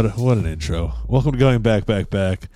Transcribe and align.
What 0.00 0.16
what 0.16 0.38
an 0.38 0.46
intro. 0.46 0.94
Welcome 1.08 1.32
to 1.32 1.38
going 1.38 1.60
back, 1.60 1.84
back, 1.84 2.08
back. 2.08 2.48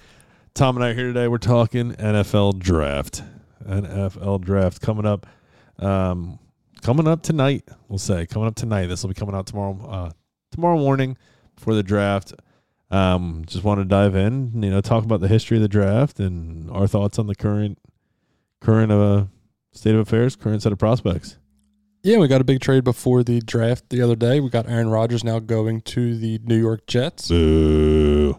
Tom 0.54 0.78
and 0.78 0.82
I 0.82 0.88
are 0.88 0.94
here 0.94 1.08
today. 1.08 1.28
We're 1.28 1.36
talking 1.36 1.92
NFL 1.92 2.58
draft. 2.58 3.22
NFL 3.62 4.40
draft 4.40 4.80
coming 4.80 5.04
up. 5.04 5.26
Um, 5.78 6.38
coming 6.80 7.06
up 7.06 7.20
tonight. 7.20 7.68
We'll 7.86 7.98
say 7.98 8.24
coming 8.24 8.48
up 8.48 8.54
tonight. 8.54 8.86
This 8.86 9.02
will 9.02 9.08
be 9.08 9.14
coming 9.14 9.34
out 9.34 9.46
tomorrow. 9.46 9.78
Uh, 9.86 10.10
tomorrow 10.52 10.78
morning 10.78 11.18
before 11.54 11.74
the 11.74 11.82
draft. 11.82 12.32
Um, 12.90 13.44
just 13.46 13.62
want 13.62 13.78
to 13.78 13.84
dive 13.84 14.16
in. 14.16 14.62
You 14.62 14.70
know, 14.70 14.80
talk 14.80 15.04
about 15.04 15.20
the 15.20 15.28
history 15.28 15.58
of 15.58 15.62
the 15.62 15.68
draft 15.68 16.20
and 16.20 16.70
our 16.70 16.86
thoughts 16.86 17.18
on 17.18 17.26
the 17.26 17.34
current 17.34 17.78
current 18.62 18.90
uh, 18.90 19.26
state 19.70 19.94
of 19.94 20.00
affairs, 20.00 20.34
current 20.34 20.62
set 20.62 20.72
of 20.72 20.78
prospects. 20.78 21.36
Yeah, 22.04 22.18
we 22.18 22.28
got 22.28 22.42
a 22.42 22.44
big 22.44 22.60
trade 22.60 22.84
before 22.84 23.24
the 23.24 23.40
draft 23.40 23.88
the 23.88 24.02
other 24.02 24.14
day. 24.14 24.38
We 24.38 24.50
got 24.50 24.68
Aaron 24.68 24.90
Rodgers 24.90 25.24
now 25.24 25.38
going 25.38 25.80
to 25.80 26.18
the 26.18 26.38
New 26.44 26.60
York 26.60 26.86
Jets. 26.86 27.28
Boo. 27.28 28.38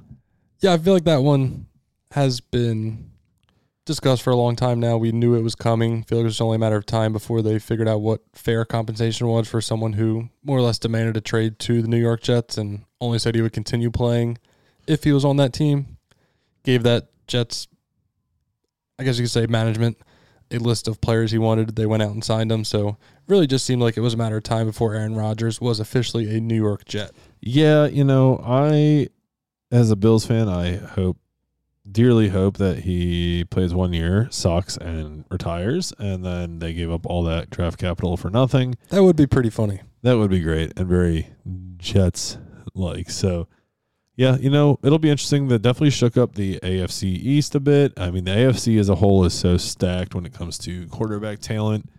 Yeah, 0.60 0.74
I 0.74 0.78
feel 0.78 0.94
like 0.94 1.06
that 1.06 1.24
one 1.24 1.66
has 2.12 2.42
been 2.42 3.10
discussed 3.84 4.22
for 4.22 4.30
a 4.30 4.36
long 4.36 4.56
time 4.56 4.80
now. 4.80 4.98
We 4.98 5.12
knew 5.12 5.34
it 5.34 5.42
was 5.42 5.56
coming. 5.56 6.02
I 6.02 6.04
feel 6.04 6.20
like 6.20 6.26
it 6.26 6.26
was 6.26 6.42
only 6.42 6.58
a 6.58 6.60
matter 6.60 6.76
of 6.76 6.86
time 6.86 7.12
before 7.12 7.42
they 7.42 7.58
figured 7.58 7.88
out 7.88 8.02
what 8.02 8.22
fair 8.34 8.66
compensation 8.66 9.26
was 9.26 9.48
for 9.48 9.62
someone 9.62 9.94
who 9.94 10.30
more 10.44 10.60
or 10.60 10.62
less 10.62 10.78
demanded 10.78 11.18
a 11.18 11.22
trade 11.22 11.58
to 11.62 11.82
the 11.82 11.88
New 11.88 11.98
York 11.98 12.22
Jets 12.22 12.60
and 12.60 12.86
only 13.02 13.18
said 13.18 13.34
he 13.34 13.42
would 13.42 13.54
continue 13.54 13.90
playing 13.90 14.38
if 14.86 15.06
he 15.06 15.12
was 15.12 15.26
on 15.26 15.38
that 15.38 15.54
team. 15.54 15.98
Gave 16.64 16.84
that 16.84 17.08
Jets, 17.26 17.68
I 19.00 19.04
guess 19.04 19.18
you 19.18 19.24
could 19.24 19.32
say, 19.32 19.48
management 19.48 19.98
a 20.52 20.58
list 20.58 20.88
of 20.88 21.02
players 21.02 21.32
he 21.32 21.38
wanted. 21.38 21.76
They 21.76 21.86
went 21.86 22.04
out 22.04 22.12
and 22.12 22.24
signed 22.24 22.52
them. 22.52 22.64
So 22.64 22.98
really 23.28 23.48
just 23.48 23.66
seemed 23.66 23.82
like 23.82 23.98
it 23.98 24.02
was 24.02 24.14
a 24.14 24.18
matter 24.18 24.38
of 24.38 24.44
time 24.44 24.68
before 24.68 24.94
Aaron 24.94 25.16
Rodgers 25.16 25.60
was 25.60 25.80
officially 25.80 26.36
a 26.36 26.40
New 26.40 26.56
York 26.56 26.86
Jet. 26.86 27.12
Yeah, 27.42 27.88
you 27.88 28.04
know, 28.04 28.42
I 28.46 29.10
as 29.72 29.92
a 29.92 29.96
Bills 29.96 30.26
fan, 30.26 30.48
I 30.48 30.76
hope 30.76 31.18
dearly 31.90 32.30
hope 32.30 32.58
that 32.58 32.80
he 32.80 33.46
plays 33.46 33.74
one 33.74 33.94
year, 33.94 34.28
sucks 34.32 34.78
and 34.78 35.26
retires, 35.30 35.94
and 36.00 36.26
then 36.26 36.60
they 36.60 36.74
gave 36.74 36.92
up 36.92 37.06
all 37.06 37.24
that 37.24 37.50
draft 37.50 37.78
capital 37.78 38.18
for 38.18 38.30
nothing. 38.30 38.76
That 38.90 39.04
would 39.04 39.16
be 39.16 39.28
pretty 39.28 39.50
funny. 39.50 39.82
That 40.02 40.18
would 40.18 40.30
be 40.30 40.40
great 40.42 40.74
and 40.78 40.88
very 40.88 41.30
Jets 41.78 42.38
like. 42.74 43.10
So 43.10 43.48
yeah, 44.16 44.38
you 44.38 44.50
know, 44.50 44.80
it'll 44.84 45.00
be 45.00 45.10
interesting. 45.10 45.48
That 45.50 45.62
definitely 45.62 45.90
shook 45.90 46.18
up 46.18 46.36
the 46.36 46.60
AFC 46.60 47.04
East 47.04 47.56
a 47.56 47.60
bit. 47.60 47.94
I 47.98 48.12
mean, 48.12 48.24
the 48.24 48.32
AFC 48.32 48.80
as 48.80 48.90
a 48.90 48.96
whole 48.96 49.26
is 49.26 49.34
so 49.34 49.58
stacked 49.58 50.16
when 50.16 50.26
it 50.26 50.34
comes 50.34 50.58
to 50.60 50.88
quarterback 50.88 51.40
talent 51.40 51.90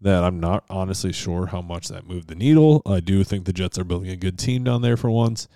that 0.00 0.22
I'm 0.22 0.38
not 0.38 0.64
honestly 0.70 1.12
sure 1.12 1.46
how 1.46 1.60
much 1.60 1.88
that 1.88 2.06
moved 2.06 2.28
the 2.28 2.36
needle. 2.36 2.82
I 2.86 3.00
do 3.00 3.24
think 3.24 3.44
the 3.44 3.52
Jets 3.52 3.78
are 3.78 3.84
building 3.84 4.10
a 4.10 4.16
good 4.16 4.38
team 4.38 4.62
down 4.62 4.82
there 4.82 4.96
for 4.96 5.10
once. 5.10 5.48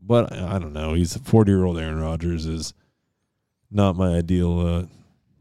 But 0.00 0.32
I 0.32 0.58
don't 0.58 0.72
know. 0.72 0.94
He's 0.94 1.14
a 1.16 1.18
40 1.18 1.50
year 1.50 1.64
old 1.64 1.78
Aaron 1.78 2.00
Rodgers 2.00 2.46
is 2.46 2.72
not 3.70 3.96
my 3.96 4.14
ideal 4.14 4.60
uh, 4.60 4.86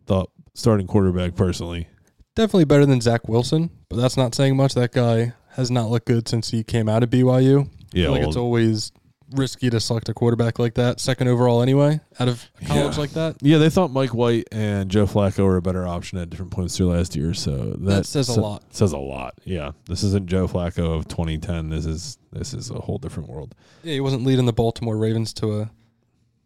thought 0.06 0.32
starting 0.54 0.88
quarterback 0.88 1.36
personally. 1.36 1.88
Definitely 2.36 2.66
better 2.66 2.86
than 2.86 3.00
Zach 3.00 3.28
Wilson, 3.30 3.70
but 3.90 3.96
that's 3.96 4.18
not 4.18 4.36
saying 4.36 4.58
much. 4.58 4.74
That 4.74 4.92
guy 4.92 5.34
has 5.52 5.72
not 5.72 5.90
looked 5.90 6.08
good 6.08 6.28
since 6.28 6.52
he 6.52 6.64
came 6.64 6.90
out 6.90 7.02
of 7.02 7.10
BYU. 7.10 7.70
Yeah, 7.94 8.10
like 8.10 8.24
it's 8.24 8.36
always 8.36 8.92
risky 9.32 9.70
to 9.70 9.80
select 9.80 10.08
a 10.10 10.14
quarterback 10.14 10.58
like 10.60 10.76
that, 10.76 11.00
second 11.00 11.28
overall 11.28 11.62
anyway, 11.62 12.00
out 12.20 12.28
of 12.30 12.50
college 12.66 12.96
Yeah. 12.96 13.00
like 13.02 13.12
that. 13.12 13.36
yeah, 13.42 13.58
they 13.58 13.70
thought 13.70 13.92
Mike 13.92 14.14
White 14.14 14.48
and 14.52 14.90
Joe 14.90 15.06
Flacco 15.06 15.44
were 15.46 15.58
a 15.58 15.62
better 15.62 15.86
option 15.88 16.18
at 16.18 16.30
different 16.30 16.52
points 16.52 16.78
through 16.78 16.88
last 16.94 17.16
year. 17.16 17.34
So 17.34 17.52
that, 17.72 17.80
That 17.82 18.06
says 18.06 18.30
a 18.30 18.40
lot. 18.40 18.64
Says 18.74 18.94
a 18.94 18.98
lot. 18.98 19.34
Yeah, 19.44 19.72
this 19.88 20.04
isn't 20.04 20.28
Joe 20.28 20.48
Flacco 20.48 20.98
of 20.98 21.08
2010. 21.08 21.70
This 21.70 21.86
is 21.86 22.18
this 22.32 22.54
is 22.54 22.70
a 22.70 22.76
whole 22.76 22.98
different 22.98 23.30
world. 23.30 23.54
Yeah, 23.84 23.94
he 23.94 24.00
wasn't 24.00 24.24
leading 24.24 24.46
the 24.46 24.54
Baltimore 24.54 24.98
Ravens 24.98 25.34
to 25.36 25.60
a 25.62 25.72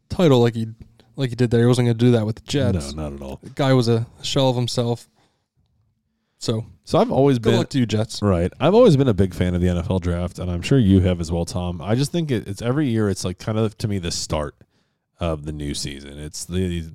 title 0.09 0.39
like 0.41 0.55
he 0.55 0.67
like 1.15 1.29
he 1.29 1.35
did 1.35 1.51
there. 1.51 1.61
He 1.61 1.65
wasn't 1.67 1.87
going 1.87 1.97
to 1.97 2.05
do 2.05 2.11
that 2.11 2.25
with 2.25 2.37
the 2.37 2.41
Jets. 2.43 2.93
No, 2.93 3.03
not 3.09 3.13
at 3.13 3.21
all. 3.21 3.39
The 3.43 3.49
guy 3.51 3.73
was 3.73 3.87
a 3.87 4.07
shell 4.21 4.49
of 4.49 4.55
himself. 4.55 5.07
So 6.41 6.65
So 6.85 6.97
I've 6.97 7.11
always 7.11 7.37
good 7.37 7.51
been 7.51 7.57
luck 7.59 7.69
to 7.69 7.77
you, 7.79 7.85
Jets. 7.85 8.19
Right. 8.21 8.51
I've 8.59 8.73
always 8.73 8.97
been 8.97 9.07
a 9.07 9.13
big 9.13 9.33
fan 9.35 9.53
of 9.53 9.61
the 9.61 9.67
NFL 9.67 10.01
draft, 10.01 10.39
and 10.39 10.49
I'm 10.49 10.63
sure 10.63 10.79
you 10.79 10.99
have 11.01 11.21
as 11.21 11.31
well, 11.31 11.45
Tom. 11.45 11.81
I 11.81 11.93
just 11.95 12.11
think 12.11 12.31
it, 12.31 12.47
it's 12.47 12.61
every 12.63 12.87
year. 12.89 13.09
It's 13.09 13.23
like 13.23 13.37
kind 13.37 13.59
of 13.59 13.77
to 13.77 13.87
me 13.87 13.99
the 13.99 14.11
start 14.11 14.55
of 15.19 15.45
the 15.45 15.51
new 15.51 15.73
season. 15.75 16.17
It's 16.17 16.43
the 16.45 16.91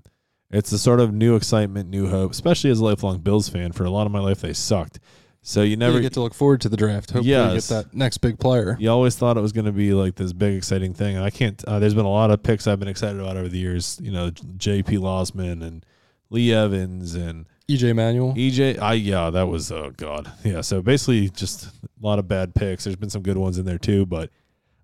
it's 0.50 0.70
the 0.70 0.78
sort 0.78 0.98
of 1.00 1.14
new 1.14 1.36
excitement, 1.36 1.88
new 1.88 2.08
hope. 2.08 2.32
Especially 2.32 2.70
as 2.70 2.80
a 2.80 2.84
lifelong 2.84 3.18
Bills 3.18 3.48
fan, 3.48 3.70
for 3.72 3.84
a 3.84 3.90
lot 3.90 4.04
of 4.06 4.12
my 4.12 4.18
life 4.20 4.40
they 4.40 4.52
sucked. 4.52 4.98
So 5.42 5.62
you 5.62 5.76
Never 5.76 5.92
never 5.92 6.02
get 6.02 6.12
to 6.14 6.20
look 6.22 6.34
forward 6.34 6.60
to 6.62 6.68
the 6.68 6.76
draft. 6.76 7.10
Hopefully, 7.12 7.30
Yes. 7.30 7.70
you 7.70 7.76
get 7.76 7.84
that 7.84 7.94
next 7.96 8.18
big 8.18 8.40
player. 8.40 8.76
you 8.80 8.90
always 8.90 9.14
thought 9.14 9.36
it 9.36 9.40
was 9.42 9.52
going 9.52 9.66
to 9.66 9.70
be 9.72 9.92
like 9.94 10.16
this 10.16 10.32
big 10.32 10.56
exciting 10.56 10.92
thing, 10.92 11.14
and 11.14 11.24
I 11.24 11.30
can't. 11.30 11.62
Uh, 11.64 11.78
there's 11.78 11.94
been 11.94 12.04
a 12.04 12.10
lot 12.10 12.32
of 12.32 12.42
picks 12.42 12.66
I've 12.66 12.80
been 12.80 12.88
excited 12.88 13.20
about 13.20 13.36
over 13.36 13.46
the 13.48 13.58
years. 13.58 14.00
You 14.02 14.10
know, 14.10 14.30
J.P. 14.56 14.96
Losman 14.96 15.62
and 15.64 15.86
Lee 16.30 16.52
Evans 16.52 17.14
and 17.14 17.46
EJ 17.68 17.96
Manuel. 17.96 18.32
EJ, 18.34 18.78
I 18.80 18.94
yeah, 18.94 19.30
that 19.30 19.48
was 19.48 19.72
oh 19.72 19.92
god, 19.96 20.30
yeah. 20.44 20.60
So 20.60 20.82
basically, 20.82 21.28
just 21.30 21.66
a 21.66 21.70
lot 22.00 22.18
of 22.18 22.28
bad 22.28 22.54
picks. 22.54 22.84
There's 22.84 22.96
been 22.96 23.10
some 23.10 23.22
good 23.22 23.36
ones 23.36 23.58
in 23.58 23.64
there 23.64 23.78
too, 23.78 24.06
but 24.06 24.30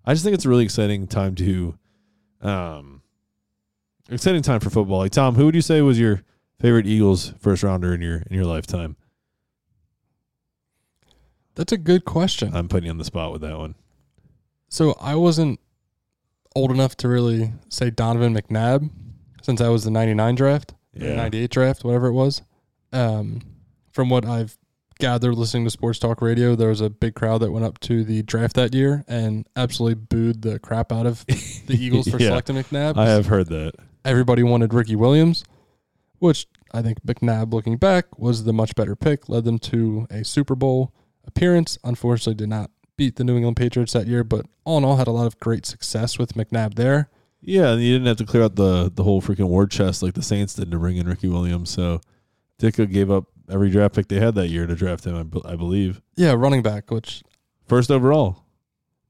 I 0.05 0.13
just 0.13 0.23
think 0.25 0.33
it's 0.33 0.45
a 0.45 0.49
really 0.49 0.65
exciting 0.65 1.07
time 1.07 1.33
to, 1.35 1.77
um, 2.41 3.01
exciting 4.09 4.41
time 4.41 4.59
for 4.59 4.69
football. 4.69 4.97
Like 4.99 5.11
Tom, 5.13 5.35
who 5.35 5.45
would 5.45 5.55
you 5.55 5.61
say 5.61 5.81
was 5.81 5.97
your 5.97 6.23
favorite 6.59 6.85
Eagles 6.85 7.33
first 7.39 7.63
rounder 7.63 7.93
in 7.93 8.01
your 8.01 8.17
in 8.29 8.35
your 8.35 8.45
lifetime? 8.45 8.97
That's 11.55 11.71
a 11.71 11.77
good 11.77 12.03
question. 12.03 12.55
I'm 12.55 12.67
putting 12.67 12.85
you 12.85 12.91
on 12.91 12.97
the 12.97 13.05
spot 13.05 13.31
with 13.31 13.41
that 13.41 13.57
one. 13.57 13.75
So 14.69 14.97
I 14.99 15.15
wasn't 15.15 15.59
old 16.55 16.71
enough 16.71 16.97
to 16.97 17.07
really 17.07 17.51
say 17.69 17.91
Donovan 17.91 18.35
McNabb 18.35 18.89
since 19.41 19.61
I 19.61 19.69
was 19.69 19.83
the 19.83 19.91
99 19.91 20.35
draft, 20.35 20.73
Yeah, 20.95 21.15
98 21.15 21.51
draft, 21.51 21.83
whatever 21.83 22.07
it 22.07 22.13
was. 22.13 22.41
Um, 22.93 23.41
from 23.91 24.09
what 24.09 24.25
I've 24.25 24.57
gathered 24.99 25.35
listening 25.35 25.65
to 25.65 25.69
sports 25.69 25.99
talk 25.99 26.21
radio, 26.21 26.55
there 26.55 26.69
was 26.69 26.81
a 26.81 26.89
big 26.89 27.15
crowd 27.15 27.39
that 27.41 27.51
went 27.51 27.65
up 27.65 27.79
to 27.81 28.03
the 28.03 28.23
draft 28.23 28.55
that 28.55 28.73
year 28.73 29.03
and 29.07 29.47
absolutely 29.55 29.95
booed 29.95 30.41
the 30.41 30.59
crap 30.59 30.91
out 30.91 31.05
of 31.05 31.25
the 31.27 31.75
Eagles 31.77 32.07
for 32.07 32.17
Yeah, 32.17 32.29
selecting 32.29 32.55
McNabb. 32.55 32.97
I 32.97 33.09
have 33.09 33.25
heard 33.25 33.49
that. 33.49 33.73
Everybody 34.05 34.43
wanted 34.43 34.73
Ricky 34.73 34.95
Williams, 34.95 35.43
which 36.19 36.47
I 36.73 36.81
think 36.81 37.03
McNabb, 37.05 37.53
looking 37.53 37.77
back, 37.77 38.17
was 38.17 38.43
the 38.43 38.53
much 38.53 38.75
better 38.75 38.95
pick, 38.95 39.29
led 39.29 39.45
them 39.45 39.59
to 39.59 40.07
a 40.09 40.23
Super 40.23 40.55
Bowl 40.55 40.93
appearance. 41.25 41.77
Unfortunately, 41.83 42.35
did 42.35 42.49
not 42.49 42.71
beat 42.97 43.15
the 43.15 43.23
New 43.23 43.35
England 43.35 43.57
Patriots 43.57 43.93
that 43.93 44.07
year, 44.07 44.23
but 44.23 44.45
all 44.65 44.77
in 44.77 44.83
all, 44.85 44.97
had 44.97 45.07
a 45.07 45.11
lot 45.11 45.27
of 45.27 45.39
great 45.39 45.65
success 45.65 46.17
with 46.19 46.33
McNabb 46.33 46.75
there. 46.75 47.09
Yeah, 47.41 47.71
and 47.71 47.81
you 47.81 47.93
didn't 47.93 48.07
have 48.07 48.17
to 48.17 48.25
clear 48.25 48.43
out 48.43 48.55
the 48.55 48.91
the 48.93 49.03
whole 49.03 49.21
freaking 49.21 49.49
war 49.49 49.67
chest 49.67 50.01
like 50.01 50.13
the 50.13 50.21
Saints 50.21 50.53
did 50.53 50.71
to 50.71 50.79
bring 50.79 50.97
in 50.97 51.07
Ricky 51.07 51.27
Williams. 51.27 51.69
So 51.69 51.99
Ditka 52.63 52.89
gave 52.91 53.11
up 53.11 53.25
every 53.51 53.69
draft 53.69 53.95
pick 53.95 54.07
they 54.07 54.19
had 54.19 54.35
that 54.35 54.47
year 54.47 54.65
to 54.65 54.73
draft 54.75 55.03
him. 55.05 55.17
I, 55.45 55.55
believe 55.55 56.01
Yeah, 56.15 56.31
running 56.33 56.61
back, 56.61 56.89
which 56.91 57.21
first 57.67 57.91
overall. 57.91 58.45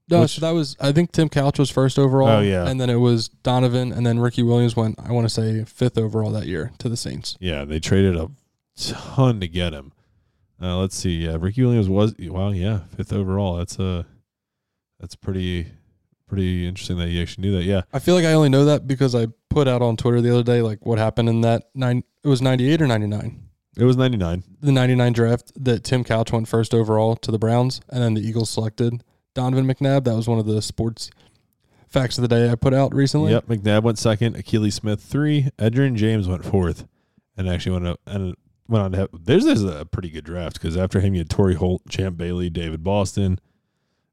no, 0.09 0.21
Which- 0.21 0.31
so 0.31 0.41
that 0.41 0.51
was 0.51 0.75
I 0.79 0.91
think 0.91 1.11
Tim 1.11 1.29
Couch 1.29 1.59
was 1.59 1.69
first 1.69 1.99
overall. 1.99 2.27
Oh, 2.29 2.41
yeah. 2.41 2.65
and 2.67 2.81
then 2.81 2.89
it 2.89 2.95
was 2.95 3.29
Donovan, 3.29 3.91
and 3.93 4.05
then 4.05 4.19
Ricky 4.19 4.41
Williams 4.41 4.75
went. 4.75 4.99
I 4.99 5.11
want 5.11 5.25
to 5.25 5.29
say 5.33 5.63
fifth 5.65 5.97
overall 5.99 6.31
that 6.31 6.47
year 6.47 6.71
to 6.79 6.89
the 6.89 6.97
Saints. 6.97 7.37
Yeah, 7.39 7.63
they 7.63 7.79
traded 7.79 8.15
a 8.17 8.31
ton 8.75 9.39
to 9.39 9.47
get 9.47 9.73
him. 9.73 9.91
Uh, 10.61 10.77
let's 10.79 10.95
see. 10.95 11.25
Yeah, 11.25 11.37
Ricky 11.39 11.61
Williams 11.63 11.89
was 11.89 12.15
wow. 12.19 12.49
Yeah, 12.51 12.79
fifth 12.95 13.13
overall. 13.13 13.57
That's 13.57 13.77
a 13.79 14.05
that's 14.99 15.15
pretty 15.15 15.67
pretty 16.27 16.67
interesting 16.67 16.97
that 16.97 17.09
you 17.09 17.21
actually 17.21 17.43
knew 17.49 17.57
that. 17.57 17.63
Yeah, 17.65 17.81
I 17.93 17.99
feel 17.99 18.15
like 18.15 18.25
I 18.25 18.33
only 18.33 18.49
know 18.49 18.65
that 18.65 18.87
because 18.87 19.13
I 19.13 19.27
put 19.49 19.67
out 19.67 19.81
on 19.83 19.95
Twitter 19.97 20.21
the 20.21 20.33
other 20.33 20.43
day 20.43 20.61
like 20.63 20.85
what 20.85 20.97
happened 20.97 21.29
in 21.29 21.41
that 21.41 21.69
nine. 21.75 22.03
It 22.23 22.27
was 22.29 22.41
ninety 22.41 22.71
eight 22.71 22.81
or 22.81 22.87
ninety 22.87 23.07
nine. 23.07 23.42
It 23.77 23.83
was 23.85 23.97
ninety 23.97 24.17
nine. 24.17 24.43
the 24.61 24.71
99 24.71 25.13
draft 25.13 25.51
that 25.63 25.83
Tim 25.83 26.03
Couch 26.03 26.31
went 26.31 26.47
first 26.47 26.73
overall 26.73 27.15
to 27.17 27.31
the 27.31 27.39
Browns, 27.39 27.81
and 27.89 28.03
then 28.03 28.13
the 28.13 28.21
Eagles 28.21 28.49
selected 28.49 29.03
Donovan 29.33 29.65
McNabb. 29.65 30.03
That 30.03 30.15
was 30.15 30.27
one 30.27 30.37
of 30.39 30.45
the 30.45 30.61
sports 30.61 31.09
facts 31.89 32.17
of 32.17 32.21
the 32.21 32.27
day 32.27 32.49
I 32.51 32.55
put 32.55 32.73
out 32.73 32.93
recently. 32.93 33.31
Yep, 33.31 33.47
McNabb 33.47 33.83
went 33.83 33.97
second. 33.97 34.35
Akili 34.35 34.71
Smith 34.71 35.01
three. 35.01 35.49
Edgerrin 35.57 35.95
James 35.95 36.27
went 36.27 36.45
fourth, 36.45 36.85
and 37.35 37.49
actually 37.49 37.71
went 37.73 37.87
up 37.87 37.99
and 38.05 38.35
went 38.67 38.83
on 38.83 38.91
to 38.91 38.97
have. 38.99 39.09
There's 39.13 39.45
there's 39.45 39.63
a 39.63 39.85
pretty 39.85 40.09
good 40.11 40.23
draft 40.25 40.61
because 40.61 40.77
after 40.77 40.99
him 40.99 41.15
you 41.15 41.21
had 41.21 41.29
Torry 41.29 41.55
Holt, 41.55 41.81
Champ 41.89 42.15
Bailey, 42.17 42.49
David 42.51 42.83
Boston. 42.83 43.39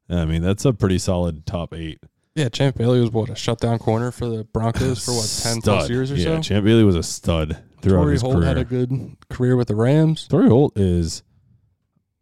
I 0.09 0.25
mean 0.25 0.41
that's 0.41 0.65
a 0.65 0.73
pretty 0.73 0.97
solid 0.97 1.45
top 1.45 1.73
eight. 1.73 1.99
Yeah, 2.35 2.47
Champ 2.49 2.77
Bailey 2.77 3.01
was 3.01 3.11
what 3.11 3.29
a 3.29 3.35
shutdown 3.35 3.77
corner 3.77 4.11
for 4.11 4.27
the 4.29 4.43
Broncos 4.45 5.03
for 5.03 5.11
what 5.11 5.27
10 5.43 5.61
plus 5.61 5.83
Stud. 5.85 5.89
years 5.89 6.11
or 6.11 6.17
so? 6.17 6.21
yeah, 6.21 6.35
so. 6.37 6.41
Champ 6.41 6.65
Bailey 6.65 6.83
was 6.85 6.95
a 6.95 7.03
stud 7.03 7.61
throughout 7.81 8.03
Torry 8.03 8.13
his 8.13 8.21
Holt 8.21 8.35
career. 8.35 8.47
had 8.47 8.57
a 8.57 8.63
good 8.63 9.17
career 9.29 9.57
with 9.57 9.67
the 9.67 9.75
Rams. 9.75 10.27
Torry 10.29 10.47
Holt 10.47 10.77
is. 10.77 11.23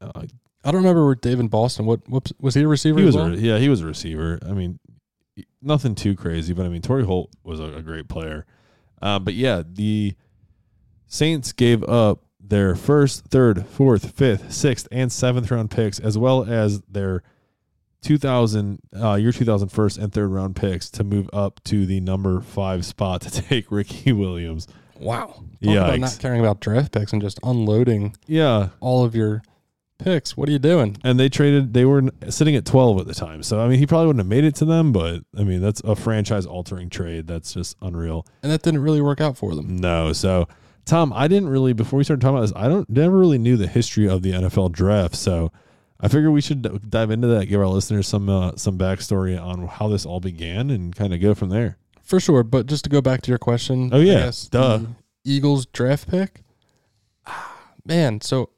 Uh, 0.01 0.11
I 0.63 0.71
don't 0.71 0.81
remember 0.81 1.05
where 1.05 1.15
David 1.15 1.49
Boston. 1.51 1.85
What 1.85 2.07
whoops, 2.09 2.33
was 2.39 2.55
he 2.55 2.63
a 2.63 2.67
receiver? 2.67 2.99
he 2.99 3.03
as 3.07 3.15
was 3.15 3.15
well? 3.15 3.33
a, 3.33 3.37
yeah 3.37 3.57
he 3.59 3.69
was 3.69 3.81
a 3.81 3.85
receiver. 3.85 4.39
I 4.47 4.53
mean, 4.53 4.79
nothing 5.61 5.93
too 5.93 6.15
crazy, 6.15 6.53
but 6.53 6.65
I 6.65 6.69
mean 6.69 6.81
Torry 6.81 7.05
Holt 7.05 7.29
was 7.43 7.59
a, 7.59 7.75
a 7.75 7.81
great 7.83 8.07
player. 8.07 8.45
Um, 9.01 9.23
but 9.23 9.35
yeah, 9.35 9.61
the 9.65 10.15
Saints 11.05 11.51
gave 11.53 11.83
up 11.83 12.23
their 12.39 12.75
first, 12.75 13.25
third, 13.27 13.65
fourth, 13.67 14.11
fifth, 14.11 14.51
sixth, 14.51 14.87
and 14.91 15.11
seventh 15.11 15.51
round 15.51 15.69
picks, 15.71 15.99
as 15.99 16.17
well 16.17 16.43
as 16.45 16.81
their 16.81 17.21
2000 18.01 18.79
uh, 19.01 19.15
year 19.15 19.31
2000 19.31 19.69
first 19.69 19.97
and 19.97 20.11
third 20.13 20.29
round 20.29 20.55
picks 20.55 20.89
to 20.91 21.03
move 21.03 21.29
up 21.33 21.61
to 21.65 21.85
the 21.85 21.99
number 21.99 22.41
five 22.41 22.85
spot 22.85 23.21
to 23.21 23.29
take 23.41 23.71
Ricky 23.71 24.11
Williams. 24.13 24.67
Wow. 24.99 25.43
Yeah. 25.59 25.95
not 25.95 26.17
caring 26.19 26.39
about 26.41 26.59
draft 26.59 26.91
picks 26.91 27.13
and 27.13 27.21
just 27.21 27.39
unloading 27.43 28.15
Yeah, 28.27 28.69
all 28.79 29.03
of 29.05 29.15
your 29.15 29.41
picks. 29.97 30.35
What 30.37 30.47
are 30.49 30.51
you 30.51 30.59
doing? 30.59 30.97
and 31.03 31.19
they 31.19 31.27
traded. 31.29 31.73
They 31.73 31.85
were 31.85 32.03
sitting 32.29 32.55
at 32.55 32.65
12 32.65 32.99
at 33.01 33.07
the 33.07 33.13
time, 33.13 33.43
so 33.43 33.59
I 33.59 33.67
mean, 33.67 33.79
he 33.79 33.85
probably 33.87 34.07
wouldn't 34.07 34.21
have 34.21 34.29
made 34.29 34.43
it 34.45 34.55
to 34.55 34.65
them. 34.65 34.91
But 34.93 35.23
I 35.37 35.43
mean, 35.43 35.61
that's 35.61 35.81
a 35.81 35.95
franchise 35.95 36.45
altering 36.45 36.89
trade. 36.89 37.27
That's 37.27 37.53
just 37.53 37.75
unreal. 37.81 38.25
And 38.43 38.51
that 38.51 38.61
didn't 38.61 38.81
really 38.81 39.01
work 39.01 39.19
out 39.21 39.37
for 39.37 39.55
them. 39.55 39.77
No, 39.77 40.13
so 40.13 40.47
Tom, 40.85 41.11
I 41.13 41.27
didn't 41.27 41.49
really 41.49 41.73
before 41.73 41.97
we 41.97 42.03
started 42.03 42.21
talking 42.21 42.37
about 42.37 42.47
this. 42.47 42.53
I 42.55 42.67
don't 42.69 42.89
never 42.89 43.17
really 43.17 43.37
knew 43.37 43.57
the 43.57 43.67
history 43.67 44.07
of 44.07 44.21
the 44.21 44.31
NFL 44.31 44.71
draft, 44.71 45.15
so 45.15 45.51
I 46.01 46.07
figure 46.07 46.31
we 46.31 46.41
should 46.41 46.89
dive 46.89 47.11
into 47.11 47.27
that, 47.27 47.47
give 47.47 47.59
our 47.59 47.67
listeners 47.67 48.07
some 48.07 48.29
uh, 48.29 48.53
some 48.55 48.77
backstory 48.77 49.41
on 49.41 49.67
how 49.67 49.87
this 49.89 50.05
all 50.05 50.19
began, 50.19 50.69
and 50.69 50.95
kind 50.95 51.13
of 51.13 51.19
go 51.21 51.33
from 51.35 51.49
there. 51.49 51.77
For 52.03 52.19
sure. 52.19 52.43
But 52.43 52.65
just 52.67 52.85
to 52.85 52.89
go 52.89 53.01
back 53.01 53.21
to 53.23 53.29
your 53.31 53.37
question. 53.37 53.89
Oh, 53.93 53.99
yeah. 53.99 54.19
guess 54.19 54.47
Duh. 54.47 54.77
the 54.77 54.87
Eagles 55.25 55.65
draft 55.67 56.09
pick. 56.09 56.41
Ah, 57.27 57.55
Man, 57.85 58.21
so 58.21 58.49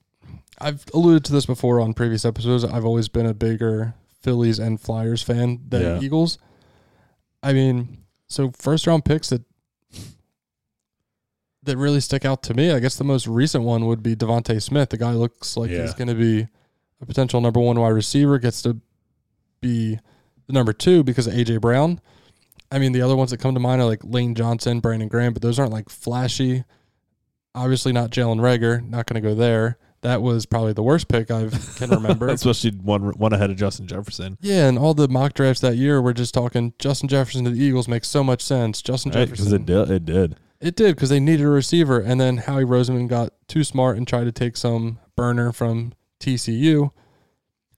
I've 0.59 0.85
alluded 0.93 1.25
to 1.25 1.33
this 1.33 1.45
before 1.47 1.79
on 1.81 1.93
previous 1.93 2.23
episodes. 2.25 2.63
I've 2.63 2.85
always 2.85 3.07
been 3.09 3.25
a 3.25 3.33
bigger 3.33 3.95
Phillies 4.21 4.59
and 4.59 4.79
Flyers 4.79 5.23
fan 5.23 5.59
than 5.67 5.81
Yeah. 5.81 5.99
Eagles. 5.99 6.37
I 7.43 7.53
mean, 7.53 8.03
so 8.27 8.51
first 8.51 8.85
round 8.87 9.03
picks 9.03 9.29
that 9.29 9.41
that 11.63 11.77
really 11.77 11.99
stick 12.01 12.25
out 12.25 12.41
to 12.43 12.53
me. 12.53 12.71
I 12.71 12.79
guess 12.79 12.95
the 12.95 13.03
most 13.03 13.27
recent 13.27 13.63
one 13.63 13.85
would 13.85 14.01
be 14.01 14.15
DeVonta 14.15 14.61
Smith. 14.61 14.89
The 14.89 14.97
guy 14.97 15.13
looks 15.13 15.55
like 15.57 15.69
Yeah. 15.69 15.81
he's 15.83 15.93
going 15.93 16.07
to 16.07 16.15
be 16.15 16.47
a 17.01 17.05
potential 17.05 17.41
number 17.41 17.59
one 17.59 17.79
wide 17.79 17.89
receiver. 17.89 18.37
Gets 18.39 18.61
to 18.63 18.79
be 19.61 19.99
the 20.47 20.53
number 20.53 20.73
two 20.73 21.03
because 21.03 21.27
of 21.27 21.33
AJ 21.33 21.61
Brown. 21.61 21.99
I 22.71 22.79
mean, 22.79 22.93
the 22.93 23.01
other 23.01 23.15
ones 23.15 23.31
that 23.31 23.37
come 23.39 23.53
to 23.53 23.59
mind 23.59 23.81
are 23.81 23.85
like 23.85 23.99
Lane 24.03 24.33
Johnson, 24.35 24.79
Brandon 24.79 25.07
Graham, 25.09 25.33
but 25.33 25.41
those 25.41 25.59
aren't 25.59 25.73
like 25.73 25.89
flashy. 25.89 26.63
Obviously, 27.53 27.91
not 27.91 28.11
Jalen 28.11 28.39
Reagor. 28.39 28.87
Not 28.87 29.05
going 29.07 29.21
to 29.21 29.27
go 29.29 29.35
there. 29.35 29.77
That 30.01 30.21
was 30.21 30.45
probably 30.47 30.73
the 30.73 30.81
worst 30.81 31.09
pick 31.09 31.29
I 31.29 31.47
can 31.75 31.89
remember. 31.91 32.29
especially 32.29 32.71
one 32.71 33.09
one 33.17 33.33
ahead 33.33 33.51
of 33.51 33.57
Justin 33.57 33.85
Jefferson. 33.87 34.37
yeah, 34.41 34.67
and 34.67 34.79
all 34.79 34.93
the 34.95 35.07
mock 35.07 35.33
drafts 35.33 35.61
that 35.61 35.75
year 35.75 36.01
were 36.01 36.13
just 36.13 36.33
talking 36.33 36.73
Justin 36.79 37.07
Jefferson 37.09 37.43
to 37.43 37.51
the 37.51 37.61
Eagles 37.61 37.87
makes 37.87 38.07
so 38.07 38.23
much 38.23 38.41
sense. 38.41 38.81
Justin 38.81 39.11
Because 39.11 39.29
Jefferson. 39.29 39.61
it 39.61 39.65
did, 39.65 39.91
it 39.91 40.05
did. 40.05 40.35
It 40.59 40.75
did 40.75 40.95
because 40.95 41.09
they 41.09 41.19
needed 41.19 41.45
a 41.45 41.49
receiver, 41.49 41.99
and 41.99 42.19
then 42.21 42.37
Howie 42.37 42.63
Roseman 42.63 43.07
got 43.09 43.33
too 43.47 43.63
smart 43.63 43.97
and 43.97 44.07
tried 44.07 44.23
to 44.23 44.31
take 44.31 44.55
some 44.57 44.97
burner 45.15 45.51
from 45.51 45.93
TCU, 46.21 46.91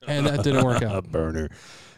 and 0.07 0.25
that 0.27 0.43
didn't 0.43 0.63
work 0.65 0.81
a 0.81 0.87
out. 0.95 1.11
burner. 1.11 1.49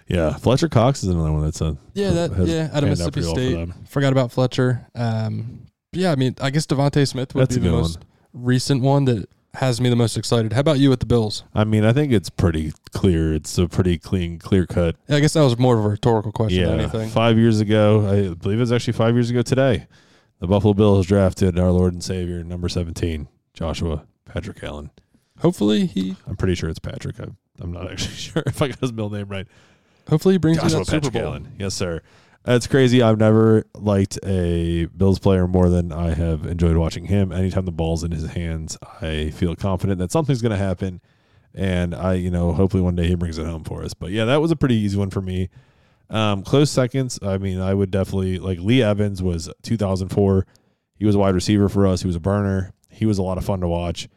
Yeah, 0.07 0.35
Fletcher 0.37 0.69
Cox 0.69 1.03
is 1.03 1.09
another 1.09 1.31
one 1.31 1.43
that's 1.43 1.61
a 1.61 1.77
Yeah, 1.95 2.11
that 2.11 2.45
yeah, 2.47 2.69
out 2.71 2.83
of 2.83 2.89
Mississippi 2.89 3.21
well 3.21 3.33
for 3.33 3.39
State. 3.41 3.53
them. 3.55 3.73
Forgot 3.87 4.11
about 4.11 4.31
Fletcher. 4.31 4.85
Um, 4.93 5.65
yeah, 5.93 6.11
I 6.11 6.15
mean, 6.15 6.35
I 6.39 6.51
guess 6.51 6.67
DeVonta 6.67 7.07
Smith 7.07 7.33
would 7.33 7.41
That's 7.41 7.55
be 7.57 7.63
the 7.63 7.71
most 7.71 7.99
recent 8.31 8.81
one 8.83 9.05
that 9.05 9.27
has 9.55 9.79
me 9.81 9.89
the 9.89 9.95
most 9.95 10.15
excited. 10.17 10.53
How 10.53 10.59
about 10.59 10.77
you 10.79 10.89
with 10.91 10.99
the 10.99 11.05
Bills? 11.07 11.43
I 11.55 11.63
mean, 11.63 11.83
I 11.85 11.93
think 11.93 12.11
it's 12.11 12.29
pretty 12.29 12.73
clear. 12.91 13.33
It's 13.33 13.57
a 13.57 13.67
pretty 13.67 13.97
clean, 13.97 14.37
clear 14.37 14.67
cut. 14.67 14.95
Yeah, 15.07 15.15
I 15.15 15.19
guess 15.21 15.33
that 15.33 15.41
was 15.43 15.57
more 15.57 15.79
of 15.79 15.85
a 15.85 15.87
rhetorical 15.89 16.31
question 16.33 16.59
Yeah, 16.59 16.67
than 16.67 16.79
anything. 16.81 17.09
five 17.09 17.37
years 17.37 17.59
ago, 17.61 18.01
I 18.07 18.33
believe 18.35 18.57
it 18.57 18.61
was 18.61 18.71
actually 18.73 18.93
five 18.93 19.15
years 19.15 19.29
ago 19.31 19.41
today. 19.41 19.87
The 20.39 20.47
Buffalo 20.47 20.73
Bills 20.75 21.07
drafted 21.07 21.57
our 21.57 21.71
Lord 21.71 21.93
and 21.93 22.03
Savior, 22.03 22.43
number 22.43 22.67
seventeen, 22.69 23.27
Joshua 23.53 24.03
Patrick 24.25 24.61
Allen. 24.63 24.91
Hopefully 25.39 25.85
he, 25.85 26.15
I'm 26.27 26.35
pretty 26.35 26.55
sure 26.55 26.69
it's 26.69 26.79
Patrick. 26.79 27.19
I, 27.19 27.27
I'm 27.59 27.71
not 27.71 27.91
actually 27.91 28.15
sure 28.15 28.43
if 28.45 28.61
I 28.61 28.69
got 28.69 28.79
his 28.79 28.93
middle 28.93 29.09
name 29.09 29.27
right. 29.27 29.47
hopefully 30.09 30.35
he 30.35 30.37
brings 30.39 30.57
you 30.57 30.63
Joshua 30.63 30.79
that 30.79 30.85
Super 30.85 31.01
Patrick 31.01 31.13
Bowl. 31.13 31.31
Allen. 31.31 31.55
Yes, 31.59 31.73
sir. 31.73 32.01
That's 32.43 32.67
crazy. 32.67 33.01
I've 33.01 33.17
never 33.17 33.65
liked 33.73 34.19
a 34.23 34.85
Bills 34.85 35.17
player 35.17 35.47
more 35.47 35.67
than 35.67 35.91
I 35.91 36.13
have 36.13 36.45
enjoyed 36.45 36.77
watching 36.77 37.05
him. 37.05 37.31
Anytime 37.31 37.65
the 37.65 37.71
ball's 37.71 38.03
in 38.03 38.11
his 38.11 38.27
hands, 38.27 38.77
I 39.01 39.31
feel 39.31 39.55
confident 39.55 39.97
that 39.97 40.11
something's 40.11 40.43
going 40.43 40.51
to 40.51 40.57
happen. 40.57 41.01
And 41.55 41.95
I, 41.95 42.13
you 42.13 42.29
know, 42.29 42.53
hopefully 42.53 42.83
one 42.83 42.95
day 42.95 43.07
he 43.07 43.15
brings 43.15 43.39
it 43.39 43.47
home 43.47 43.63
for 43.63 43.83
us. 43.83 43.95
But 43.95 44.11
yeah, 44.11 44.25
that 44.25 44.41
was 44.41 44.51
a 44.51 44.55
pretty 44.55 44.75
easy 44.75 44.95
one 44.95 45.09
for 45.09 45.21
me. 45.21 45.49
Um, 46.11 46.43
close 46.43 46.69
seconds. 46.69 47.17
I 47.23 47.39
mean, 47.39 47.59
I 47.59 47.73
would 47.73 47.89
definitely 47.89 48.37
like 48.37 48.59
Lee 48.59 48.83
Evans 48.83 49.23
was 49.23 49.49
2004. 49.63 50.45
He 50.97 51.05
was 51.05 51.15
a 51.15 51.19
wide 51.19 51.33
receiver 51.33 51.67
for 51.67 51.87
us. 51.87 52.01
He 52.01 52.07
was 52.07 52.15
a 52.15 52.19
burner. 52.19 52.73
He 52.89 53.07
was 53.07 53.17
a 53.17 53.23
lot 53.23 53.39
of 53.39 53.45
fun 53.45 53.61
to 53.61 53.67
watch. 53.67 54.07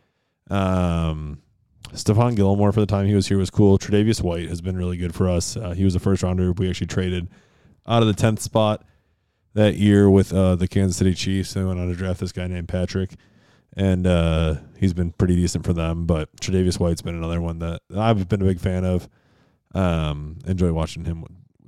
Um, 0.50 1.42
Stephon 1.92 2.36
Gilmore 2.36 2.72
for 2.72 2.80
the 2.80 2.86
time 2.86 3.06
he 3.06 3.14
was 3.14 3.26
here 3.28 3.38
was 3.38 3.50
cool. 3.50 3.78
Tre'Davious 3.78 4.22
White 4.22 4.48
has 4.48 4.60
been 4.60 4.76
really 4.76 4.96
good 4.96 5.14
for 5.14 5.28
us. 5.28 5.56
Uh, 5.56 5.70
he 5.70 5.84
was 5.84 5.94
a 5.94 5.98
first 5.98 6.22
rounder 6.22 6.52
we 6.52 6.68
actually 6.68 6.86
traded 6.86 7.28
out 7.86 8.02
of 8.02 8.08
the 8.08 8.14
tenth 8.14 8.40
spot 8.40 8.84
that 9.54 9.76
year 9.76 10.10
with 10.10 10.32
uh, 10.32 10.54
the 10.54 10.68
Kansas 10.68 10.96
City 10.96 11.14
Chiefs. 11.14 11.54
They 11.54 11.64
went 11.64 11.80
on 11.80 11.88
to 11.88 11.94
draft 11.94 12.20
this 12.20 12.32
guy 12.32 12.46
named 12.46 12.68
Patrick, 12.68 13.12
and 13.76 14.06
uh, 14.06 14.56
he's 14.78 14.92
been 14.92 15.12
pretty 15.12 15.34
decent 15.36 15.64
for 15.64 15.72
them. 15.72 16.04
But 16.06 16.34
Tre'Davious 16.36 16.78
White's 16.78 17.02
been 17.02 17.16
another 17.16 17.40
one 17.40 17.58
that 17.60 17.80
I've 17.96 18.28
been 18.28 18.42
a 18.42 18.46
big 18.46 18.60
fan 18.60 18.84
of. 18.84 19.08
Um, 19.74 20.38
enjoy 20.46 20.72
watching 20.72 21.04
him 21.04 21.24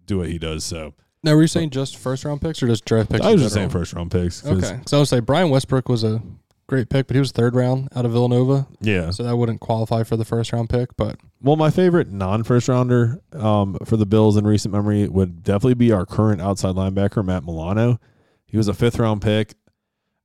do 0.06 0.19
what 0.19 0.29
he 0.29 0.38
does. 0.38 0.65
So 0.65 0.94
Now, 1.23 1.35
were 1.35 1.43
you 1.43 1.49
saying 1.49 1.71
just 1.71 1.97
first 1.97 2.25
round 2.25 2.41
picks 2.43 2.62
or 2.62 2.67
just 2.67 2.85
draft 2.85 3.11
picks? 3.11 3.25
I 3.25 3.33
was 3.33 3.43
just 3.43 3.55
saying 3.55 3.71
first 3.71 3.93
round 3.94 4.11
picks. 4.11 4.44
Okay, 4.47 4.81
so 4.87 4.99
I 4.99 5.00
would 5.00 5.09
say 5.09 5.21
Brian 5.21 5.50
Westbrook 5.50 5.88
was 5.88 6.05
a 6.05 6.23
great 6.71 6.89
pick, 6.89 7.07
but 7.09 7.15
he 7.17 7.21
was 7.21 7.33
third 7.33 7.55
round 7.55 7.89
out 7.97 8.05
of 8.07 8.13
Villanova, 8.13 8.67
Yeah. 8.81 9.11
so 9.11 9.25
that 9.25 9.37
wouldn't 9.37 9.59
qualify 9.61 10.05
for 10.05 10.17
the 10.17 10.25
first 10.25 10.53
round 10.53 10.71
pick. 10.71 10.97
But 10.97 11.19
Well, 11.43 11.57
my 11.57 11.69
favorite 11.69 12.11
non 12.13 12.45
first 12.45 12.69
rounder 12.69 13.21
um, 13.33 13.77
for 13.85 13.97
the 13.97 14.07
Bills 14.07 14.37
in 14.37 14.47
recent 14.47 14.73
memory 14.73 15.07
would 15.09 15.43
definitely 15.43 15.75
be 15.75 15.91
our 15.93 16.07
current 16.07 16.41
outside 16.41 16.77
linebacker, 16.77 17.25
Matt 17.25 17.45
Milano. 17.45 17.99
He 18.47 18.57
was 18.57 18.69
a 18.69 18.75
fifth 18.75 18.99
round 19.01 19.21
pick, 19.21 19.55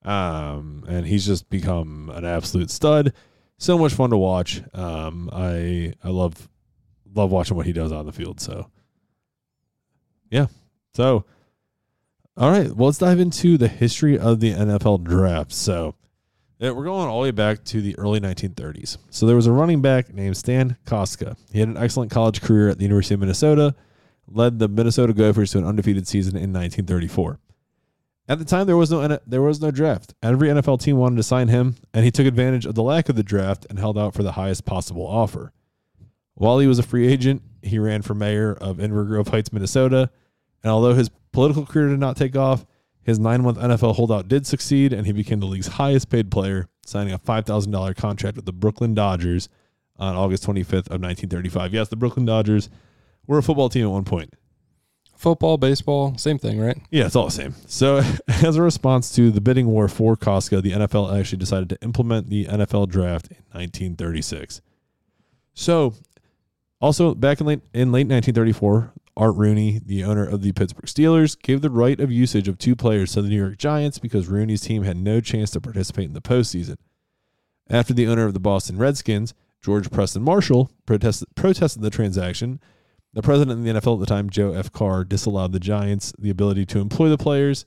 um, 0.03 0.83
and 0.87 1.05
he's 1.07 1.25
just 1.25 1.49
become 1.49 2.11
an 2.13 2.25
absolute 2.25 2.69
stud. 2.69 3.11
So 3.57 3.77
much 3.77 3.93
fun 3.93 4.11
to 4.11 4.17
watch. 4.17 4.61
Um, 4.73 5.29
I 5.33 5.93
I 6.03 6.09
love 6.09 6.47
love 7.13 7.31
watching 7.31 7.57
what 7.57 7.65
he 7.65 7.73
does 7.73 7.91
on 7.91 8.05
the 8.05 8.11
field. 8.11 8.39
So, 8.39 8.69
yeah. 10.29 10.47
So, 10.93 11.25
all 12.37 12.51
right. 12.51 12.67
Well, 12.75 12.87
let's 12.87 12.97
dive 12.97 13.19
into 13.19 13.57
the 13.57 13.67
history 13.67 14.17
of 14.19 14.39
the 14.41 14.51
NFL 14.53 15.03
draft. 15.03 15.51
So, 15.53 15.95
yeah, 16.59 16.71
we're 16.71 16.85
going 16.85 17.07
all 17.07 17.21
the 17.21 17.23
way 17.23 17.31
back 17.31 17.63
to 17.65 17.81
the 17.81 17.97
early 17.97 18.19
1930s. 18.19 18.97
So 19.09 19.25
there 19.25 19.35
was 19.35 19.47
a 19.47 19.51
running 19.51 19.81
back 19.81 20.13
named 20.13 20.37
Stan 20.37 20.77
Kostka. 20.85 21.37
He 21.51 21.59
had 21.59 21.69
an 21.69 21.77
excellent 21.77 22.11
college 22.11 22.41
career 22.41 22.69
at 22.69 22.77
the 22.77 22.83
University 22.83 23.13
of 23.13 23.19
Minnesota, 23.19 23.75
led 24.27 24.59
the 24.59 24.67
Minnesota 24.67 25.13
Gophers 25.13 25.51
to 25.51 25.57
an 25.57 25.65
undefeated 25.65 26.07
season 26.07 26.35
in 26.35 26.53
1934. 26.53 27.39
At 28.27 28.39
the 28.39 28.45
time, 28.45 28.65
there 28.65 28.77
was 28.77 28.89
no 28.89 29.19
there 29.27 29.41
was 29.41 29.61
no 29.61 29.69
draft. 29.69 30.15
Every 30.23 30.49
NFL 30.49 30.81
team 30.81 30.97
wanted 30.97 31.17
to 31.17 31.23
sign 31.23 31.47
him, 31.47 31.75
and 31.93 32.03
he 32.03 32.11
took 32.11 32.25
advantage 32.25 32.65
of 32.65 32.73
the 32.73 32.81
lack 32.81 33.07
of 33.07 33.15
the 33.15 33.23
draft 33.23 33.67
and 33.69 33.77
held 33.77 33.99
out 33.99 34.15
for 34.15 34.23
the 34.23 34.31
highest 34.31 34.65
possible 34.65 35.05
offer. 35.05 35.51
While 36.33 36.59
he 36.59 36.67
was 36.67 36.79
a 36.79 36.83
free 36.83 37.07
agent, 37.07 37.43
he 37.61 37.77
ran 37.77 38.01
for 38.01 38.15
mayor 38.15 38.53
of 38.53 38.77
Inver 38.77 39.05
Grove 39.05 39.27
Heights, 39.27 39.53
Minnesota, 39.53 40.09
and 40.63 40.71
although 40.71 40.95
his 40.95 41.09
political 41.31 41.65
career 41.65 41.89
did 41.89 41.99
not 41.99 42.17
take 42.17 42.35
off, 42.35 42.65
his 43.05 43.19
nine 43.19 43.43
month 43.43 43.59
NFL 43.59 43.95
holdout 43.95 44.27
did 44.27 44.47
succeed, 44.47 44.91
and 44.91 45.05
he 45.05 45.13
became 45.13 45.39
the 45.39 45.45
league's 45.45 45.67
highest 45.67 46.09
paid 46.09 46.31
player, 46.31 46.67
signing 46.85 47.13
a 47.13 47.19
$5,000 47.19 47.95
contract 47.95 48.35
with 48.35 48.45
the 48.45 48.51
Brooklyn 48.51 48.95
Dodgers 48.95 49.47
on 49.97 50.15
August 50.15 50.43
25th 50.43 50.89
of 50.89 51.01
1935. 51.01 51.71
Yes, 51.71 51.87
the 51.87 51.95
Brooklyn 51.95 52.25
Dodgers 52.25 52.67
were 53.27 53.37
a 53.37 53.43
football 53.43 53.69
team 53.69 53.85
at 53.85 53.91
one 53.91 54.05
point. 54.05 54.33
football, 55.15 55.57
baseball, 55.57 56.17
same 56.17 56.39
thing, 56.39 56.59
right? 56.59 56.77
Yeah, 56.89 57.05
it's 57.05 57.15
all 57.15 57.25
the 57.25 57.31
same. 57.31 57.53
So, 57.67 58.01
as 58.27 58.55
a 58.55 58.61
response 58.63 59.13
to 59.15 59.29
the 59.29 59.39
bidding 59.39 59.67
war 59.67 59.87
for 59.87 60.15
Kostka, 60.17 60.61
the 60.63 60.71
NFL 60.71 61.17
actually 61.17 61.37
decided 61.37 61.69
to 61.69 61.77
implement 61.83 62.29
the 62.29 62.45
NFL 62.45 62.89
draft 62.89 63.27
in 63.27 63.37
1936. 63.51 64.61
So, 65.53 65.93
also 66.81 67.13
back 67.13 67.39
in 67.39 67.45
late 67.45 67.61
in 67.73 67.91
late 67.91 68.07
1934, 68.07 68.91
Art 69.17 69.35
Rooney, 69.35 69.79
the 69.83 70.03
owner 70.03 70.25
of 70.25 70.41
the 70.41 70.51
Pittsburgh 70.51 70.85
Steelers, 70.85 71.41
gave 71.41 71.61
the 71.61 71.69
right 71.69 71.99
of 71.99 72.11
usage 72.11 72.47
of 72.47 72.57
two 72.57 72.75
players 72.75 73.13
to 73.13 73.21
the 73.21 73.29
New 73.29 73.37
York 73.37 73.57
Giants 73.57 73.97
because 73.97 74.27
Rooney's 74.27 74.61
team 74.61 74.83
had 74.83 74.97
no 74.97 75.21
chance 75.21 75.51
to 75.51 75.61
participate 75.61 76.05
in 76.05 76.13
the 76.13 76.21
postseason. 76.21 76.75
After 77.69 77.93
the 77.93 78.07
owner 78.07 78.25
of 78.25 78.33
the 78.33 78.39
Boston 78.39 78.77
Redskins, 78.77 79.33
George 79.61 79.89
Preston 79.89 80.21
Marshall, 80.21 80.69
protested, 80.85 81.29
protested 81.35 81.81
the 81.81 81.89
transaction, 81.89 82.59
the 83.13 83.21
president 83.21 83.59
of 83.59 83.63
the 83.63 83.79
NFL 83.79 83.95
at 83.95 83.99
the 84.01 84.05
time, 84.05 84.29
Joe 84.29 84.51
F. 84.53 84.71
Carr, 84.71 85.05
disallowed 85.05 85.53
the 85.53 85.59
Giants 85.59 86.13
the 86.19 86.29
ability 86.29 86.65
to 86.67 86.79
employ 86.79 87.07
the 87.07 87.17
players. 87.17 87.65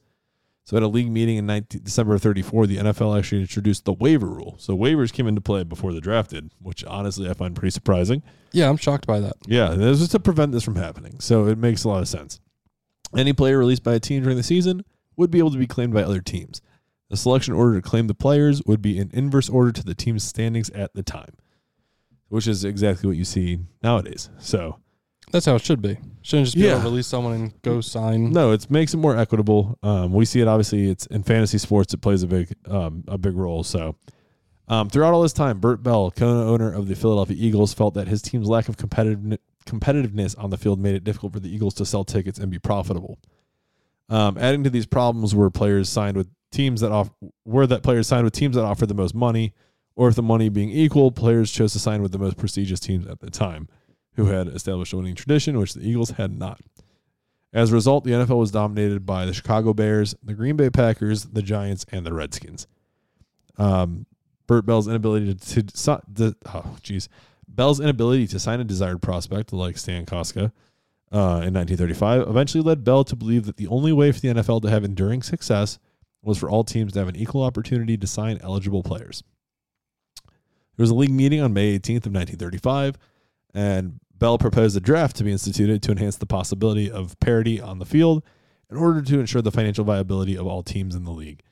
So 0.68 0.76
at 0.76 0.82
a 0.82 0.86
league 0.86 1.10
meeting 1.10 1.38
in 1.38 1.46
19, 1.46 1.80
December 1.82 2.14
of 2.14 2.20
34, 2.20 2.66
the 2.66 2.76
NFL 2.76 3.16
actually 3.16 3.40
introduced 3.40 3.86
the 3.86 3.94
waiver 3.94 4.26
rule. 4.26 4.56
So 4.58 4.76
waivers 4.76 5.10
came 5.10 5.26
into 5.26 5.40
play 5.40 5.64
before 5.64 5.94
the 5.94 6.00
draft 6.02 6.32
did, 6.32 6.50
which 6.60 6.84
honestly 6.84 7.26
I 7.26 7.32
find 7.32 7.56
pretty 7.56 7.70
surprising. 7.70 8.22
Yeah, 8.52 8.68
I'm 8.68 8.76
shocked 8.76 9.06
by 9.06 9.18
that. 9.20 9.32
Yeah, 9.46 9.70
this 9.70 10.02
is 10.02 10.10
to 10.10 10.20
prevent 10.20 10.52
this 10.52 10.62
from 10.62 10.76
happening. 10.76 11.20
So 11.20 11.46
it 11.46 11.56
makes 11.56 11.84
a 11.84 11.88
lot 11.88 12.02
of 12.02 12.08
sense. 12.08 12.38
Any 13.16 13.32
player 13.32 13.56
released 13.56 13.82
by 13.82 13.94
a 13.94 13.98
team 13.98 14.22
during 14.22 14.36
the 14.36 14.42
season 14.42 14.84
would 15.16 15.30
be 15.30 15.38
able 15.38 15.52
to 15.52 15.58
be 15.58 15.66
claimed 15.66 15.94
by 15.94 16.02
other 16.02 16.20
teams. 16.20 16.60
The 17.08 17.16
selection 17.16 17.54
order 17.54 17.80
to 17.80 17.88
claim 17.88 18.06
the 18.06 18.12
players 18.12 18.62
would 18.66 18.82
be 18.82 18.98
in 18.98 19.10
inverse 19.14 19.48
order 19.48 19.72
to 19.72 19.82
the 19.82 19.94
team's 19.94 20.22
standings 20.22 20.68
at 20.68 20.92
the 20.92 21.02
time, 21.02 21.32
which 22.28 22.46
is 22.46 22.62
exactly 22.62 23.08
what 23.08 23.16
you 23.16 23.24
see 23.24 23.60
nowadays. 23.82 24.28
So 24.38 24.80
That's 25.30 25.46
how 25.46 25.54
it 25.56 25.62
should 25.62 25.82
be. 25.82 25.98
Shouldn't 26.22 26.46
just 26.46 26.56
be 26.56 26.66
able 26.66 26.80
to 26.80 26.84
release 26.84 27.06
someone 27.06 27.34
and 27.34 27.62
go 27.62 27.80
sign. 27.80 28.32
No, 28.32 28.52
it 28.52 28.70
makes 28.70 28.94
it 28.94 28.98
more 28.98 29.16
equitable. 29.16 29.78
Um, 29.82 30.12
we 30.12 30.24
see 30.24 30.40
it 30.40 30.48
obviously. 30.48 30.88
It's 30.90 31.06
in 31.06 31.22
fantasy 31.22 31.58
sports. 31.58 31.92
It 31.94 31.98
plays 31.98 32.22
a 32.22 32.26
big 32.26 32.54
um, 32.66 33.04
a 33.08 33.18
big 33.18 33.36
role. 33.36 33.62
So 33.62 33.96
um, 34.68 34.88
throughout 34.90 35.14
all 35.14 35.22
this 35.22 35.32
time, 35.32 35.60
Bert 35.60 35.82
Bell, 35.82 36.10
co-owner 36.10 36.72
of 36.72 36.88
the 36.88 36.94
Philadelphia 36.94 37.36
Eagles, 37.38 37.72
felt 37.72 37.94
that 37.94 38.08
his 38.08 38.20
team's 38.22 38.48
lack 38.48 38.68
of 38.68 38.76
competitive 38.76 39.38
competitiveness 39.66 40.34
on 40.42 40.50
the 40.50 40.56
field 40.56 40.80
made 40.80 40.94
it 40.94 41.04
difficult 41.04 41.32
for 41.32 41.40
the 41.40 41.54
Eagles 41.54 41.74
to 41.74 41.84
sell 41.84 42.04
tickets 42.04 42.38
and 42.38 42.50
be 42.50 42.58
profitable. 42.58 43.18
Um, 44.08 44.38
adding 44.38 44.64
to 44.64 44.70
these 44.70 44.86
problems 44.86 45.34
were 45.34 45.50
players 45.50 45.88
signed 45.88 46.16
with 46.16 46.28
teams 46.50 46.80
that 46.80 46.90
off 46.90 47.10
were 47.44 47.66
that 47.66 47.82
players 47.82 48.06
signed 48.06 48.24
with 48.24 48.32
teams 48.32 48.56
that 48.56 48.64
offered 48.64 48.88
the 48.88 48.94
most 48.94 49.14
money, 49.14 49.54
or 49.96 50.08
if 50.08 50.14
the 50.14 50.22
money 50.22 50.48
being 50.48 50.70
equal, 50.70 51.12
players 51.12 51.50
chose 51.50 51.72
to 51.74 51.78
sign 51.78 52.02
with 52.02 52.12
the 52.12 52.18
most 52.18 52.36
prestigious 52.36 52.80
teams 52.80 53.06
at 53.06 53.20
the 53.20 53.30
time, 53.30 53.68
who 54.18 54.26
had 54.26 54.48
established 54.48 54.92
a 54.92 54.96
winning 54.96 55.14
tradition, 55.14 55.56
which 55.56 55.74
the 55.74 55.88
Eagles 55.88 56.10
had 56.10 56.36
not. 56.36 56.60
As 57.52 57.70
a 57.70 57.74
result, 57.74 58.02
the 58.02 58.10
NFL 58.10 58.40
was 58.40 58.50
dominated 58.50 59.06
by 59.06 59.24
the 59.24 59.32
Chicago 59.32 59.72
Bears, 59.72 60.16
the 60.24 60.34
Green 60.34 60.56
Bay 60.56 60.70
Packers, 60.70 61.24
the 61.24 61.40
Giants, 61.40 61.86
and 61.92 62.04
the 62.04 62.12
Redskins. 62.12 62.66
Um, 63.56 64.06
Bert 64.48 64.66
Bell's 64.66 64.88
inability 64.88 65.34
to, 65.34 65.62
to, 65.62 66.02
the 66.12 66.36
oh 66.46 66.76
jeez, 66.82 67.06
Bell's 67.46 67.78
inability 67.78 68.26
to 68.26 68.40
sign 68.40 68.58
a 68.58 68.64
desired 68.64 69.00
prospect 69.00 69.52
like 69.52 69.78
Stan 69.78 70.04
Kostka 70.04 70.50
uh, 71.12 71.46
in 71.46 71.54
1935 71.54 72.22
eventually 72.22 72.62
led 72.62 72.82
Bell 72.82 73.04
to 73.04 73.14
believe 73.14 73.46
that 73.46 73.56
the 73.56 73.68
only 73.68 73.92
way 73.92 74.10
for 74.10 74.18
the 74.18 74.28
NFL 74.28 74.62
to 74.62 74.70
have 74.70 74.82
enduring 74.82 75.22
success 75.22 75.78
was 76.22 76.38
for 76.38 76.50
all 76.50 76.64
teams 76.64 76.92
to 76.94 76.98
have 76.98 77.08
an 77.08 77.16
equal 77.16 77.42
opportunity 77.42 77.96
to 77.96 78.06
sign 78.06 78.38
eligible 78.42 78.82
players. 78.82 79.22
There 80.26 80.82
was 80.82 80.90
a 80.90 80.94
league 80.94 81.12
meeting 81.12 81.40
on 81.40 81.52
May 81.52 81.78
18th 81.78 82.06
of 82.06 82.14
1935, 82.14 82.96
and 83.54 84.00
Bell 84.18 84.38
proposed 84.38 84.76
a 84.76 84.80
draft 84.80 85.16
to 85.16 85.24
be 85.24 85.32
instituted 85.32 85.82
to 85.82 85.92
enhance 85.92 86.16
the 86.16 86.26
possibility 86.26 86.90
of 86.90 87.18
parity 87.20 87.60
on 87.60 87.78
the 87.78 87.86
field 87.86 88.22
in 88.70 88.76
order 88.76 89.00
to 89.02 89.20
ensure 89.20 89.42
the 89.42 89.52
financial 89.52 89.84
viability 89.84 90.36
of 90.36 90.46
all 90.46 90.62
teams 90.62 90.94
in 90.94 91.04
the 91.04 91.12
league. 91.12 91.42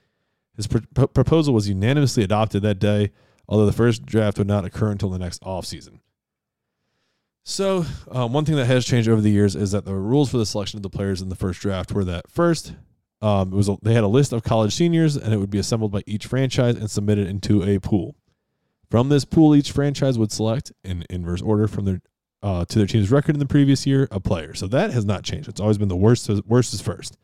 His 0.56 0.66
pr- 0.66 1.06
proposal 1.06 1.54
was 1.54 1.68
unanimously 1.68 2.22
adopted 2.22 2.62
that 2.62 2.78
day, 2.78 3.12
although 3.48 3.66
the 3.66 3.72
first 3.72 4.04
draft 4.04 4.38
would 4.38 4.46
not 4.46 4.64
occur 4.64 4.90
until 4.90 5.10
the 5.10 5.18
next 5.18 5.42
offseason. 5.42 6.00
So, 7.44 7.84
um, 8.10 8.32
one 8.32 8.44
thing 8.44 8.56
that 8.56 8.66
has 8.66 8.84
changed 8.84 9.08
over 9.08 9.20
the 9.20 9.30
years 9.30 9.54
is 9.54 9.70
that 9.70 9.84
the 9.84 9.94
rules 9.94 10.30
for 10.30 10.38
the 10.38 10.46
selection 10.46 10.78
of 10.78 10.82
the 10.82 10.90
players 10.90 11.22
in 11.22 11.28
the 11.28 11.36
first 11.36 11.60
draft 11.60 11.92
were 11.92 12.04
that 12.04 12.28
first, 12.28 12.74
um, 13.22 13.52
it 13.52 13.56
was 13.56 13.68
a, 13.68 13.76
they 13.82 13.94
had 13.94 14.02
a 14.02 14.08
list 14.08 14.32
of 14.32 14.42
college 14.42 14.74
seniors, 14.74 15.16
and 15.16 15.32
it 15.32 15.36
would 15.36 15.50
be 15.50 15.58
assembled 15.58 15.92
by 15.92 16.02
each 16.06 16.26
franchise 16.26 16.74
and 16.74 16.90
submitted 16.90 17.28
into 17.28 17.62
a 17.62 17.78
pool. 17.78 18.16
From 18.90 19.10
this 19.10 19.24
pool, 19.24 19.54
each 19.54 19.70
franchise 19.70 20.18
would 20.18 20.32
select 20.32 20.72
in 20.82 21.04
inverse 21.08 21.40
order 21.40 21.68
from 21.68 21.84
their 21.84 22.00
uh, 22.42 22.64
to 22.64 22.78
their 22.78 22.86
team's 22.86 23.10
record 23.10 23.34
in 23.34 23.40
the 23.40 23.46
previous 23.46 23.86
year 23.86 24.08
a 24.10 24.20
player. 24.20 24.54
So 24.54 24.66
that 24.68 24.90
has 24.90 25.04
not 25.04 25.22
changed. 25.22 25.48
It's 25.48 25.60
always 25.60 25.78
been 25.78 25.88
the 25.88 25.96
worst. 25.96 26.28
Worst 26.46 26.74
is 26.74 26.80
first. 26.80 27.16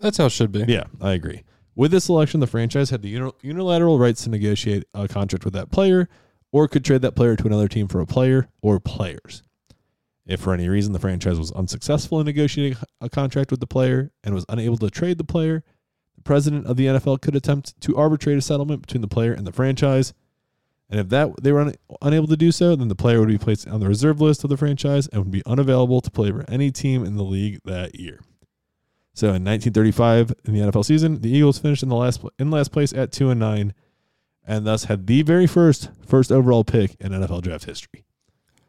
That's 0.00 0.16
how 0.16 0.26
it 0.26 0.32
should 0.32 0.52
be. 0.52 0.64
Yeah, 0.66 0.84
I 1.00 1.12
agree. 1.12 1.44
With 1.74 1.92
this 1.92 2.04
selection, 2.04 2.40
the 2.40 2.46
franchise 2.46 2.90
had 2.90 3.02
the 3.02 3.32
unilateral 3.42 3.98
rights 3.98 4.24
to 4.24 4.30
negotiate 4.30 4.84
a 4.92 5.08
contract 5.08 5.44
with 5.44 5.54
that 5.54 5.70
player, 5.70 6.08
or 6.52 6.68
could 6.68 6.84
trade 6.84 7.02
that 7.02 7.14
player 7.14 7.36
to 7.36 7.46
another 7.46 7.68
team 7.68 7.88
for 7.88 8.00
a 8.00 8.06
player 8.06 8.48
or 8.60 8.80
players. 8.80 9.42
If 10.26 10.40
for 10.40 10.54
any 10.54 10.68
reason 10.68 10.92
the 10.92 10.98
franchise 10.98 11.38
was 11.38 11.52
unsuccessful 11.52 12.20
in 12.20 12.26
negotiating 12.26 12.78
a 13.00 13.08
contract 13.08 13.50
with 13.50 13.60
the 13.60 13.66
player 13.66 14.12
and 14.22 14.34
was 14.34 14.44
unable 14.48 14.76
to 14.78 14.90
trade 14.90 15.18
the 15.18 15.24
player, 15.24 15.64
the 16.16 16.22
president 16.22 16.66
of 16.66 16.76
the 16.76 16.86
NFL 16.86 17.20
could 17.20 17.34
attempt 17.34 17.80
to 17.80 17.96
arbitrate 17.96 18.38
a 18.38 18.42
settlement 18.42 18.82
between 18.82 19.00
the 19.00 19.08
player 19.08 19.32
and 19.32 19.46
the 19.46 19.52
franchise. 19.52 20.12
And 20.90 20.98
if 20.98 21.08
that 21.10 21.42
they 21.42 21.52
were 21.52 21.60
un- 21.60 21.74
unable 22.02 22.26
to 22.26 22.36
do 22.36 22.50
so, 22.50 22.74
then 22.74 22.88
the 22.88 22.96
player 22.96 23.20
would 23.20 23.28
be 23.28 23.38
placed 23.38 23.68
on 23.68 23.80
the 23.80 23.86
reserve 23.86 24.20
list 24.20 24.42
of 24.42 24.50
the 24.50 24.56
franchise 24.56 25.06
and 25.08 25.22
would 25.22 25.30
be 25.30 25.42
unavailable 25.46 26.00
to 26.00 26.10
play 26.10 26.32
for 26.32 26.44
any 26.48 26.72
team 26.72 27.04
in 27.04 27.16
the 27.16 27.22
league 27.22 27.60
that 27.64 27.94
year. 27.94 28.20
So 29.14 29.28
in 29.28 29.44
1935, 29.44 30.32
in 30.44 30.54
the 30.54 30.60
NFL 30.60 30.84
season, 30.84 31.20
the 31.20 31.30
Eagles 31.30 31.58
finished 31.58 31.82
in 31.82 31.88
the 31.88 31.96
last 31.96 32.24
in 32.38 32.50
last 32.50 32.72
place 32.72 32.92
at 32.92 33.12
two 33.12 33.30
and 33.30 33.38
nine, 33.38 33.72
and 34.44 34.66
thus 34.66 34.84
had 34.84 35.06
the 35.06 35.22
very 35.22 35.46
first 35.46 35.90
first 36.04 36.32
overall 36.32 36.64
pick 36.64 36.96
in 37.00 37.12
NFL 37.12 37.42
draft 37.42 37.66
history. 37.66 38.04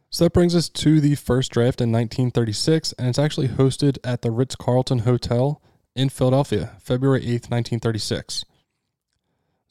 So 0.10 0.26
that 0.26 0.34
brings 0.34 0.54
us 0.54 0.68
to 0.70 1.00
the 1.00 1.16
first 1.16 1.52
draft 1.52 1.80
in 1.80 1.92
1936, 1.92 2.94
and 2.94 3.08
it's 3.08 3.18
actually 3.18 3.48
hosted 3.48 3.98
at 4.04 4.22
the 4.22 4.30
Ritz 4.30 4.56
Carlton 4.56 5.00
Hotel 5.00 5.62
in 5.96 6.10
Philadelphia, 6.10 6.76
February 6.82 7.22
8th, 7.22 7.50
1936. 7.50 8.46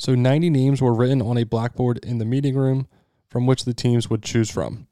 So 0.00 0.14
90 0.14 0.48
names 0.48 0.80
were 0.80 0.94
written 0.94 1.20
on 1.20 1.36
a 1.36 1.44
blackboard 1.44 2.02
in 2.02 2.16
the 2.16 2.24
meeting 2.24 2.54
room 2.54 2.88
from 3.28 3.46
which 3.46 3.66
the 3.66 3.74
teams 3.74 4.08
would 4.08 4.22
choose 4.22 4.50
from. 4.50 4.86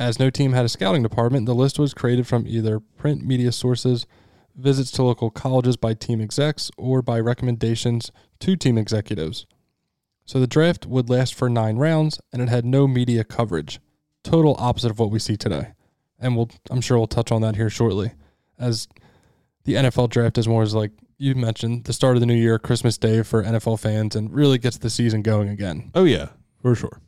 As 0.00 0.18
no 0.18 0.30
team 0.30 0.52
had 0.52 0.64
a 0.64 0.68
scouting 0.68 1.04
department, 1.04 1.46
the 1.46 1.54
list 1.54 1.78
was 1.78 1.94
created 1.94 2.26
from 2.26 2.48
either 2.48 2.80
print 2.80 3.24
media 3.24 3.52
sources, 3.52 4.04
visits 4.56 4.90
to 4.90 5.04
local 5.04 5.30
colleges 5.30 5.76
by 5.76 5.94
team 5.94 6.20
execs, 6.20 6.72
or 6.76 7.02
by 7.02 7.20
recommendations 7.20 8.10
to 8.40 8.56
team 8.56 8.76
executives. 8.76 9.46
So 10.24 10.40
the 10.40 10.48
draft 10.48 10.86
would 10.86 11.08
last 11.08 11.36
for 11.36 11.48
nine 11.48 11.76
rounds, 11.76 12.18
and 12.32 12.42
it 12.42 12.48
had 12.48 12.64
no 12.64 12.88
media 12.88 13.22
coverage 13.22 13.78
total 14.24 14.56
opposite 14.58 14.90
of 14.90 14.98
what 14.98 15.12
we 15.12 15.20
see 15.20 15.36
today. 15.36 15.68
And 16.18 16.36
we'll 16.36 16.50
I'm 16.68 16.80
sure 16.80 16.98
we'll 16.98 17.06
touch 17.06 17.30
on 17.30 17.42
that 17.42 17.54
here 17.54 17.70
shortly. 17.70 18.10
As 18.58 18.88
the 19.62 19.74
NFL 19.74 20.10
draft 20.10 20.36
is 20.36 20.48
more 20.48 20.64
as 20.64 20.74
like 20.74 20.90
you 21.22 21.36
mentioned, 21.36 21.84
the 21.84 21.92
start 21.92 22.16
of 22.16 22.20
the 22.20 22.26
new 22.26 22.34
year, 22.34 22.58
Christmas 22.58 22.98
Day 22.98 23.22
for 23.22 23.44
NFL 23.44 23.78
fans 23.78 24.16
and 24.16 24.34
really 24.34 24.58
gets 24.58 24.76
the 24.76 24.90
season 24.90 25.22
going 25.22 25.48
again. 25.48 25.90
Oh 25.94 26.02
yeah, 26.04 26.30
for 26.60 26.74
sure. 26.74 27.00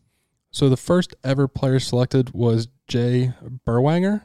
So 0.52 0.68
the 0.68 0.76
first 0.76 1.16
ever 1.24 1.48
player 1.48 1.80
selected 1.80 2.32
was 2.32 2.68
Jay 2.86 3.32
Berwanger. 3.66 4.22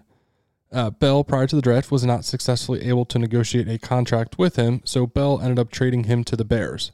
Uh, 0.72 0.92
Bell, 0.92 1.24
prior 1.24 1.48
to 1.48 1.56
the 1.56 1.62
draft, 1.64 1.92
was 1.92 2.06
not 2.06 2.24
successfully 2.24 2.88
able 2.88 3.04
to 3.06 3.18
negotiate 3.18 3.68
a 3.68 3.80
contract 3.80 4.38
with 4.38 4.56
him, 4.58 4.82
so 4.86 5.08
Bell 5.08 5.42
ended 5.42 5.58
up 5.58 5.72
trading 5.72 6.04
him 6.04 6.24
to 6.26 6.36
the 6.36 6.46
Bears. 6.46 6.92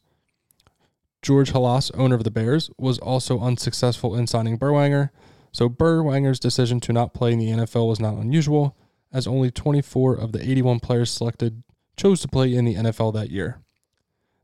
George 1.22 1.52
Halas, 1.52 1.92
owner 1.96 2.16
of 2.16 2.24
the 2.24 2.32
Bears, 2.32 2.70
was 2.78 2.98
also 3.00 3.42
unsuccessful 3.42 4.16
in 4.16 4.26
signing 4.26 4.58
Berwanger, 4.58 5.10
so 5.52 5.68
Berwanger's 5.68 6.40
decision 6.40 6.80
to 6.80 6.94
not 6.94 7.14
play 7.14 7.34
in 7.34 7.40
the 7.40 7.50
NFL 7.50 7.90
was 7.90 8.00
not 8.00 8.14
unusual, 8.14 8.78
as 9.12 9.28
only 9.28 9.52
24 9.52 10.16
of 10.16 10.32
the 10.32 10.42
81 10.42 10.80
players 10.80 11.12
selected 11.12 11.64
chose 11.98 12.22
to 12.22 12.28
play 12.28 12.54
in 12.54 12.66
the 12.66 12.76
NFL 12.76 13.14
that 13.14 13.32
year. 13.32 13.62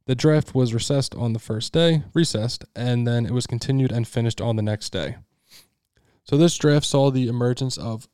The 0.05 0.15
draft 0.15 0.55
was 0.55 0.73
recessed 0.73 1.15
on 1.15 1.33
the 1.33 1.39
first 1.39 1.73
day, 1.73 2.03
recessed, 2.13 2.65
and 2.75 3.07
then 3.07 3.25
it 3.25 3.31
was 3.31 3.47
continued 3.47 3.91
and 3.91 4.07
finished 4.07 4.41
on 4.41 4.55
the 4.55 4.61
next 4.61 4.91
day. 4.91 5.17
So 6.23 6.37
this 6.37 6.57
draft 6.57 6.85
saw 6.85 7.11
the 7.11 7.27
emergence 7.27 7.77
of 7.77 8.07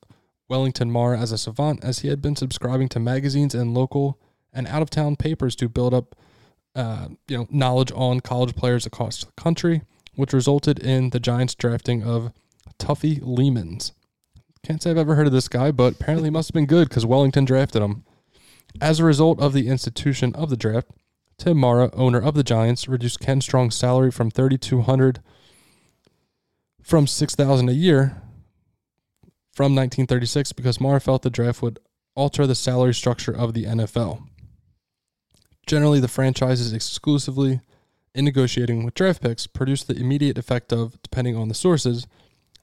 Wellington 0.50 0.92
Mara 0.92 1.20
as 1.20 1.32
a 1.32 1.38
savant, 1.38 1.84
as 1.84 2.00
he 2.00 2.08
had 2.08 2.22
been 2.22 2.36
subscribing 2.36 2.90
to 2.90 3.00
magazines 3.00 3.54
and 3.54 3.74
local 3.74 4.20
and 4.54 4.68
out 4.68 4.82
of 4.82 4.90
town 4.90 5.16
papers 5.16 5.56
to 5.58 5.70
build 5.70 5.94
up, 5.94 6.16
uh, 6.76 7.10
you 7.28 7.38
know, 7.38 7.48
knowledge 7.50 7.92
on 7.94 8.20
college 8.22 8.56
players 8.56 8.86
across 8.86 9.24
the 9.24 9.32
country, 9.34 9.82
which 10.16 10.34
resulted 10.34 10.80
in 10.80 11.12
the 11.12 11.20
Giants 11.20 11.56
drafting 11.56 12.04
of 12.04 12.32
Tuffy 12.80 13.22
Leemans. 13.22 13.92
Can't 14.64 14.82
say 14.82 14.92
I've 14.92 14.98
ever 14.98 15.16
heard 15.16 15.28
of 15.28 15.34
this 15.34 15.48
guy, 15.48 15.72
but 15.72 15.94
apparently 15.94 16.28
he 16.28 16.32
must 16.32 16.50
have 16.50 16.54
been 16.54 16.66
good 16.66 16.90
because 16.90 17.06
Wellington 17.06 17.46
drafted 17.46 17.82
him. 17.82 18.04
As 18.82 19.00
a 19.00 19.06
result 19.06 19.40
of 19.40 19.54
the 19.54 19.68
institution 19.68 20.36
of 20.36 20.50
the 20.50 20.58
draft, 20.58 20.88
Tim 21.38 21.58
Mara, 21.58 21.90
owner 21.94 22.20
of 22.20 22.36
the 22.36 22.44
Giants, 22.44 22.88
reduced 22.88 23.20
Ken 23.20 23.42
Strong's 23.42 23.76
salary 23.76 24.12
from 24.12 24.32
thirty 24.32 24.58
two 24.58 24.82
hundred 24.82 25.22
from 26.82 27.08
six 27.08 27.36
thousand 27.36 27.70
a 27.70 27.74
year 27.74 28.22
from 29.58 29.74
1936 29.74 30.52
because 30.54 30.80
Mara 30.80 31.02
felt 31.02 31.24
the 31.24 31.32
draft 31.32 31.64
would 31.64 31.80
alter 32.16 32.46
the 32.46 32.54
salary 32.54 32.94
structure 32.94 33.36
of 33.36 33.56
the 33.56 33.66
NFL. 33.66 34.22
Generally, 35.66 36.00
the 36.00 36.08
franchises 36.08 36.74
exclusively 36.74 37.62
in 38.14 38.26
negotiating 38.26 38.86
with 38.86 38.94
draft 38.94 39.22
picks 39.22 39.48
produce 39.48 39.84
the 39.84 39.96
immediate 39.96 40.38
effect 40.38 40.72
of, 40.72 41.02
depending 41.02 41.36
on 41.36 41.48
the 41.48 41.56
sources, 41.56 42.06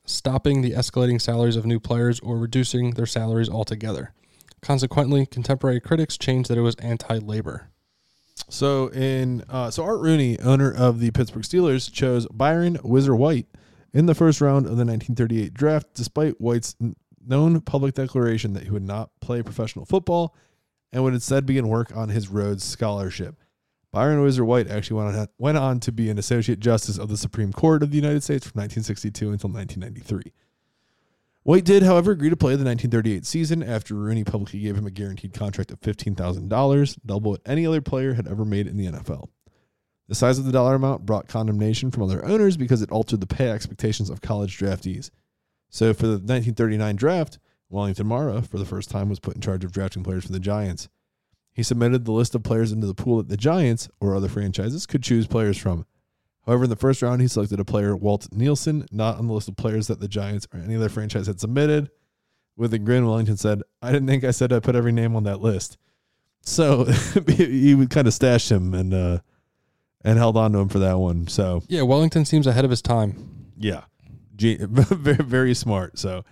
stopping 0.04 0.62
the 0.62 0.71
escalating 0.71 1.21
salaries 1.21 1.56
of 1.56 1.66
new 1.66 1.80
players 1.80 2.21
or 2.21 2.38
reducing 2.38 2.92
their 2.92 3.06
salaries 3.06 3.49
altogether. 3.49 4.12
Consequently, 4.64 5.26
contemporary 5.26 5.78
critics 5.78 6.16
changed 6.16 6.49
that 6.49 6.56
it 6.56 6.62
was 6.62 6.75
anti-labor. 6.76 7.68
So 8.49 8.88
in 8.88 9.44
uh, 9.50 9.71
so 9.71 9.85
Art 9.85 10.00
Rooney, 10.00 10.40
owner 10.40 10.73
of 10.73 11.00
the 11.00 11.11
Pittsburgh 11.11 11.42
Steelers, 11.42 11.92
chose 11.92 12.26
Byron 12.33 12.76
Whizzer 12.76 13.14
White 13.14 13.47
in 13.92 14.06
the 14.06 14.14
first 14.14 14.40
round 14.40 14.64
of 14.64 14.78
the 14.78 14.87
1938 14.87 15.52
draft, 15.52 15.88
despite 15.92 16.40
White's 16.40 16.76
known 17.26 17.61
public 17.61 17.94
declaration 17.94 18.54
that 18.54 18.64
he 18.64 18.71
would 18.71 18.83
not 18.83 19.11
play 19.21 19.42
professional 19.42 19.85
football 19.85 20.35
and 20.92 21.04
would 21.04 21.12
instead 21.12 21.44
begin 21.44 21.68
work 21.68 21.94
on 21.94 22.09
his 22.09 22.28
Rhodes 22.28 22.64
Scholarship. 22.64 23.37
Byron 23.92 24.23
Whizzer 24.23 24.47
White 24.47 24.68
actually 24.68 25.02
went 25.02 25.14
on, 25.14 25.28
went 25.37 25.59
on 25.59 25.78
to 25.80 25.92
be 25.92 26.09
an 26.09 26.16
Associate 26.16 26.59
Justice 26.59 26.99
of 26.99 27.11
the 27.11 27.18
Supreme 27.18 27.52
Court 27.52 27.83
of 27.83 27.90
the 27.90 27.97
United 27.97 28.23
States 28.23 28.47
from 28.47 28.62
1962 28.62 29.30
until 29.30 29.50
1993. 29.50 30.33
White 31.45 31.67
did, 31.67 31.83
however, 31.83 32.11
agree 32.11 32.31
to 32.31 32.37
play 32.37 32.57
the 32.57 32.65
1938 32.65 33.27
season 33.27 33.63
after 33.63 33.95
Rooney 33.95 34.25
publicly 34.25 34.61
gave 34.61 34.77
him 34.77 34.87
a 34.87 34.91
guaranteed 34.91 35.35
contract 35.35 35.71
of 35.71 35.81
$15,000, 35.81 36.99
double 37.05 37.33
what 37.33 37.43
any 37.45 37.67
other 37.67 37.83
player 37.83 38.15
had 38.15 38.27
ever 38.27 38.47
made 38.47 38.67
in 38.67 38.79
the 38.79 38.87
NFL. 38.87 39.29
The 40.09 40.15
size 40.15 40.39
of 40.39 40.47
the 40.47 40.53
dollar 40.53 40.75
amount 40.75 41.05
brought 41.05 41.29
condemnation 41.29 41.91
from 41.91 42.05
other 42.05 42.25
owners 42.25 42.57
because 42.57 42.81
it 42.81 42.91
altered 42.91 43.21
the 43.21 43.27
pay 43.27 43.51
expectations 43.51 44.09
of 44.09 44.23
college 44.23 44.59
draftees. 44.59 45.11
So 45.69 45.93
for 45.93 46.07
the 46.07 46.13
1939 46.13 46.97
draft, 46.97 47.39
Wellington 47.69 48.07
Mara, 48.07 48.41
for 48.41 48.57
the 48.59 48.65
first 48.65 48.89
time, 48.89 49.11
was 49.11 49.21
put 49.21 49.35
in 49.35 49.43
charge 49.43 49.65
of 49.65 49.73
drafting 49.73 50.03
players 50.03 50.25
for 50.25 50.33
the 50.33 50.41
Giants. 50.41 50.89
He 51.53 51.63
submitted 51.63 52.07
the 52.07 52.13
list 52.13 52.35
of 52.35 52.43
players 52.43 52.73
into 52.73 52.87
the 52.87 52.95
pool 52.95 53.19
that 53.19 53.29
the 53.29 53.37
Giants 53.37 53.91
or 54.01 54.17
other 54.17 54.29
franchises 54.29 54.87
could 54.87 55.03
choose 55.03 55.27
players 55.27 55.59
from. 55.59 55.85
However, 56.47 56.65
in 56.65 56.71
the 56.71 56.77
first 56.77 57.01
round, 57.03 57.23
he 57.23 57.29
selected 57.29 57.59
a 57.61 57.65
player, 57.65 57.97
Walt 57.97 58.29
Nielsen, 58.33 58.87
not 58.93 59.19
on 59.19 59.27
the 59.29 59.33
list 59.33 59.49
of 59.49 59.57
players 59.57 59.87
that 59.87 60.01
the 60.01 60.09
Giants 60.09 60.47
or 60.53 60.61
any 60.61 60.77
other 60.77 60.89
franchise 60.91 61.27
had 61.27 61.41
submitted. 61.41 61.91
With 62.57 62.73
a 62.75 62.79
grin, 62.79 63.07
Wellington 63.07 63.37
said, 63.37 63.63
I 63.83 63.91
didn't 63.93 64.07
think 64.09 64.23
I 64.25 64.31
said 64.31 64.53
I 64.53 64.61
put 64.61 64.77
every 64.77 64.93
name 64.93 65.17
on 65.17 65.25
that 65.25 65.41
list. 65.41 65.79
So 66.43 66.85
he 67.29 67.75
would 67.75 67.91
kind 67.91 68.07
of 68.07 68.15
stash 68.15 68.51
him 68.53 68.75
and 68.75 68.93
uh, 68.95 69.19
and 70.05 70.19
held 70.19 70.37
on 70.37 70.53
to 70.53 70.59
him 70.59 70.69
for 70.69 70.79
that 70.81 70.99
one. 70.99 71.27
So 71.27 71.63
Yeah, 71.69 71.83
Wellington 71.83 72.25
seems 72.27 72.47
ahead 72.47 72.65
of 72.65 72.71
his 72.71 72.83
time. 72.83 73.47
yeah, 73.57 73.85
Ge- 74.37 74.59
very 74.61 75.25
very 75.25 75.55
smart. 75.55 75.99
So 75.99 76.25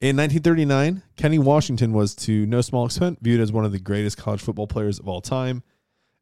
in 0.00 0.16
1939, 0.16 1.02
Kenny 1.16 1.38
Washington 1.40 1.92
was 1.92 2.14
to 2.14 2.46
no 2.46 2.60
small 2.60 2.86
extent 2.86 3.18
viewed 3.20 3.40
as 3.40 3.50
one 3.52 3.64
of 3.64 3.72
the 3.72 3.80
greatest 3.80 4.16
college 4.16 4.40
football 4.40 4.68
players 4.68 4.98
of 5.00 5.08
all 5.08 5.20
time. 5.20 5.62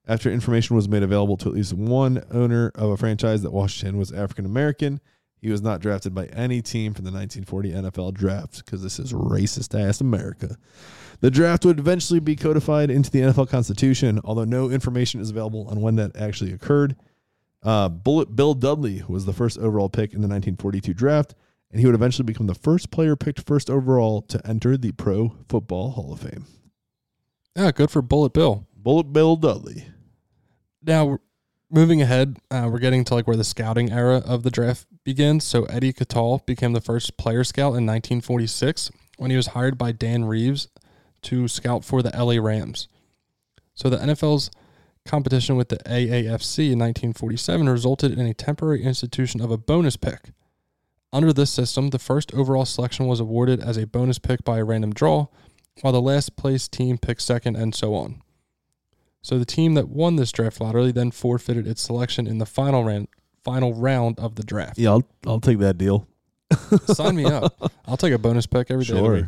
After 0.09 0.31
information 0.31 0.75
was 0.75 0.89
made 0.89 1.03
available 1.03 1.37
to 1.37 1.51
at 1.51 1.55
least 1.55 1.75
one 1.75 2.25
owner 2.31 2.73
of 2.75 2.91
a 2.91 2.97
franchise 2.97 3.43
that 3.43 3.53
Washington 3.53 3.99
was 3.99 4.11
African 4.11 4.47
American, 4.47 5.01
he 5.41 5.51
was 5.51 5.63
not 5.63 5.81
drafted 5.81 6.15
by 6.15 6.27
any 6.27 6.63
team 6.63 6.95
from 6.95 7.05
the 7.05 7.13
1940 7.13 7.73
NFL 7.73 8.15
draft 8.15 8.65
because 8.65 8.83
this 8.83 8.99
is 8.99 9.13
racist 9.13 9.79
ass 9.79 10.01
America. 10.01 10.57
The 11.21 11.31
draft 11.31 11.65
would 11.65 11.79
eventually 11.79 12.21
be 12.21 12.37
codified 12.37 12.91
into 12.91 13.11
the 13.11 13.21
NFL 13.21 13.51
Constitution, 13.51 14.21
although 14.25 14.45
no 14.45 14.71
information 14.71 15.21
is 15.21 15.31
available 15.31 15.69
on 15.69 15.81
when 15.81 15.97
that 15.97 16.17
actually 16.17 16.53
occurred. 16.53 16.97
Uh, 17.63 17.89
Bullet 17.89 18.35
Bill 18.35 18.55
Dudley 18.55 19.03
was 19.09 19.27
the 19.27 19.33
first 19.33 19.59
overall 19.59 19.89
pick 19.89 20.13
in 20.13 20.23
the 20.23 20.29
1942 20.29 20.95
draft, 20.95 21.35
and 21.71 21.81
he 21.81 21.87
would 21.87 21.95
eventually 21.95 22.25
become 22.25 22.47
the 22.47 22.55
first 22.55 22.91
player 22.91 23.15
picked 23.15 23.41
first 23.47 23.69
overall 23.69 24.23
to 24.23 24.41
enter 24.47 24.77
the 24.77 24.93
Pro 24.93 25.35
Football 25.49 25.91
Hall 25.91 26.13
of 26.13 26.21
Fame. 26.21 26.47
Yeah, 27.57 27.73
good 27.73 27.91
for 27.91 28.01
Bullet 28.01 28.33
Bill. 28.33 28.67
Bullet 28.77 29.13
Bill 29.13 29.37
Dudley. 29.37 29.87
Now, 30.83 31.19
moving 31.71 32.01
ahead, 32.01 32.39
uh, 32.51 32.69
we're 32.71 32.79
getting 32.79 33.05
to 33.05 33.15
like 33.15 33.27
where 33.27 33.37
the 33.37 33.45
scouting 33.45 33.91
era 33.93 34.23
of 34.25 34.43
the 34.43 34.51
draft 34.51 34.87
begins. 35.05 35.45
So 35.45 35.65
Eddie 35.65 35.93
Kotal 35.93 36.45
became 36.47 36.73
the 36.73 36.81
first 36.81 37.17
player 37.17 37.45
scout 37.45 37.75
in 37.77 37.87
1946 37.87 38.91
when 39.17 39.31
he 39.31 39.37
was 39.37 39.49
hired 39.49 39.77
by 39.77 39.93
Dan 39.93 40.25
Reeves 40.25 40.69
to 41.23 41.49
scout 41.49 41.85
for 41.85 42.03
the 42.03 42.13
LA 42.17 42.41
Rams. 42.41 42.89
So 43.75 43.91
the 43.91 43.99
NFL's 43.99 44.51
competition 45.05 45.57
with 45.57 45.69
the 45.69 45.79
AAFC 45.79 46.73
in 46.73 46.79
1947 46.79 47.69
resulted 47.69 48.13
in 48.13 48.27
a 48.27 48.35
temporary 48.35 48.83
institution 48.83 49.41
of 49.41 49.51
a 49.51 49.59
bonus 49.59 49.97
pick. 49.97 50.31
Under 51.13 51.33
this 51.33 51.51
system, 51.51 51.91
the 51.91 51.99
first 51.99 52.35
overall 52.35 52.67
selection 52.67 53.07
was 53.07 53.19
awarded 53.19 53.61
as 53.61 53.77
a 53.77 53.87
bonus 53.87 54.19
pick 54.19 54.45
by 54.45 54.59
a 54.59 54.65
random 54.65 54.93
draw, 54.93 55.29
while 55.81 55.93
the 55.93 56.03
last 56.03 56.37
place 56.37 56.69
team 56.69 56.99
picked 56.99 57.23
second, 57.23 57.57
and 57.57 57.75
so 57.75 57.95
on. 57.95 58.21
So 59.23 59.39
the 59.39 59.45
team 59.45 59.75
that 59.75 59.89
won 59.89 60.17
this 60.17 60.33
draft 60.33 60.61
lottery 60.61 60.93
then 60.93 61.11
forfeited 61.11 61.67
its 61.67 61.83
selection 61.83 62.27
in 62.27 62.39
the 62.39 62.47
final 62.47 62.85
round, 62.85 63.09
final 63.45 63.75
round 63.75 64.19
of 64.19 64.37
the 64.37 64.43
draft. 64.45 64.79
Yeah, 64.79 64.91
I'll, 64.91 65.03
I'll 65.27 65.41
take 65.41 65.59
that 65.59 65.77
deal. 65.79 66.07
Sign 66.87 67.17
me 67.17 67.25
up. 67.25 67.55
I'll 67.87 67.97
take 67.97 68.13
a 68.15 68.19
bonus 68.19 68.47
pick 68.47 68.71
every 68.71 68.85
day. 68.85 68.93
of 68.93 68.99
the 68.99 69.05
Sure. 69.05 69.15
week. 69.17 69.25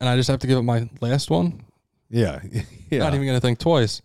And 0.00 0.08
I 0.08 0.16
just 0.16 0.28
have 0.28 0.40
to 0.40 0.46
give 0.46 0.58
it 0.58 0.62
my 0.62 0.88
last 1.00 1.30
one. 1.30 1.64
Yeah. 2.10 2.40
yeah. 2.90 2.98
Not 3.00 3.14
even 3.14 3.26
going 3.26 3.36
to 3.36 3.40
think 3.40 3.58
twice. 3.58 4.02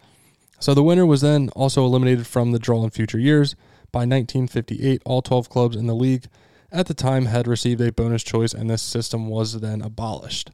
So 0.59 0.73
the 0.73 0.83
winner 0.83 1.05
was 1.05 1.21
then 1.21 1.49
also 1.55 1.83
eliminated 1.85 2.27
from 2.27 2.51
the 2.51 2.59
draw 2.59 2.83
in 2.83 2.89
future 2.91 3.17
years. 3.19 3.55
By 3.91 4.01
1958, 4.01 5.01
all 5.05 5.21
12 5.21 5.49
clubs 5.49 5.75
in 5.75 5.87
the 5.87 5.95
league 5.95 6.25
at 6.71 6.85
the 6.87 6.93
time 6.93 7.25
had 7.25 7.47
received 7.47 7.81
a 7.81 7.91
bonus 7.91 8.23
choice, 8.23 8.53
and 8.53 8.69
this 8.69 8.81
system 8.81 9.27
was 9.27 9.59
then 9.59 9.81
abolished. 9.81 10.51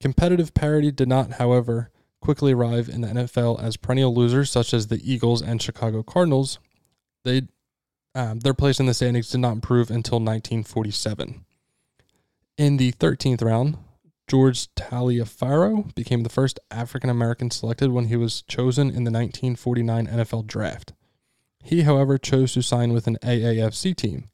Competitive 0.00 0.52
parity 0.52 0.90
did 0.90 1.08
not, 1.08 1.32
however, 1.32 1.90
quickly 2.20 2.52
arrive 2.52 2.88
in 2.88 3.00
the 3.00 3.08
NFL 3.08 3.62
as 3.62 3.76
perennial 3.76 4.14
losers, 4.14 4.50
such 4.50 4.74
as 4.74 4.86
the 4.86 5.00
Eagles 5.02 5.42
and 5.42 5.60
Chicago 5.60 6.02
Cardinals. 6.02 6.58
They, 7.24 7.42
um, 8.14 8.40
their 8.40 8.54
place 8.54 8.80
in 8.80 8.86
the 8.86 8.94
standings 8.94 9.30
did 9.30 9.38
not 9.38 9.52
improve 9.52 9.90
until 9.90 10.18
1947. 10.18 11.44
In 12.58 12.76
the 12.76 12.92
13th 12.92 13.42
round, 13.42 13.78
George 14.28 14.72
Taliaferro 14.74 15.92
became 15.94 16.22
the 16.22 16.28
first 16.28 16.60
African 16.70 17.10
American 17.10 17.50
selected 17.50 17.90
when 17.90 18.06
he 18.06 18.16
was 18.16 18.42
chosen 18.42 18.88
in 18.88 19.04
the 19.04 19.10
1949 19.10 20.06
NFL 20.06 20.46
Draft. 20.46 20.92
He, 21.62 21.82
however, 21.82 22.16
chose 22.16 22.52
to 22.52 22.62
sign 22.62 22.92
with 22.92 23.06
an 23.06 23.18
AAFC 23.22 23.96
team. 23.96 24.30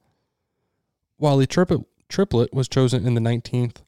Wally 1.19 1.47
Triplett, 1.47 1.87
Triplett 2.09 2.53
was 2.53 2.69
chosen 2.69 3.07
in 3.07 3.15
the 3.15 3.21
19th 3.21 3.79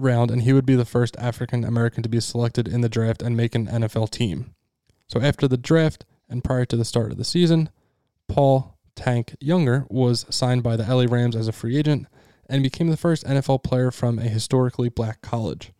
round, 0.00 0.30
and 0.30 0.42
he 0.42 0.52
would 0.52 0.66
be 0.66 0.74
the 0.74 0.84
first 0.84 1.16
African 1.18 1.64
American 1.64 2.02
to 2.02 2.08
be 2.08 2.20
selected 2.20 2.66
in 2.66 2.80
the 2.80 2.88
draft 2.88 3.22
and 3.22 3.36
make 3.36 3.54
an 3.54 3.66
NFL 3.66 4.10
team. 4.10 4.54
So 5.08 5.20
after 5.20 5.46
the 5.48 5.56
draft 5.56 6.04
and 6.28 6.44
prior 6.44 6.64
to 6.66 6.76
the 6.76 6.84
start 6.84 7.10
of 7.10 7.18
the 7.18 7.24
season, 7.24 7.70
Paul 8.28 8.78
Tank 8.94 9.34
Younger 9.40 9.86
was 9.88 10.26
signed 10.30 10.62
by 10.62 10.76
the 10.76 10.84
LA 10.84 11.06
Rams 11.08 11.36
as 11.36 11.48
a 11.48 11.52
free 11.52 11.76
agent 11.76 12.06
and 12.48 12.62
became 12.62 12.88
the 12.88 12.96
first 12.96 13.24
NFL 13.24 13.62
player 13.62 13.90
from 13.90 14.18
a 14.18 14.22
historically 14.22 14.88
black 14.88 15.22
college. 15.22 15.72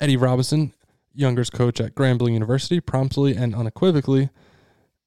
Eddie 0.00 0.16
Robinson, 0.16 0.74
Younger's 1.14 1.50
coach 1.50 1.80
at 1.80 1.94
Grambling 1.94 2.32
University, 2.32 2.80
promptly 2.80 3.36
and 3.36 3.54
unequivocally 3.54 4.30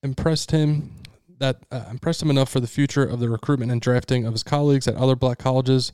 impressed 0.02 0.52
him 0.52 0.91
that 1.39 1.58
uh, 1.72 1.86
impressed 1.89 2.22
him 2.22 2.30
enough 2.30 2.50
for 2.50 2.60
the 2.60 2.68
future 2.68 3.04
of 3.04 3.20
the 3.20 3.30
recruitment 3.30 3.72
and 3.72 3.82
drafting 3.82 4.26
of 4.26 4.34
his 4.34 4.44
colleagues 4.44 4.88
at 4.88 4.96
other 4.96 5.15
black 5.15 5.38
colleges 5.38 5.91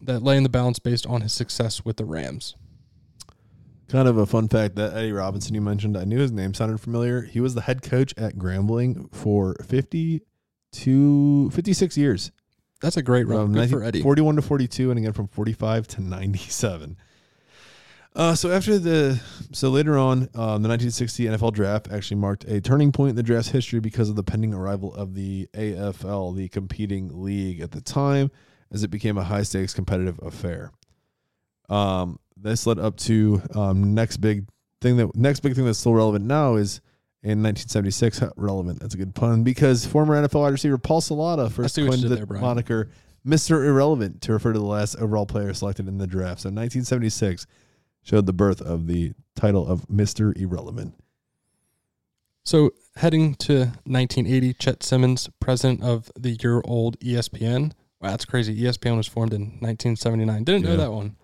that 0.00 0.22
lay 0.22 0.36
in 0.36 0.42
the 0.42 0.48
balance 0.48 0.78
based 0.78 1.06
on 1.06 1.22
his 1.22 1.32
success 1.32 1.84
with 1.84 1.96
the 1.96 2.04
Rams. 2.04 2.56
Kind 3.88 4.06
of 4.06 4.18
a 4.18 4.26
fun 4.26 4.48
fact 4.48 4.74
that 4.76 4.94
Eddie 4.94 5.12
Robinson 5.12 5.54
you 5.54 5.62
mentioned, 5.62 5.96
I 5.96 6.04
knew 6.04 6.18
his 6.18 6.30
name 6.30 6.52
sounded 6.52 6.78
familiar. 6.78 7.22
He 7.22 7.40
was 7.40 7.54
the 7.54 7.62
head 7.62 7.82
coach 7.82 8.12
at 8.18 8.36
Grambling 8.36 9.12
for 9.14 9.56
50 9.64 10.20
to 10.72 11.50
56 11.50 11.96
years. 11.96 12.30
That's 12.82 12.96
a 12.96 13.02
great 13.02 13.26
run. 13.26 13.46
From 13.46 13.52
Good 13.52 13.70
19 13.70 13.78
for 13.78 13.84
Eddie. 13.84 14.02
41 14.02 14.36
to 14.36 14.42
42 14.42 14.90
and 14.90 14.98
again 14.98 15.12
from 15.12 15.28
45 15.28 15.86
to 15.88 16.02
97. 16.02 16.96
Uh, 18.14 18.34
so 18.34 18.50
after 18.50 18.78
the 18.78 19.20
so 19.52 19.70
later 19.70 19.96
on, 19.96 20.22
um, 20.34 20.62
the 20.62 20.68
1960 20.68 21.26
NFL 21.26 21.52
draft 21.52 21.88
actually 21.90 22.16
marked 22.16 22.44
a 22.44 22.60
turning 22.60 22.90
point 22.90 23.10
in 23.10 23.16
the 23.16 23.22
draft's 23.22 23.50
history 23.50 23.80
because 23.80 24.08
of 24.08 24.16
the 24.16 24.24
pending 24.24 24.52
arrival 24.52 24.94
of 24.94 25.14
the 25.14 25.48
AFL, 25.54 26.36
the 26.36 26.48
competing 26.48 27.22
league 27.22 27.60
at 27.60 27.70
the 27.70 27.80
time, 27.80 28.30
as 28.72 28.82
it 28.82 28.88
became 28.88 29.18
a 29.18 29.24
high 29.24 29.42
stakes 29.42 29.74
competitive 29.74 30.18
affair. 30.22 30.72
Um, 31.68 32.18
this 32.36 32.66
led 32.66 32.78
up 32.78 32.96
to 32.98 33.42
um, 33.54 33.94
next 33.94 34.18
big 34.18 34.46
thing 34.80 34.96
that 34.96 35.14
next 35.16 35.40
big 35.40 35.54
thing 35.54 35.64
that's 35.64 35.78
still 35.78 35.94
relevant 35.94 36.24
now 36.24 36.54
is 36.54 36.80
in 37.22 37.42
1976 37.42 38.22
relevant. 38.36 38.80
That's 38.80 38.94
a 38.94 38.98
good 38.98 39.14
pun 39.14 39.42
because 39.42 39.84
former 39.84 40.14
NFL 40.14 40.40
wide 40.40 40.52
receiver 40.52 40.78
Paul 40.78 41.00
Salata 41.00 41.50
first 41.50 41.74
see 41.74 41.82
what 41.82 41.98
you 41.98 42.08
coined 42.08 42.18
the 42.18 42.26
there, 42.26 42.40
moniker 42.40 42.90
Mr. 43.26 43.66
Irrelevant 43.66 44.22
to 44.22 44.32
refer 44.32 44.52
to 44.52 44.58
the 44.58 44.64
last 44.64 44.96
overall 44.96 45.26
player 45.26 45.52
selected 45.52 45.88
in 45.88 45.98
the 45.98 46.06
draft. 46.06 46.40
So 46.40 46.48
1976 46.48 47.46
showed 48.02 48.26
the 48.26 48.32
birth 48.32 48.60
of 48.60 48.86
the 48.86 49.12
title 49.34 49.66
of 49.66 49.86
Mr. 49.88 50.36
Irrelevant. 50.36 50.94
So, 52.44 52.70
heading 52.96 53.34
to 53.34 53.72
1980, 53.84 54.54
Chet 54.54 54.82
Simmons, 54.82 55.28
president 55.38 55.82
of 55.82 56.10
the 56.18 56.30
year 56.30 56.62
old 56.64 56.98
ESPN. 57.00 57.72
Wow, 58.00 58.10
that's 58.10 58.24
crazy. 58.24 58.54
ESPN 58.60 58.96
was 58.96 59.06
formed 59.08 59.32
in 59.34 59.42
1979. 59.60 60.44
Didn't 60.44 60.62
know 60.64 60.70
Yeah. 60.70 60.76
that 60.76 60.92
one. 60.92 61.16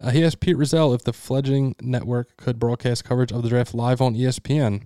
Uh, 0.00 0.10
he 0.10 0.22
asked 0.24 0.40
Pete 0.40 0.56
Rozelle 0.56 0.94
if 0.94 1.02
the 1.02 1.12
fledgling 1.12 1.74
network 1.80 2.36
could 2.36 2.58
broadcast 2.58 3.04
coverage 3.04 3.32
of 3.32 3.42
the 3.42 3.48
draft 3.48 3.74
live 3.74 4.00
on 4.00 4.14
ESPN. 4.14 4.82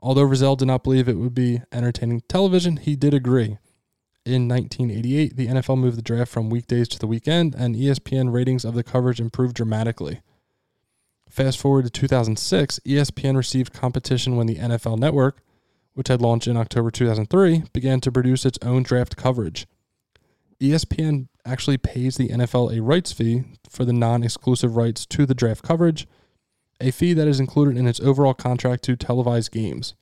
Although 0.00 0.22
Rozelle 0.24 0.56
did 0.56 0.66
not 0.66 0.82
believe 0.82 1.08
it 1.08 1.18
would 1.18 1.34
be 1.34 1.60
entertaining 1.72 2.22
television, 2.28 2.76
he 2.78 2.96
did 2.96 3.14
agree. 3.14 3.58
In 4.26 4.48
1988, 4.48 5.36
the 5.36 5.46
NFL 5.48 5.76
moved 5.78 5.98
the 5.98 6.02
draft 6.02 6.32
from 6.32 6.48
weekdays 6.50 6.88
to 6.88 6.98
the 6.98 7.06
weekend, 7.06 7.54
and 7.54 7.76
ESPN 7.76 8.32
ratings 8.32 8.64
of 8.64 8.74
the 8.74 8.82
coverage 8.82 9.20
improved 9.20 9.54
dramatically. 9.54 10.20
Fast 11.28 11.58
forward 11.58 11.84
to 11.84 11.90
2006, 11.90 12.80
ESPN 12.86 13.36
received 13.36 13.72
competition 13.72 14.36
when 14.36 14.46
the 14.46 14.56
NFL 14.56 14.98
Network, 14.98 15.42
which 15.94 16.08
had 16.08 16.22
launched 16.22 16.48
in 16.48 16.56
October 16.56 16.90
2003, 16.90 17.64
began 17.72 18.00
to 18.00 18.10
produce 18.12 18.44
its 18.46 18.58
own 18.62 18.82
draft 18.82 19.16
coverage. 19.16 19.66
ESPN 20.70 21.28
actually 21.44 21.78
pays 21.78 22.16
the 22.16 22.28
NFL 22.28 22.76
a 22.76 22.82
rights 22.82 23.12
fee 23.12 23.44
for 23.68 23.84
the 23.84 23.92
non 23.92 24.22
exclusive 24.22 24.76
rights 24.76 25.04
to 25.06 25.26
the 25.26 25.34
draft 25.34 25.62
coverage, 25.62 26.06
a 26.80 26.90
fee 26.90 27.12
that 27.12 27.28
is 27.28 27.40
included 27.40 27.76
in 27.76 27.86
its 27.86 28.00
overall 28.00 28.34
contract 28.34 28.82
to 28.84 28.96
televise 28.96 29.50
games. 29.50 29.94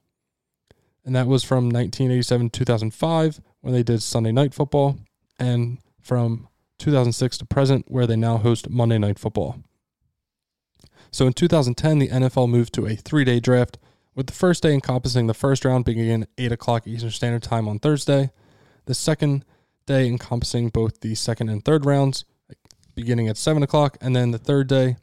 And 1.05 1.17
that 1.17 1.27
was 1.27 1.43
from 1.43 1.65
1987 1.65 2.51
to 2.51 2.59
2005 2.61 3.41
when 3.61 3.73
they 3.73 3.83
did 3.83 4.03
Sunday 4.03 4.33
Night 4.33 4.55
Football, 4.55 4.99
and 5.39 5.79
from 6.01 6.49
2006 6.79 7.39
to 7.39 7.45
present 7.45 7.91
where 7.91 8.07
they 8.07 8.17
now 8.17 8.37
host 8.37 8.71
Monday 8.71 8.99
Night 8.99 9.19
Football. 9.19 9.57
So 11.11 11.27
in 11.27 11.33
2010, 11.33 11.99
the 11.99 12.09
NFL 12.09 12.49
moved 12.49 12.73
to 12.75 12.87
a 12.87 12.97
three 12.97 13.25
day 13.25 13.41
draft, 13.41 13.79
with 14.15 14.27
the 14.27 14.33
first 14.33 14.63
day 14.63 14.75
encompassing 14.75 15.27
the 15.27 15.35
first 15.35 15.65
round 15.65 15.85
beginning 15.85 16.23
at 16.23 16.29
8 16.39 16.53
o'clock 16.53 16.87
Eastern 16.87 17.11
Standard 17.11 17.43
Time 17.43 17.69
on 17.69 17.79
Thursday, 17.79 18.31
the 18.87 18.95
second 18.95 19.45
day 19.87 20.07
encompassing 20.07 20.69
both 20.69 21.01
the 21.01 21.15
second 21.15 21.49
and 21.49 21.65
third 21.65 21.85
rounds, 21.85 22.25
beginning 22.95 23.29
at 23.29 23.37
seven 23.37 23.63
o'clock, 23.63 23.97
and 24.01 24.15
then 24.15 24.31
the 24.31 24.39
third 24.39 24.67
day 24.69 24.97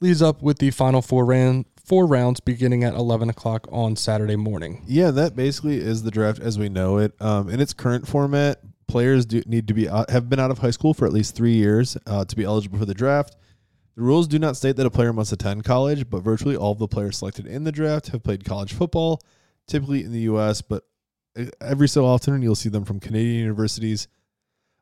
leads 0.00 0.22
up 0.22 0.42
with 0.42 0.58
the 0.58 0.70
final 0.70 1.02
four 1.02 1.24
round 1.24 1.66
four 1.84 2.06
rounds 2.06 2.40
beginning 2.40 2.84
at 2.84 2.94
eleven 2.94 3.30
o'clock 3.30 3.66
on 3.70 3.96
Saturday 3.96 4.36
morning. 4.36 4.82
Yeah, 4.86 5.10
that 5.12 5.34
basically 5.34 5.78
is 5.78 6.02
the 6.02 6.10
draft 6.10 6.38
as 6.38 6.58
we 6.58 6.68
know 6.68 6.98
it. 6.98 7.14
Um, 7.20 7.48
in 7.48 7.60
its 7.60 7.72
current 7.72 8.06
format, 8.06 8.60
players 8.86 9.26
do 9.26 9.42
need 9.46 9.68
to 9.68 9.74
be 9.74 9.88
out, 9.88 10.10
have 10.10 10.28
been 10.28 10.40
out 10.40 10.50
of 10.50 10.58
high 10.58 10.70
school 10.70 10.94
for 10.94 11.06
at 11.06 11.12
least 11.12 11.34
three 11.34 11.54
years 11.54 11.96
uh, 12.06 12.24
to 12.24 12.36
be 12.36 12.44
eligible 12.44 12.78
for 12.78 12.84
the 12.84 12.94
draft. 12.94 13.36
The 13.94 14.02
rules 14.02 14.28
do 14.28 14.38
not 14.38 14.56
state 14.56 14.76
that 14.76 14.86
a 14.86 14.90
player 14.90 15.12
must 15.12 15.32
attend 15.32 15.64
college, 15.64 16.08
but 16.08 16.20
virtually 16.20 16.56
all 16.56 16.72
of 16.72 16.78
the 16.78 16.86
players 16.86 17.18
selected 17.18 17.46
in 17.46 17.64
the 17.64 17.72
draft 17.72 18.08
have 18.08 18.22
played 18.22 18.44
college 18.44 18.72
football, 18.72 19.20
typically 19.66 20.04
in 20.04 20.12
the 20.12 20.20
U.S., 20.20 20.62
but 20.62 20.84
every 21.60 21.88
so 21.88 22.04
often 22.04 22.40
you'll 22.42 22.54
see 22.54 22.68
them 22.68 22.84
from 22.84 23.00
Canadian 23.00 23.40
universities. 23.40 24.08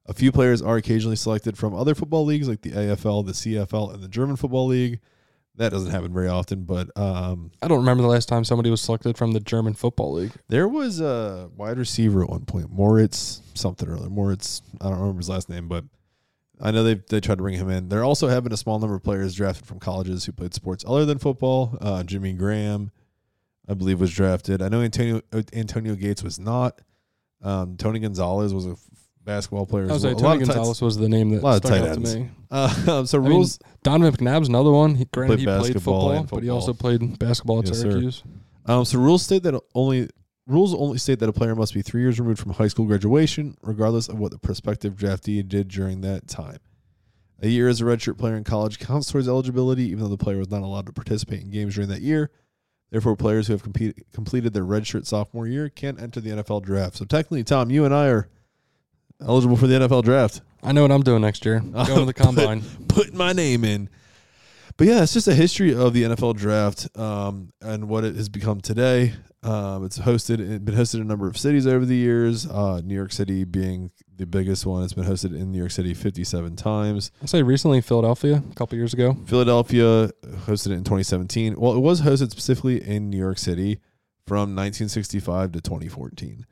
A 0.07 0.15
few 0.15 0.31
players 0.31 0.63
are 0.63 0.77
occasionally 0.77 1.17
selected 1.17 1.59
from 1.59 1.75
other 1.75 1.95
football 1.95 2.25
leagues 2.25 2.49
like 2.49 2.63
the 2.63 2.71
AFL, 2.71 3.27
the 3.27 3.33
CFL, 3.33 3.95
and 3.95 4.03
the 4.03 4.09
German 4.09 4.37
Football 4.37 4.67
League. 4.67 5.01
That 5.57 5.73
doesn't 5.73 5.91
happen 5.91 6.13
very 6.13 6.29
often, 6.29 6.65
but 6.65 6.91
um, 6.99 7.51
I 7.63 7.69
don't 7.69 7.79
remember 7.79 8.03
the 8.03 8.09
last 8.09 8.29
time 8.29 8.45
somebody 8.45 8.71
was 8.71 8.83
selected 8.83 9.17
from 9.17 9.33
the 9.33 9.41
German 9.41 9.73
Football 9.73 10.13
League. 10.13 10.33
there 10.49 10.69
was 10.69 11.01
a 11.01 11.51
wide 11.57 11.79
receiver 11.79 12.23
at 12.23 12.29
one 12.29 12.45
point, 12.45 12.71
Moritz 12.71 13.41
something 13.55 13.89
or 13.89 13.97
other. 13.97 14.11
Moritz, 14.11 14.61
I 14.81 14.91
don't 14.91 14.99
remember 14.99 15.19
his 15.19 15.31
last 15.31 15.49
name, 15.49 15.67
but 15.67 15.85
I 16.61 16.71
know 16.71 16.85
they 16.85 16.95
they 16.95 17.21
tried 17.21 17.37
to 17.37 17.43
bring 17.43 17.59
him 17.59 17.71
in. 17.71 17.89
There 17.89 18.05
also 18.05 18.29
have 18.29 18.45
been 18.45 18.53
a 18.53 18.57
small 18.57 18.79
number 18.79 18.95
of 18.95 19.03
players 19.03 19.35
drafted 19.35 19.67
from 19.67 19.79
colleges 19.79 20.25
who 20.25 20.33
played 20.33 20.55
sports 20.55 20.85
other 20.87 21.05
than 21.05 21.19
football. 21.19 21.77
Uh, 21.81 22.03
Jimmy 22.03 22.35
Graham, 22.35 22.93
I 23.69 23.75
believe, 23.75 24.01
was 24.01 24.13
drafted. 24.13 24.63
I 24.63 24.69
know 24.69 24.81
Antonio 24.81 25.21
Antonio 25.53 25.95
Gates 25.95 26.23
was 26.23 26.39
not. 26.39 26.81
Um, 27.43 27.77
Tony 27.77 27.99
Gonzalez 27.99 28.55
was 28.55 28.67
a 28.67 28.71
f- 28.71 28.79
basketball 29.25 29.67
player. 29.67 29.85
I 29.85 29.87
as 29.87 29.93
was 29.93 30.05
well. 30.05 30.13
like, 30.15 30.23
Tony 30.23 30.39
Gonzalez 30.47 30.81
was 30.81 30.97
the 30.97 31.09
name 31.09 31.31
that 31.31 31.41
stuck 31.65 31.73
out 31.73 31.95
to 31.95 32.01
me. 32.01 32.31
Uh, 32.51 33.05
so 33.05 33.19
I 33.19 33.21
mean, 33.23 33.31
rules. 33.31 33.59
Donovan 33.83 34.15
McNabb's 34.27 34.49
another 34.49 34.71
one. 34.71 34.95
He 34.95 35.05
granted 35.07 35.37
Played 35.37 35.39
he 35.41 35.45
played 35.47 35.59
basketball 35.75 36.09
football, 36.17 36.37
but 36.39 36.43
he 36.45 36.51
also 36.51 36.73
played 36.73 37.19
basketball 37.19 37.59
at 37.61 37.67
Yes. 37.67 37.81
Syracuse. 37.81 38.23
Um, 38.67 38.85
so 38.85 38.99
rules 38.99 39.23
state 39.23 39.43
that 39.45 39.61
only 39.75 40.09
rules 40.47 40.75
only 40.75 40.99
state 40.99 41.19
that 41.19 41.29
a 41.29 41.33
player 41.33 41.55
must 41.57 41.75
be 41.75 41.83
three 41.83 42.01
years 42.03 42.19
removed 42.21 42.41
from 42.41 42.53
high 42.53 42.69
school 42.69 42.87
graduation, 42.87 43.57
regardless 43.63 44.09
of 44.09 44.19
what 44.19 44.31
the 44.31 44.39
prospective 44.39 44.95
draftee 44.95 45.47
did 45.47 45.69
during 45.69 46.01
that 46.03 46.27
time. 46.29 46.59
A 47.43 47.49
year 47.49 47.69
as 47.69 47.81
a 47.81 47.85
redshirt 47.85 48.17
player 48.17 48.35
in 48.37 48.45
college 48.45 48.79
counts 48.79 49.11
towards 49.13 49.29
eligibility, 49.29 49.85
even 49.89 50.01
though 50.01 50.09
the 50.09 50.17
player 50.17 50.39
was 50.39 50.51
not 50.51 50.63
allowed 50.63 50.87
to 50.87 50.93
participate 50.93 51.43
in 51.43 51.51
games 51.51 51.75
during 51.75 51.91
that 51.91 52.01
year. 52.01 52.31
Therefore, 52.91 53.17
players 53.17 53.49
who 53.49 53.53
have 53.53 53.63
compete, 53.63 54.07
completed 54.13 54.53
their 54.53 54.65
redshirt 54.65 55.07
sophomore 55.07 55.47
year 55.47 55.69
can't 55.69 56.01
enter 56.01 56.21
the 56.21 56.31
NFL 56.31 56.63
draft. 56.63 56.97
So 56.97 57.05
technically, 57.05 57.43
Tom, 57.45 57.71
you 57.71 57.85
and 57.85 57.95
I 57.95 58.09
are 58.09 58.29
eligible 59.21 59.57
for 59.57 59.67
the 59.67 59.75
NFL 59.75 60.05
draft. 60.05 60.41
I 60.63 60.73
know 60.73 60.83
what 60.83 60.93
I'm 60.93 61.03
doing 61.03 61.23
next 61.23 61.45
year. 61.45 61.61
Going 61.73 61.87
to 61.87 62.05
the 62.05 62.15
combine. 62.15 62.63
putting 62.89 63.17
my 63.17 63.33
name 63.33 63.65
in. 63.65 63.89
But 64.77 64.87
yeah, 64.89 65.03
it's 65.03 65.15
just 65.15 65.27
a 65.27 65.35
history 65.35 65.75
of 65.75 65.95
the 65.95 66.03
NFL 66.03 66.37
draft 66.37 66.89
um, 66.99 67.53
and 67.63 67.89
what 67.89 68.05
it 68.05 68.15
has 68.17 68.29
become 68.29 68.61
today. 68.61 69.15
Um, 69.43 69.85
it's 69.85 69.99
hosted, 69.99 70.39
it's 70.41 70.65
been 70.65 70.75
hosted 70.75 70.97
in 70.97 71.01
a 71.03 71.05
number 71.05 71.29
of 71.29 71.39
cities 71.39 71.67
over 71.67 71.87
the 71.87 71.97
years. 71.97 72.47
Uh, 72.47 72.83
New 72.85 72.95
York 72.95 73.13
City 73.13 73.45
being 73.45 73.91
the 74.17 74.27
biggest 74.27 74.67
one. 74.67 74.83
It's 74.83 74.93
been 74.93 75.05
hosted 75.05 75.39
in 75.39 75.53
New 75.53 75.59
York 75.59 75.71
City 75.71 75.95
57 75.95 76.57
times. 76.57 77.11
I'll 77.21 77.29
say 77.29 77.43
recently 77.43 77.81
Philadelphia, 77.81 78.43
a 78.51 78.55
couple 78.55 78.77
years 78.79 78.95
ago. 78.95 79.17
Philadelphia 79.27 80.11
hosted 80.47 80.69
it 80.69 80.75
in 80.75 80.85
2017. 80.85 81.55
Well, 81.59 81.75
it 81.75 81.81
was 81.81 82.03
hosted 82.03 82.31
specifically 82.31 82.83
in 82.83 83.11
New 83.11 83.19
York 83.19 83.39
City 83.39 83.81
from 84.27 84.57
1965 84.57 85.53
to 85.53 85.61
2014. 85.61 86.47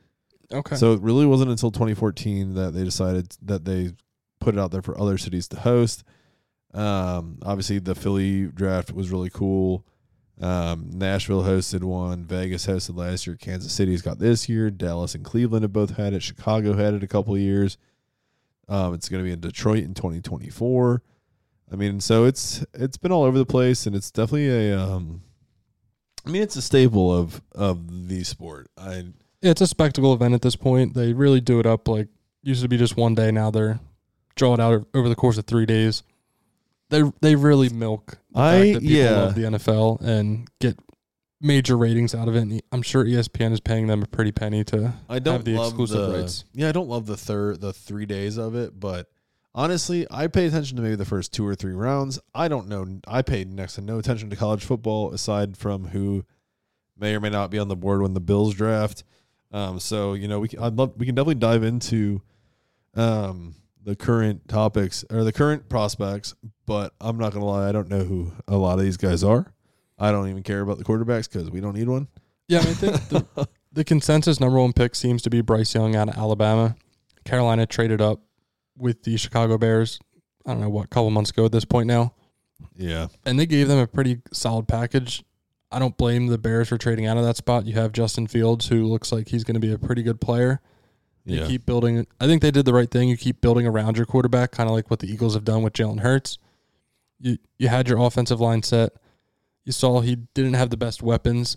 Okay. 0.52 0.76
So 0.76 0.92
it 0.92 1.00
really 1.00 1.26
wasn't 1.26 1.50
until 1.50 1.70
2014 1.70 2.54
that 2.54 2.74
they 2.74 2.84
decided 2.84 3.34
that 3.42 3.64
they 3.64 3.92
put 4.40 4.54
it 4.54 4.60
out 4.60 4.70
there 4.70 4.82
for 4.82 4.98
other 5.00 5.18
cities 5.18 5.48
to 5.48 5.60
host. 5.60 6.04
Um, 6.72 7.38
obviously, 7.42 7.78
the 7.78 7.94
Philly 7.94 8.46
draft 8.46 8.92
was 8.92 9.10
really 9.10 9.30
cool. 9.30 9.86
Um, 10.40 10.90
Nashville 10.92 11.44
hosted 11.44 11.84
one. 11.84 12.24
Vegas 12.24 12.66
hosted 12.66 12.96
last 12.96 13.26
year. 13.26 13.36
Kansas 13.36 13.72
City's 13.72 14.02
got 14.02 14.18
this 14.18 14.48
year. 14.48 14.70
Dallas 14.70 15.14
and 15.14 15.24
Cleveland 15.24 15.62
have 15.62 15.72
both 15.72 15.96
had 15.96 16.12
it. 16.12 16.22
Chicago 16.22 16.74
had 16.74 16.94
it 16.94 17.02
a 17.02 17.08
couple 17.08 17.36
years. 17.38 17.78
Um, 18.68 18.94
it's 18.94 19.08
going 19.08 19.22
to 19.22 19.24
be 19.24 19.32
in 19.32 19.40
Detroit 19.40 19.84
in 19.84 19.94
2024. 19.94 21.02
I 21.72 21.76
mean, 21.76 22.00
so 22.00 22.24
it's 22.24 22.64
it's 22.74 22.96
been 22.96 23.12
all 23.12 23.24
over 23.24 23.38
the 23.38 23.46
place, 23.46 23.86
and 23.86 23.96
it's 23.96 24.10
definitely 24.10 24.48
a. 24.70 24.78
Um, 24.78 25.22
I 26.26 26.30
mean, 26.30 26.42
it's 26.42 26.56
a 26.56 26.62
staple 26.62 27.12
of 27.12 27.42
of 27.52 28.08
the 28.08 28.24
sport. 28.24 28.68
I 28.76 29.06
it's 29.42 29.60
a 29.60 29.66
spectacle 29.66 30.14
event 30.14 30.34
at 30.34 30.42
this 30.42 30.56
point. 30.56 30.94
They 30.94 31.12
really 31.12 31.40
do 31.40 31.60
it 31.60 31.66
up 31.66 31.88
like 31.88 32.08
used 32.42 32.62
to 32.62 32.68
be 32.68 32.76
just 32.76 32.96
one 32.96 33.14
day. 33.14 33.30
Now 33.30 33.50
they're 33.50 33.80
draw 34.36 34.54
it 34.54 34.60
out 34.60 34.86
over 34.94 35.08
the 35.08 35.14
course 35.14 35.38
of 35.38 35.46
three 35.46 35.66
days. 35.66 36.02
They 36.94 37.12
they 37.20 37.34
really 37.34 37.68
milk 37.70 38.18
the 38.32 38.40
I- 38.40 38.60
fact 38.60 38.74
that 38.74 38.80
people 38.82 38.96
yeah. 38.96 39.10
love 39.10 39.34
the 39.34 39.42
NFL 39.42 40.00
and 40.00 40.48
get 40.60 40.78
major 41.40 41.76
ratings 41.76 42.14
out 42.14 42.28
of 42.28 42.36
it. 42.36 42.42
And 42.42 42.62
I'm 42.72 42.82
sure 42.82 43.04
ESPN 43.04 43.52
is 43.52 43.60
paying 43.60 43.86
them 43.86 44.02
a 44.02 44.06
pretty 44.06 44.32
penny 44.32 44.64
to 44.64 44.94
I 45.08 45.18
don't 45.18 45.34
have 45.34 45.44
the 45.44 45.54
love 45.56 45.68
exclusive 45.68 46.10
the, 46.10 46.18
rights. 46.18 46.44
Yeah, 46.54 46.68
I 46.68 46.72
don't 46.72 46.88
love 46.88 47.06
the 47.06 47.16
third 47.16 47.60
the 47.60 47.72
three 47.72 48.06
days 48.06 48.36
of 48.36 48.54
it, 48.54 48.78
but 48.78 49.08
honestly, 49.54 50.06
I 50.10 50.26
pay 50.28 50.46
attention 50.46 50.76
to 50.76 50.82
maybe 50.82 50.96
the 50.96 51.04
first 51.04 51.32
two 51.32 51.46
or 51.46 51.54
three 51.54 51.74
rounds. 51.74 52.18
I 52.34 52.48
don't 52.48 52.68
know. 52.68 53.00
I 53.06 53.22
paid 53.22 53.52
next 53.52 53.74
to 53.74 53.80
no 53.80 53.98
attention 53.98 54.30
to 54.30 54.36
college 54.36 54.64
football 54.64 55.12
aside 55.12 55.56
from 55.56 55.88
who 55.88 56.24
may 56.96 57.14
or 57.14 57.20
may 57.20 57.30
not 57.30 57.50
be 57.50 57.58
on 57.58 57.68
the 57.68 57.76
board 57.76 58.02
when 58.02 58.14
the 58.14 58.20
Bills 58.20 58.54
draft. 58.54 59.04
Um, 59.52 59.78
so 59.80 60.14
you 60.14 60.28
know, 60.28 60.40
we 60.40 60.48
can, 60.48 60.60
I'd 60.60 60.76
love 60.76 60.94
we 60.96 61.06
can 61.06 61.14
definitely 61.14 61.36
dive 61.36 61.62
into 61.64 62.22
um 62.94 63.54
the 63.84 63.94
current 63.94 64.48
topics 64.48 65.04
or 65.10 65.24
the 65.24 65.32
current 65.32 65.68
prospects, 65.68 66.34
but 66.66 66.94
I'm 67.00 67.18
not 67.18 67.32
gonna 67.32 67.44
lie, 67.44 67.68
I 67.68 67.72
don't 67.72 67.88
know 67.88 68.04
who 68.04 68.32
a 68.48 68.56
lot 68.56 68.78
of 68.78 68.84
these 68.84 68.96
guys 68.96 69.22
are. 69.22 69.52
I 69.98 70.10
don't 70.10 70.28
even 70.28 70.42
care 70.42 70.60
about 70.60 70.78
the 70.78 70.84
quarterbacks 70.84 71.30
because 71.30 71.50
we 71.50 71.60
don't 71.60 71.74
need 71.76 71.88
one. 71.88 72.08
Yeah, 72.48 72.60
I, 72.60 72.64
mean, 72.64 72.74
think 72.74 73.08
the, 73.08 73.48
the 73.72 73.84
consensus 73.84 74.40
number 74.40 74.58
one 74.58 74.72
pick 74.72 74.94
seems 74.94 75.22
to 75.22 75.30
be 75.30 75.40
Bryce 75.40 75.74
Young 75.74 75.94
out 75.94 76.08
of 76.08 76.16
Alabama. 76.16 76.76
Carolina 77.24 77.66
traded 77.66 78.00
up 78.00 78.20
with 78.76 79.02
the 79.02 79.16
Chicago 79.16 79.56
Bears. 79.56 79.98
I 80.46 80.50
don't 80.50 80.60
know 80.60 80.68
what, 80.68 80.90
couple 80.90 81.10
months 81.10 81.30
ago 81.30 81.44
at 81.44 81.52
this 81.52 81.64
point 81.64 81.86
now, 81.86 82.14
Yeah, 82.76 83.06
and 83.24 83.38
they 83.38 83.46
gave 83.46 83.68
them 83.68 83.78
a 83.78 83.86
pretty 83.86 84.20
solid 84.32 84.66
package. 84.68 85.22
I 85.70 85.78
don't 85.78 85.96
blame 85.96 86.26
the 86.28 86.38
Bears 86.38 86.68
for 86.68 86.78
trading 86.78 87.06
out 87.06 87.16
of 87.16 87.24
that 87.24 87.36
spot. 87.36 87.66
You 87.66 87.74
have 87.74 87.92
Justin 87.92 88.26
Fields, 88.26 88.68
who 88.68 88.84
looks 88.86 89.10
like 89.10 89.28
he's 89.28 89.42
going 89.42 89.54
to 89.54 89.60
be 89.60 89.72
a 89.72 89.78
pretty 89.78 90.02
good 90.02 90.20
player. 90.20 90.60
You 91.24 91.40
yeah. 91.40 91.46
keep 91.46 91.64
building. 91.64 92.06
I 92.20 92.26
think 92.26 92.42
they 92.42 92.50
did 92.50 92.66
the 92.66 92.74
right 92.74 92.90
thing. 92.90 93.08
You 93.08 93.16
keep 93.16 93.40
building 93.40 93.66
around 93.66 93.96
your 93.96 94.06
quarterback, 94.06 94.52
kind 94.52 94.68
of 94.68 94.74
like 94.74 94.90
what 94.90 95.00
the 95.00 95.10
Eagles 95.10 95.34
have 95.34 95.44
done 95.44 95.62
with 95.62 95.72
Jalen 95.72 96.00
Hurts. 96.00 96.38
You 97.18 97.38
you 97.58 97.68
had 97.68 97.88
your 97.88 97.98
offensive 97.98 98.40
line 98.40 98.62
set. 98.62 98.92
You 99.64 99.72
saw 99.72 100.00
he 100.00 100.16
didn't 100.34 100.54
have 100.54 100.70
the 100.70 100.76
best 100.76 101.02
weapons 101.02 101.56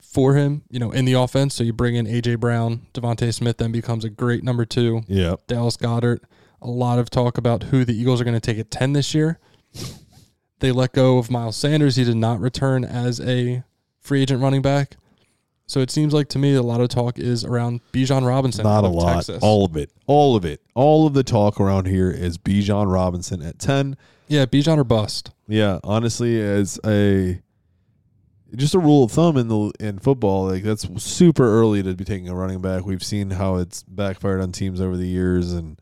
for 0.00 0.34
him, 0.34 0.62
you 0.70 0.78
know, 0.78 0.90
in 0.92 1.04
the 1.04 1.14
offense. 1.14 1.54
So 1.54 1.64
you 1.64 1.72
bring 1.72 1.96
in 1.96 2.06
AJ 2.06 2.38
Brown, 2.38 2.86
DeVonta 2.94 3.32
Smith, 3.34 3.56
then 3.56 3.72
becomes 3.72 4.04
a 4.04 4.10
great 4.10 4.44
number 4.44 4.64
two. 4.64 5.02
yeah. 5.08 5.36
Dallas 5.46 5.76
Goedert. 5.76 6.20
A 6.60 6.68
lot 6.68 7.00
of 7.00 7.10
talk 7.10 7.38
about 7.38 7.64
who 7.64 7.84
the 7.84 7.98
Eagles 7.98 8.20
are 8.20 8.24
going 8.24 8.38
to 8.38 8.40
take 8.40 8.58
at 8.58 8.70
ten 8.70 8.92
this 8.92 9.14
year. 9.14 9.40
They 10.60 10.70
let 10.70 10.92
go 10.92 11.18
of 11.18 11.28
Miles 11.28 11.56
Sanders. 11.56 11.96
He 11.96 12.04
did 12.04 12.16
not 12.16 12.38
return 12.38 12.84
as 12.84 13.20
a 13.20 13.64
free 13.98 14.22
agent 14.22 14.40
running 14.40 14.62
back. 14.62 14.96
So 15.72 15.80
it 15.80 15.90
seems 15.90 16.12
like 16.12 16.28
to 16.28 16.38
me 16.38 16.52
a 16.54 16.60
lot 16.60 16.82
of 16.82 16.90
talk 16.90 17.18
is 17.18 17.46
around 17.46 17.80
Bijan 17.94 18.26
Robinson. 18.26 18.62
Not 18.62 18.84
a 18.84 18.88
lot. 18.88 19.14
Texas. 19.14 19.42
All 19.42 19.64
of 19.64 19.74
it. 19.74 19.90
All 20.06 20.36
of 20.36 20.44
it. 20.44 20.60
All 20.74 21.06
of 21.06 21.14
the 21.14 21.22
talk 21.22 21.58
around 21.58 21.86
here 21.86 22.10
is 22.10 22.36
Bijan 22.36 22.92
Robinson 22.92 23.40
at 23.40 23.58
10. 23.58 23.96
Yeah, 24.28 24.44
Bijan 24.44 24.76
or 24.76 24.84
bust. 24.84 25.30
Yeah, 25.48 25.80
honestly, 25.82 26.38
as 26.38 26.78
a 26.84 27.40
just 28.54 28.74
a 28.74 28.78
rule 28.78 29.04
of 29.04 29.12
thumb 29.12 29.38
in 29.38 29.48
the 29.48 29.72
in 29.80 29.98
football, 29.98 30.46
like 30.46 30.62
that's 30.62 30.86
super 31.02 31.44
early 31.44 31.82
to 31.82 31.94
be 31.94 32.04
taking 32.04 32.28
a 32.28 32.34
running 32.34 32.60
back. 32.60 32.84
We've 32.84 33.02
seen 33.02 33.30
how 33.30 33.56
it's 33.56 33.82
backfired 33.84 34.42
on 34.42 34.52
teams 34.52 34.78
over 34.78 34.98
the 34.98 35.08
years 35.08 35.54
and 35.54 35.80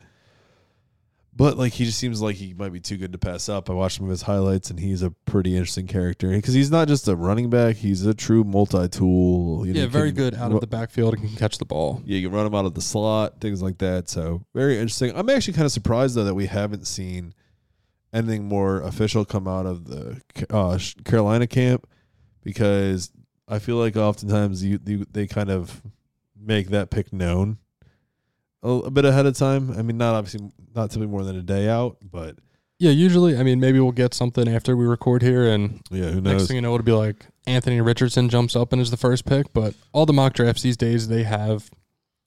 but 1.35 1.57
like 1.57 1.73
he 1.73 1.85
just 1.85 1.99
seems 1.99 2.21
like 2.21 2.37
he 2.37 2.55
might 2.55 2.73
be 2.73 2.81
too 2.81 2.97
good 2.97 3.12
to 3.12 3.19
pass 3.19 3.49
up. 3.49 3.71
I 3.71 3.73
watched 3.73 3.97
some 3.99 4.07
of 4.07 4.11
his 4.11 4.23
highlights 4.23 4.69
and 4.71 4.79
he's 4.81 5.03
a 5.03 5.11
pretty 5.11 5.57
interesting 5.57 5.87
character 5.87 6.29
because 6.31 6.55
he's 6.55 6.71
not 6.71 6.88
just 6.88 7.07
a 7.09 7.14
running 7.16 7.49
back; 7.51 7.77
he's 7.77 8.05
a 8.05 8.14
true 8.14 8.43
multi-tool. 8.45 9.66
You 9.66 9.73
know, 9.75 9.81
Yeah, 9.81 9.87
very 9.87 10.11
can 10.11 10.16
good 10.16 10.35
out 10.35 10.53
of 10.53 10.61
the 10.61 10.66
backfield 10.66 11.14
and 11.14 11.23
can 11.23 11.37
catch 11.37 11.59
the 11.59 11.64
ball. 11.64 12.03
yeah, 12.05 12.16
you 12.19 12.29
can 12.29 12.37
run 12.37 12.47
him 12.47 12.55
out 12.55 12.64
of 12.66 12.75
the 12.75 12.81
slot, 12.83 13.40
things 13.40 13.62
like 13.62 13.79
that. 13.79 14.09
So 14.09 14.45
very 14.55 14.75
interesting. 14.75 15.12
I'm 15.16 15.29
actually 15.31 15.55
kind 15.55 15.66
of 15.66 15.73
surprised 15.73 16.14
though 16.16 16.25
that 16.25 16.35
we 16.35 16.47
haven't 16.47 16.87
seen 16.87 17.33
anything 18.12 18.45
more 18.47 18.81
official 18.83 19.25
come 19.25 19.47
out 19.47 19.66
of 19.66 19.85
the 19.87 20.21
uh, 20.51 20.79
Carolina 21.05 21.47
camp 21.47 21.87
because 22.43 23.12
I 23.47 23.61
feel 23.61 23.77
like 23.77 23.97
oftentimes 23.97 24.64
you, 24.64 24.81
you 24.85 25.07
they 25.11 25.27
kind 25.29 25.49
of 25.51 25.81
make 26.37 26.71
that 26.71 26.90
pick 26.90 27.12
known 27.12 27.59
a, 28.62 28.68
a 28.68 28.90
bit 28.90 29.05
ahead 29.05 29.27
of 29.27 29.37
time. 29.37 29.70
I 29.73 29.83
mean, 29.83 29.96
not 29.99 30.14
obviously 30.14 30.51
not 30.75 30.90
typically 30.90 31.09
more 31.09 31.25
than 31.25 31.37
a 31.37 31.42
day 31.42 31.68
out, 31.68 31.96
but 32.03 32.37
Yeah, 32.79 32.90
usually, 32.90 33.37
I 33.37 33.42
mean, 33.42 33.61
maybe 33.61 33.81
we'll 33.81 33.92
get 33.92 34.14
something 34.14 34.49
after 34.49 34.77
we 34.77 34.87
record 34.87 35.23
here, 35.23 35.46
and 35.49 35.81
yeah, 35.90 36.07
who 36.11 36.20
knows? 36.20 36.33
next 36.35 36.46
thing 36.49 36.57
you 36.57 36.62
know, 36.62 36.75
it'll 36.75 36.85
be 36.85 36.92
like 36.92 37.27
Anthony 37.46 37.81
Richardson 37.81 38.29
jumps 38.29 38.55
up 38.57 38.73
and 38.73 38.81
is 38.81 38.90
the 38.90 38.96
first 38.96 39.25
pick. 39.27 39.53
But 39.53 39.75
all 39.92 40.07
the 40.07 40.12
mock 40.12 40.35
drafts 40.35 40.62
these 40.62 40.77
days, 40.77 41.09
they 41.09 41.23
have 41.25 41.70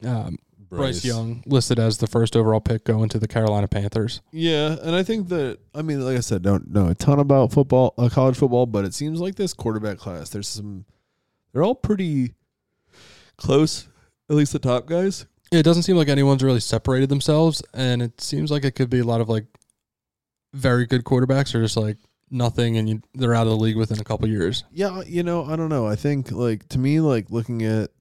um, 0.06 0.38
Bryce 0.70 1.06
Young 1.06 1.44
listed 1.46 1.80
as 1.80 2.00
the 2.00 2.08
first 2.08 2.36
overall 2.36 2.60
pick 2.60 2.84
going 2.84 3.08
to 3.10 3.20
the 3.20 3.28
Carolina 3.28 3.68
Panthers. 3.68 4.22
Yeah, 4.32 4.76
and 4.82 4.96
I 4.96 5.04
think 5.04 5.30
that 5.30 5.60
I 5.74 5.82
mean, 5.84 6.02
like 6.04 6.18
I 6.18 6.22
said, 6.22 6.42
don't 6.42 6.70
know 6.72 6.88
a 6.88 6.96
ton 6.96 7.20
about 7.20 7.52
football, 7.54 7.94
uh, 7.98 8.10
college 8.10 8.36
football, 8.38 8.66
but 8.66 8.84
it 8.86 8.94
seems 8.94 9.20
like 9.22 9.36
this 9.36 9.54
quarterback 9.54 9.98
class. 10.00 10.30
There's 10.30 10.48
some, 10.48 10.86
they're 11.54 11.64
all 11.64 11.76
pretty 11.76 12.34
close, 13.38 13.88
at 14.30 14.36
least 14.36 14.54
the 14.54 14.60
top 14.60 14.86
guys. 14.88 15.26
It 15.54 15.64
doesn't 15.64 15.84
seem 15.84 15.96
like 15.96 16.08
anyone's 16.08 16.44
really 16.44 16.60
separated 16.60 17.10
themselves, 17.10 17.62
and 17.76 18.02
it 18.02 18.20
seems 18.20 18.50
like 18.50 18.66
it 18.66 18.72
could 18.72 18.90
be 18.90 19.00
a 19.00 19.06
lot 19.06 19.22
of 19.22 19.30
like 19.30 19.46
very 20.54 20.88
good 20.88 21.04
quarterbacks 21.04 21.54
or 21.54 21.62
just 21.62 21.78
like 21.78 21.98
nothing, 22.32 22.78
and 22.78 22.90
you, 22.90 23.02
they're 23.14 23.36
out 23.36 23.46
of 23.46 23.52
the 23.52 23.58
league 23.58 23.78
within 23.78 24.00
a 24.00 24.04
couple 24.04 24.28
years. 24.28 24.64
Yeah, 24.72 25.04
you 25.06 25.22
know, 25.22 25.46
I 25.46 25.56
don't 25.56 25.70
know. 25.70 25.86
I 25.86 25.96
think 25.96 26.32
like 26.32 26.68
to 26.70 26.80
me, 26.80 27.00
like 27.00 27.30
looking 27.30 27.62
at 27.64 27.92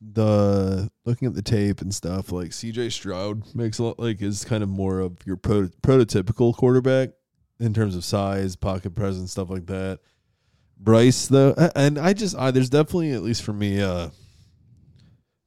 the 0.00 0.88
looking 1.04 1.26
at 1.26 1.34
the 1.34 1.42
tape 1.42 1.80
and 1.80 1.92
stuff, 1.92 2.30
like 2.30 2.50
CJ 2.50 2.92
Stroud 2.92 3.54
makes 3.54 3.78
a 3.78 3.84
lot 3.84 3.98
like 3.98 4.22
is 4.22 4.44
kind 4.44 4.62
of 4.62 4.68
more 4.68 5.00
of 5.00 5.18
your 5.26 5.36
pro- 5.36 5.70
prototypical 5.82 6.54
quarterback 6.54 7.10
in 7.58 7.74
terms 7.74 7.96
of 7.96 8.04
size, 8.04 8.54
pocket 8.54 8.94
presence, 8.94 9.32
stuff 9.32 9.50
like 9.50 9.66
that. 9.66 9.98
Bryce 10.78 11.26
though, 11.26 11.52
and 11.74 11.98
I 11.98 12.12
just 12.12 12.36
I, 12.36 12.52
there's 12.52 12.70
definitely 12.70 13.12
at 13.12 13.22
least 13.22 13.42
for 13.42 13.52
me 13.52 13.80
uh, 13.80 14.10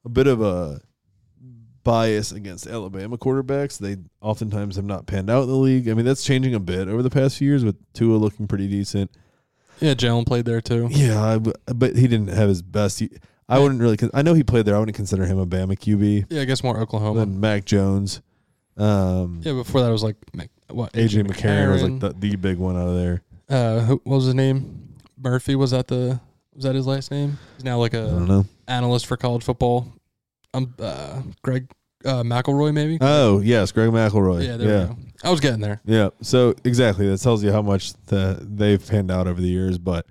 a 0.04 0.10
bit 0.10 0.28
of 0.28 0.42
a 0.42 0.82
bias 1.90 2.32
against 2.32 2.68
Alabama 2.68 3.18
quarterbacks. 3.18 3.78
They 3.80 3.98
oftentimes 4.22 4.76
have 4.76 4.86
not 4.86 5.08
panned 5.08 5.30
out 5.30 5.44
in 5.44 5.50
the 5.50 5.56
league. 5.56 5.90
I 5.90 5.94
mean, 5.94 6.06
that's 6.06 6.24
changing 6.24 6.54
a 6.54 6.60
bit 6.60 6.88
over 6.88 7.02
the 7.02 7.10
past 7.10 7.38
few 7.38 7.48
years 7.50 7.64
with 7.66 7.76
Tua 7.94 8.18
looking 8.18 8.48
pretty 8.48 8.68
decent. 8.68 9.10
Yeah, 9.80 9.94
Jalen 9.94 10.26
played 10.28 10.46
there 10.46 10.62
too. 10.62 10.88
Yeah, 10.92 11.40
but 11.66 11.96
he 11.96 12.08
didn't 12.08 12.28
have 12.30 12.50
his 12.50 12.62
best. 12.62 13.02
I 13.02 13.08
Yeah. 13.58 13.64
wouldn't 13.64 13.82
really. 13.82 13.98
I 14.14 14.22
know 14.22 14.34
he 14.34 14.44
played 14.44 14.66
there. 14.66 14.76
I 14.76 14.80
wouldn't 14.80 14.96
consider 14.96 15.26
him 15.26 15.40
a 15.40 15.46
Bama 15.48 15.78
QB. 15.78 16.26
Yeah, 16.30 16.42
I 16.42 16.46
guess 16.46 16.64
more 16.64 16.78
Oklahoma. 16.80 17.20
Then 17.22 17.40
Mac 17.40 17.66
Jones, 17.66 18.22
um, 18.78 19.42
yeah, 19.44 19.54
before 19.54 19.82
that 19.82 19.90
was 19.90 20.04
like 20.04 20.18
what 20.70 20.94
AJ 20.94 21.26
McCarron 21.28 21.72
was 21.72 21.82
like 21.84 22.00
the, 22.00 22.14
the 22.14 22.36
big 22.36 22.58
one 22.58 22.76
out 22.78 22.90
of 22.90 22.96
there. 22.96 23.22
uh, 23.50 23.80
who, 23.86 24.02
what 24.04 24.18
was 24.18 24.26
his 24.26 24.36
name? 24.36 24.94
Murphy 25.18 25.56
was 25.56 25.72
that 25.72 25.88
the 25.88 26.20
was 26.54 26.66
that 26.66 26.76
his 26.76 26.86
last 26.86 27.10
name? 27.10 27.40
He's 27.56 27.64
now 27.64 27.80
like 27.80 27.94
I 27.96 28.00
a 28.00 28.08
don't 28.08 28.28
know. 28.28 28.46
analyst 28.68 29.06
for 29.08 29.18
college 29.18 29.44
football. 29.44 29.88
Um, 30.54 30.74
uh, 30.80 31.22
Greg 31.42 31.70
uh, 32.06 32.24
McElroy 32.24 32.74
maybe. 32.74 32.98
Oh 33.02 33.40
yes, 33.40 33.72
Greg 33.72 33.90
McElroy. 33.90 34.46
yeah, 34.46 34.58
there 34.58 34.68
yeah. 34.70 34.88
we 34.90 34.96
go. 34.96 34.98
I 35.24 35.30
was 35.30 35.40
getting 35.40 35.60
there. 35.60 35.82
Yeah. 35.86 36.10
So 36.22 36.56
exactly, 36.64 37.08
that 37.10 37.20
tells 37.20 37.44
you 37.44 37.52
how 37.52 37.62
much 37.62 37.94
the 38.06 38.40
they've 38.42 38.86
panned 38.86 39.12
out 39.12 39.28
over 39.28 39.42
the 39.42 39.48
years. 39.48 39.78
But 39.78 40.06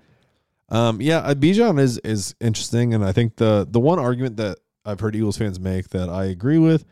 um, 0.69 1.01
yeah, 1.01 1.19
uh, 1.19 1.33
Bijan 1.33 1.79
is 1.79 1.97
is 1.99 2.35
interesting, 2.39 2.93
and 2.93 3.03
I 3.03 3.11
think 3.11 3.37
the 3.37 3.67
the 3.69 3.79
one 3.79 3.99
argument 3.99 4.37
that 4.37 4.59
I've 4.85 4.99
heard 4.99 5.15
Eagles 5.15 5.37
fans 5.37 5.59
make 5.59 5.89
that 5.89 6.09
I 6.09 6.25
agree 6.25 6.59
with 6.59 6.85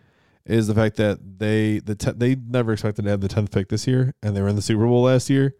is 0.45 0.67
the 0.67 0.75
fact 0.75 0.95
that 0.97 1.19
they 1.39 1.79
the 1.79 1.95
te- 1.95 2.13
they 2.13 2.35
never 2.35 2.73
expected 2.73 3.03
to 3.05 3.11
have 3.11 3.21
the 3.21 3.27
tenth 3.27 3.51
pick 3.51 3.69
this 3.69 3.85
year, 3.85 4.13
and 4.23 4.35
they 4.35 4.41
were 4.41 4.47
in 4.47 4.55
the 4.55 4.61
Super 4.61 4.85
Bowl 4.85 5.03
last 5.03 5.29
year, 5.29 5.55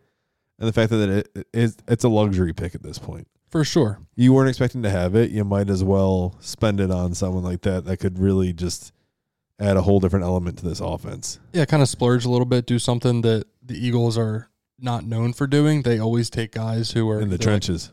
and 0.58 0.67
the 0.67 0.73
fact 0.73 0.89
that 0.91 1.10
it, 1.10 1.30
it 1.36 1.47
is 1.54 1.78
it's 1.88 2.04
a 2.04 2.10
luxury 2.10 2.54
pick 2.54 2.73
at 2.73 2.84
this 2.84 2.97
point. 2.97 3.28
For 3.50 3.63
sure. 3.63 4.00
You 4.15 4.34
weren't 4.34 4.50
expecting 4.50 4.84
to 4.84 4.89
have 4.89 5.15
it. 5.15 5.32
You 5.32 5.45
might 5.45 5.69
as 5.69 5.84
well 5.84 6.36
spend 6.41 6.82
it 6.82 6.91
on 6.91 7.13
someone 7.13 7.43
like 7.43 7.62
that 7.62 7.86
that 7.86 7.97
could 7.97 8.19
really 8.19 8.52
just 8.52 8.91
add 9.60 9.78
a 9.78 9.82
whole 9.82 10.00
different 10.00 10.26
element 10.26 10.58
to 10.60 10.65
this 10.65 10.80
offense. 10.80 11.39
Yeah, 11.54 11.65
kind 11.65 11.82
of 11.82 11.89
splurge 11.89 12.26
a 12.26 12.30
little 12.30 12.46
bit, 12.46 12.65
do 12.65 12.80
something 12.80 13.22
that 13.22 13.46
the 13.63 13.76
Eagles 13.76 14.17
are 14.17 14.50
not 14.80 15.04
known 15.06 15.34
for 15.34 15.48
doing. 15.48 15.82
They 15.82 16.00
always 16.00 16.30
take 16.30 16.52
guys 16.52 16.91
who 16.91 17.10
are 17.10 17.20
in 17.20 17.30
the 17.30 17.36
either, 17.36 17.38
like, 17.38 17.41
trenches. 17.41 17.91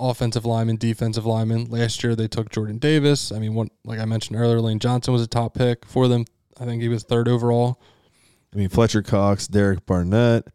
offensive 0.00 0.44
lineman, 0.46 0.76
defensive 0.76 1.26
lineman. 1.26 1.66
Last 1.66 2.02
year 2.02 2.16
they 2.16 2.28
took 2.28 2.50
Jordan 2.50 2.78
Davis. 2.78 3.30
I 3.32 3.38
mean, 3.38 3.54
one 3.54 3.68
like 3.84 4.00
I 4.00 4.04
mentioned 4.06 4.38
earlier, 4.38 4.60
Lane 4.60 4.78
Johnson 4.78 5.12
was 5.12 5.22
a 5.22 5.26
top 5.26 5.54
pick 5.54 5.84
for 5.84 6.08
them. 6.08 6.24
I 6.60 6.64
think 6.64 6.80
he 6.82 6.88
was 6.88 7.02
third 7.02 7.28
overall. 7.28 7.80
I 8.54 8.58
mean, 8.58 8.68
Fletcher 8.68 9.02
Cox, 9.02 9.46
Derek 9.48 9.84
Barnett, 9.86 10.46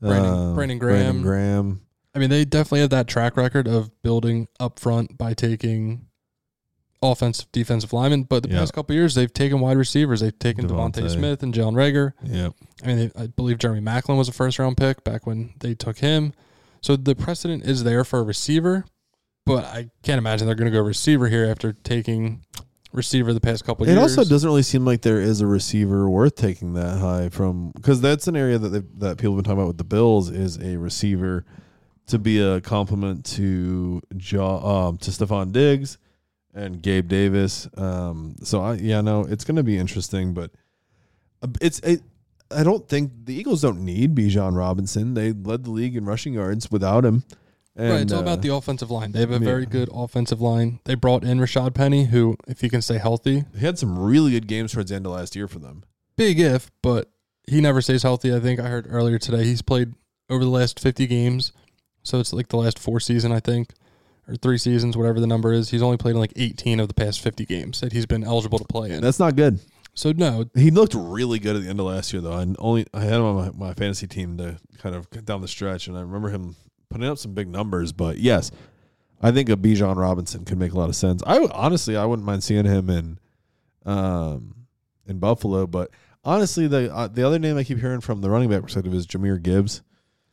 Brandon- 0.00 0.32
um, 0.32 0.54
Brandon 0.54 0.78
Brandon 0.78 0.78
Graham. 0.78 1.22
Graham. 1.22 1.80
I 2.14 2.18
mean, 2.18 2.30
they 2.30 2.44
definitely 2.44 2.80
have 2.80 2.90
that 2.90 3.06
track 3.06 3.36
record 3.36 3.68
of 3.68 3.90
building 4.02 4.48
up 4.58 4.78
front 4.80 5.16
by 5.16 5.34
taking 5.34 6.07
offensive, 7.02 7.46
defensive 7.52 7.92
linemen. 7.92 8.24
But 8.24 8.42
the 8.42 8.50
Yeah. 8.50 8.58
past 8.58 8.72
couple 8.72 8.94
of 8.94 8.96
years, 8.96 9.14
they've 9.14 9.32
taken 9.32 9.60
wide 9.60 9.76
receivers. 9.76 10.20
They've 10.20 10.38
taken 10.38 10.66
DeVonta. 10.68 11.08
Smith 11.10 11.42
and 11.42 11.54
Jalen 11.54 11.74
Reagor. 11.74 12.12
Yeah, 12.24 12.50
I 12.82 12.86
mean, 12.86 12.96
they, 13.14 13.22
I 13.22 13.26
believe 13.28 13.58
Jeremy 13.58 13.80
Maclin 13.80 14.16
was 14.18 14.28
a 14.28 14.32
first 14.32 14.58
round 14.58 14.76
pick 14.76 15.04
back 15.04 15.26
when 15.26 15.54
they 15.60 15.74
took 15.74 15.98
him. 15.98 16.32
So 16.80 16.96
the 16.96 17.14
precedent 17.14 17.64
is 17.64 17.84
there 17.84 18.04
for 18.04 18.20
a 18.20 18.22
receiver, 18.22 18.84
but 19.46 19.64
I 19.64 19.90
can't 20.02 20.18
imagine 20.18 20.46
they're 20.46 20.54
going 20.54 20.70
to 20.70 20.76
go 20.76 20.82
receiver 20.82 21.28
here 21.28 21.44
after 21.46 21.72
taking 21.72 22.42
receiver 22.92 23.32
the 23.34 23.40
past 23.40 23.64
couple 23.64 23.84
years. 23.86 23.96
it 23.96 24.00
years. 24.00 24.16
also 24.18 24.28
doesn't 24.30 24.48
really 24.48 24.62
seem 24.62 24.84
like 24.84 25.02
there 25.02 25.20
is 25.20 25.40
a 25.40 25.46
receiver 25.46 26.08
worth 26.08 26.36
taking 26.36 26.72
that 26.74 26.98
high 26.98 27.28
from 27.28 27.70
because 27.76 28.00
that's 28.00 28.26
an 28.28 28.34
area 28.36 28.58
that 28.58 28.98
that 29.00 29.18
people 29.18 29.34
have 29.34 29.44
been 29.44 29.44
talking 29.44 29.58
about 29.58 29.66
with 29.68 29.78
the 29.78 29.84
Bills 29.84 30.30
is 30.30 30.56
a 30.58 30.76
receiver 30.78 31.44
to 32.06 32.18
be 32.18 32.40
a 32.40 32.60
complement 32.62 33.26
to 33.26 34.00
Jaw, 34.16 34.88
um, 34.88 34.96
to 34.98 35.10
Stefon 35.10 35.52
Diggs 35.52 35.98
and 36.58 36.82
Gabe 36.82 37.08
Davis. 37.08 37.68
Um, 37.76 38.36
so 38.42 38.60
I 38.60 38.74
yeah 38.74 39.00
no, 39.00 39.22
it's 39.22 39.44
going 39.44 39.56
to 39.56 39.62
be 39.62 39.78
interesting, 39.78 40.34
but 40.34 40.50
uh, 41.42 41.48
it's 41.60 41.78
it, 41.80 42.02
I 42.50 42.64
don't 42.64 42.88
think 42.88 43.12
the 43.24 43.34
Eagles 43.34 43.62
don't 43.62 43.84
need 43.84 44.14
Bijan 44.14 44.56
Robinson. 44.56 45.14
They 45.14 45.32
led 45.32 45.64
the 45.64 45.70
league 45.70 45.96
in 45.96 46.04
rushing 46.04 46.34
yards 46.34 46.70
without 46.70 47.04
him. 47.04 47.24
And, 47.76 47.90
right, 47.92 48.00
it's 48.00 48.12
all 48.12 48.18
uh, 48.18 48.22
about 48.22 48.42
the 48.42 48.52
offensive 48.52 48.90
line. 48.90 49.12
They 49.12 49.20
have 49.20 49.30
a 49.30 49.34
yeah. 49.34 49.38
very 49.38 49.64
good 49.64 49.88
offensive 49.92 50.40
line. 50.40 50.80
They 50.84 50.96
brought 50.96 51.22
in 51.22 51.38
Rashaad 51.38 51.74
Penny, 51.74 52.06
who, 52.06 52.36
if 52.48 52.60
he 52.60 52.68
can 52.68 52.82
stay 52.82 52.98
healthy, 52.98 53.44
He 53.56 53.64
had 53.64 53.78
some 53.78 53.96
really 53.96 54.32
good 54.32 54.48
games 54.48 54.72
towards 54.72 54.90
the 54.90 54.96
end 54.96 55.06
of 55.06 55.12
last 55.12 55.36
year 55.36 55.46
for 55.46 55.60
them. 55.60 55.84
big 56.16 56.40
if, 56.40 56.72
but 56.82 57.12
he 57.46 57.60
never 57.60 57.80
stays 57.80 58.02
healthy. 58.02 58.34
I 58.34 58.40
think 58.40 58.58
I 58.58 58.64
heard 58.64 58.86
earlier 58.90 59.18
today 59.18 59.44
he's 59.44 59.62
played 59.62 59.94
over 60.28 60.42
the 60.42 60.50
last 60.50 60.80
50 60.80 61.06
games. 61.06 61.52
So 62.02 62.18
it's 62.18 62.32
like 62.32 62.48
the 62.48 62.56
last 62.56 62.80
four 62.80 62.98
season, 62.98 63.30
I 63.30 63.38
think, 63.38 63.74
or 64.28 64.36
three 64.36 64.58
seasons, 64.58 64.96
whatever 64.96 65.18
the 65.20 65.26
number 65.26 65.52
is. 65.52 65.70
He's 65.70 65.82
only 65.82 65.96
played 65.96 66.12
in 66.12 66.18
like 66.20 66.32
18 66.36 66.78
of 66.80 66.88
the 66.88 66.94
past 66.94 67.20
50 67.20 67.46
games 67.46 67.80
that 67.80 67.92
he's 67.92 68.06
been 68.06 68.22
eligible 68.24 68.58
to 68.58 68.64
play 68.66 68.90
in. 68.92 69.00
That's 69.00 69.18
not 69.18 69.34
good. 69.36 69.58
So 69.94 70.12
no, 70.12 70.44
He 70.54 70.70
looked 70.70 70.94
really 70.94 71.38
good 71.40 71.56
at 71.56 71.62
the 71.62 71.68
end 71.68 71.80
of 71.80 71.86
last 71.86 72.12
year, 72.12 72.22
though. 72.22 72.34
And 72.38 72.54
only 72.60 72.86
I 72.94 73.00
had 73.00 73.14
him 73.14 73.22
on 73.24 73.34
my, 73.58 73.68
my 73.68 73.74
fantasy 73.74 74.06
team 74.06 74.36
to 74.38 74.58
kind 74.78 74.94
of 74.94 75.10
down 75.24 75.40
the 75.40 75.48
stretch, 75.48 75.88
and 75.88 75.96
I 75.96 76.02
remember 76.02 76.28
him 76.28 76.54
putting 76.88 77.08
up 77.08 77.18
some 77.18 77.34
big 77.34 77.48
numbers. 77.48 77.90
But 77.92 78.18
yes, 78.18 78.52
I 79.20 79.32
think 79.32 79.48
a 79.48 79.56
Bijan 79.56 79.96
Robinson 79.96 80.44
could 80.44 80.58
make 80.58 80.72
a 80.72 80.78
lot 80.78 80.88
of 80.88 80.94
sense. 80.94 81.22
I 81.26 81.40
would- 81.40 81.50
honestly, 81.50 81.96
I 81.96 82.04
wouldn't 82.04 82.26
mind 82.26 82.44
seeing 82.44 82.64
him 82.64 82.88
in, 82.90 83.18
um, 83.84 84.54
in 85.06 85.18
Buffalo. 85.18 85.66
But 85.66 85.90
honestly, 86.24 86.66
the 86.68 86.94
uh, 86.94 87.08
the 87.08 87.26
other 87.26 87.38
name 87.38 87.56
I 87.56 87.64
keep 87.64 87.78
hearing 87.78 88.00
from 88.00 88.20
the 88.20 88.30
running 88.30 88.50
back 88.50 88.62
perspective 88.62 88.94
is 88.94 89.06
Jahmyr 89.06 89.42
Gibbs. 89.42 89.82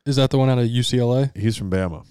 is 0.06 0.18
that 0.18 0.30
the 0.30 0.38
one 0.38 0.50
out 0.50 0.60
of 0.60 0.66
UCLA? 0.68 1.36
He's 1.36 1.58
from 1.58 1.72
Bama. 1.72 2.06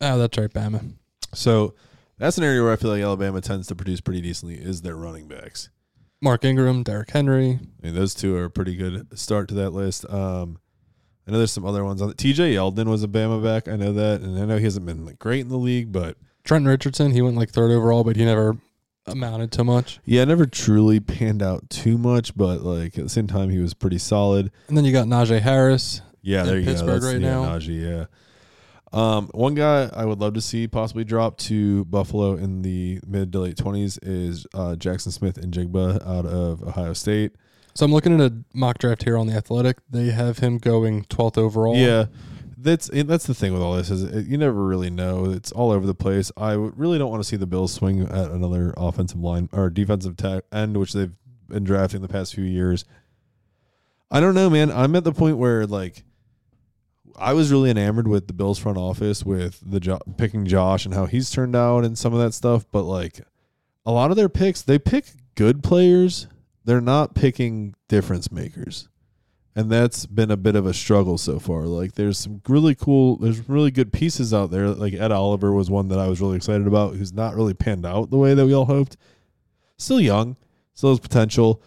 Oh, 0.00 0.18
that's 0.18 0.36
right, 0.38 0.52
Bama. 0.52 0.94
So 1.34 1.74
that's 2.18 2.38
an 2.38 2.44
area 2.44 2.62
where 2.62 2.72
I 2.72 2.76
feel 2.76 2.90
like 2.90 3.02
Alabama 3.02 3.40
tends 3.40 3.66
to 3.68 3.74
produce 3.74 4.00
pretty 4.00 4.20
decently 4.20 4.56
is 4.56 4.82
their 4.82 4.96
running 4.96 5.28
backs. 5.28 5.70
Mark 6.20 6.44
Ingram, 6.44 6.82
Derrick 6.82 7.10
Henry. 7.10 7.60
I 7.62 7.86
mean, 7.86 7.94
those 7.94 8.14
two 8.14 8.34
are 8.36 8.44
a 8.44 8.50
pretty 8.50 8.74
good 8.74 9.16
start 9.18 9.48
to 9.48 9.54
that 9.54 9.70
list. 9.70 10.04
Um, 10.10 10.58
I 11.26 11.30
know 11.30 11.38
there's 11.38 11.52
some 11.52 11.66
other 11.66 11.84
ones 11.84 12.02
on. 12.02 12.10
TJ 12.12 12.54
Yeldon 12.54 12.86
was 12.86 13.04
a 13.04 13.08
Bama 13.08 13.42
back. 13.42 13.68
I 13.68 13.76
know 13.76 13.92
that, 13.92 14.22
and 14.22 14.38
I 14.38 14.46
know 14.46 14.56
he 14.56 14.64
hasn't 14.64 14.86
been 14.86 15.04
like 15.04 15.18
great 15.18 15.40
in 15.40 15.48
the 15.48 15.58
league, 15.58 15.92
but 15.92 16.16
Trent 16.44 16.66
Richardson, 16.66 17.12
he 17.12 17.22
went 17.22 17.36
like 17.36 17.50
third 17.50 17.70
overall, 17.70 18.02
but 18.02 18.16
he 18.16 18.24
never 18.24 18.56
amounted 19.06 19.52
to 19.52 19.64
much. 19.64 20.00
yeah, 20.04 20.24
never 20.24 20.46
truly 20.46 21.00
panned 21.00 21.42
out 21.42 21.68
too 21.70 21.98
much. 21.98 22.36
But 22.36 22.62
like 22.62 22.98
at 22.98 23.04
the 23.04 23.10
same 23.10 23.26
time, 23.26 23.50
he 23.50 23.58
was 23.58 23.74
pretty 23.74 23.98
solid. 23.98 24.50
And 24.68 24.76
then 24.76 24.84
you 24.84 24.92
got 24.92 25.06
Najee 25.06 25.40
Harris. 25.40 26.00
Yeah, 26.22 26.42
there 26.44 26.58
you 26.58 26.64
Pittsburgh 26.64 26.86
go. 26.86 26.92
That's, 26.92 27.04
right 27.04 27.20
yeah, 27.20 27.30
now. 27.30 27.44
Najee, 27.44 27.82
yeah. 27.82 28.06
Um, 28.92 29.28
one 29.34 29.54
guy 29.54 29.90
I 29.92 30.04
would 30.04 30.18
love 30.18 30.34
to 30.34 30.40
see 30.40 30.66
possibly 30.66 31.04
drop 31.04 31.36
to 31.38 31.84
Buffalo 31.86 32.34
in 32.36 32.62
the 32.62 33.00
mid 33.06 33.32
to 33.32 33.40
late 33.40 33.56
twenties 33.56 33.98
is 33.98 34.46
uh, 34.54 34.76
Jaxon 34.78 35.12
Smith-Njigba 35.12 36.06
out 36.06 36.26
of 36.26 36.62
Ohio 36.62 36.94
State. 36.94 37.32
So 37.74 37.84
I'm 37.84 37.92
looking 37.92 38.18
at 38.18 38.32
a 38.32 38.34
mock 38.54 38.78
draft 38.78 39.04
here 39.04 39.16
on 39.16 39.26
the 39.26 39.34
Athletic. 39.34 39.78
They 39.88 40.06
have 40.06 40.38
him 40.38 40.58
going 40.58 41.04
12th 41.04 41.38
overall. 41.38 41.76
Yeah, 41.76 42.06
that's 42.56 42.90
that's 42.92 43.26
the 43.26 43.34
thing 43.34 43.52
with 43.52 43.62
all 43.62 43.76
this 43.76 43.90
is 43.90 44.02
it, 44.02 44.26
you 44.26 44.36
never 44.36 44.64
really 44.64 44.90
know. 44.90 45.26
It's 45.26 45.52
all 45.52 45.70
over 45.70 45.86
the 45.86 45.94
place. 45.94 46.32
I 46.36 46.54
really 46.54 46.98
don't 46.98 47.10
want 47.10 47.22
to 47.22 47.28
see 47.28 47.36
the 47.36 47.46
Bills 47.46 47.72
swing 47.72 48.02
at 48.02 48.30
another 48.30 48.74
offensive 48.76 49.20
line 49.20 49.48
or 49.52 49.70
defensive 49.70 50.16
end, 50.52 50.76
which 50.76 50.92
they've 50.92 51.12
been 51.48 51.64
drafting 51.64 52.02
the 52.02 52.08
past 52.08 52.34
few 52.34 52.44
years. 52.44 52.84
I 54.10 54.20
don't 54.20 54.34
know, 54.34 54.50
man. 54.50 54.72
I'm 54.72 54.96
at 54.96 55.04
the 55.04 55.12
point 55.12 55.36
where 55.36 55.66
like 55.66 56.02
I 57.18 57.32
was 57.32 57.50
really 57.50 57.70
enamored 57.70 58.08
with 58.08 58.26
the 58.26 58.32
Bills 58.32 58.58
front 58.58 58.78
office 58.78 59.24
with 59.24 59.60
the 59.64 59.80
jo- 59.80 60.00
picking 60.16 60.46
Josh 60.46 60.84
and 60.84 60.94
how 60.94 61.06
he's 61.06 61.30
turned 61.30 61.56
out 61.56 61.84
and 61.84 61.96
some 61.98 62.12
of 62.12 62.20
that 62.20 62.32
stuff, 62.32 62.64
but 62.70 62.82
like 62.82 63.20
a 63.84 63.92
lot 63.92 64.10
of 64.10 64.16
their 64.16 64.28
picks, 64.28 64.62
they 64.62 64.78
pick 64.78 65.06
good 65.34 65.62
players. 65.62 66.26
They're 66.64 66.80
not 66.80 67.14
picking 67.14 67.74
difference 67.88 68.30
makers 68.30 68.88
and 69.58 69.72
that's 69.72 70.06
been 70.06 70.30
a 70.30 70.36
bit 70.36 70.54
of 70.54 70.66
a 70.66 70.72
struggle 70.72 71.18
so 71.18 71.40
far. 71.40 71.62
Like 71.62 71.94
there's 71.94 72.16
some 72.16 72.40
really 72.46 72.76
cool, 72.76 73.16
there's 73.16 73.48
really 73.48 73.72
good 73.72 73.92
pieces 73.92 74.32
out 74.32 74.52
there. 74.52 74.68
Like 74.68 74.94
Ed 74.94 75.10
Oliver 75.10 75.52
was 75.52 75.68
one 75.68 75.88
that 75.88 75.98
I 75.98 76.06
was 76.06 76.20
really 76.20 76.36
excited 76.36 76.68
about, 76.68 76.94
who's 76.94 77.12
not 77.12 77.34
really 77.34 77.54
panned 77.54 77.84
out 77.84 78.10
the 78.10 78.18
way 78.18 78.34
that 78.34 78.46
we 78.46 78.54
all 78.54 78.66
hoped. 78.66 78.96
Still 79.76 80.00
young, 80.00 80.36
still 80.74 80.90
has 80.90 81.00
potential. 81.00 81.60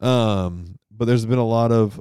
Um, 0.00 0.78
but 0.90 1.06
there's 1.06 1.24
been 1.24 1.38
a 1.38 1.46
lot 1.46 1.72
of 1.72 1.98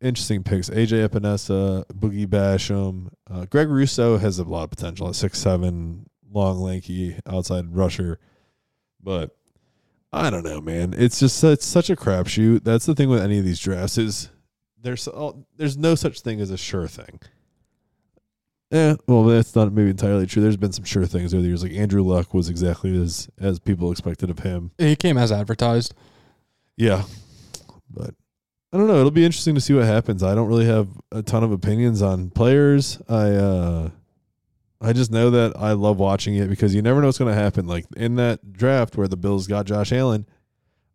interesting 0.00 0.42
picks. 0.42 0.70
AJ 0.70 1.08
Epenesa, 1.08 1.84
Boogie 1.86 2.26
Basham, 2.26 3.08
uh, 3.30 3.46
Greg 3.46 3.68
Rousseau 3.68 4.18
has 4.18 4.38
a 4.38 4.44
lot 4.44 4.64
of 4.64 4.70
potential. 4.70 5.08
A 5.08 5.14
six 5.14 5.38
seven, 5.38 6.08
long, 6.30 6.58
lanky 6.58 7.16
outside 7.26 7.74
rusher, 7.74 8.18
but 9.02 9.36
I 10.12 10.30
don't 10.30 10.44
know, 10.44 10.60
man. 10.60 10.94
It's 10.96 11.20
just 11.20 11.42
it's 11.44 11.66
such 11.66 11.90
a 11.90 11.96
crapshoot. 11.96 12.64
That's 12.64 12.86
the 12.86 12.94
thing 12.94 13.08
with 13.08 13.22
any 13.22 13.38
of 13.38 13.44
these 13.44 13.60
drafts 13.60 13.98
is 13.98 14.30
there's 14.80 15.08
oh, 15.08 15.44
there's 15.56 15.76
no 15.76 15.94
such 15.94 16.20
thing 16.20 16.40
as 16.40 16.50
a 16.50 16.56
sure 16.56 16.88
thing. 16.88 17.20
Yeah, 18.70 18.96
well, 19.06 19.24
that's 19.24 19.54
not 19.54 19.72
maybe 19.72 19.90
entirely 19.90 20.26
true. 20.26 20.42
There's 20.42 20.56
been 20.56 20.72
some 20.72 20.84
sure 20.84 21.06
things 21.06 21.32
over 21.32 21.42
the 21.42 21.48
years. 21.48 21.62
Like 21.62 21.72
Andrew 21.72 22.02
Luck 22.02 22.34
was 22.34 22.48
exactly 22.48 23.00
as 23.00 23.28
as 23.40 23.58
people 23.58 23.92
expected 23.92 24.30
of 24.30 24.40
him. 24.40 24.72
He 24.78 24.96
came 24.96 25.18
as 25.18 25.30
advertised. 25.30 25.94
Yeah, 26.76 27.04
but 27.88 28.14
I 28.72 28.78
don't 28.78 28.88
know. 28.88 28.98
It'll 28.98 29.10
be 29.10 29.24
interesting 29.24 29.54
to 29.54 29.60
see 29.60 29.74
what 29.74 29.84
happens. 29.84 30.22
I 30.22 30.34
don't 30.34 30.48
really 30.48 30.66
have 30.66 30.88
a 31.12 31.22
ton 31.22 31.44
of 31.44 31.52
opinions 31.52 32.02
on 32.02 32.30
players. 32.30 33.00
I 33.08 33.30
uh 33.30 33.90
I 34.80 34.92
just 34.92 35.10
know 35.10 35.30
that 35.30 35.54
I 35.56 35.72
love 35.72 35.98
watching 35.98 36.36
it 36.36 36.48
because 36.48 36.74
you 36.74 36.82
never 36.82 37.00
know 37.00 37.06
what's 37.08 37.18
going 37.18 37.34
to 37.34 37.40
happen. 37.40 37.66
Like 37.66 37.86
in 37.96 38.16
that 38.16 38.52
draft 38.52 38.96
where 38.96 39.08
the 39.08 39.16
Bills 39.16 39.46
got 39.46 39.64
Josh 39.64 39.90
Allen, 39.92 40.26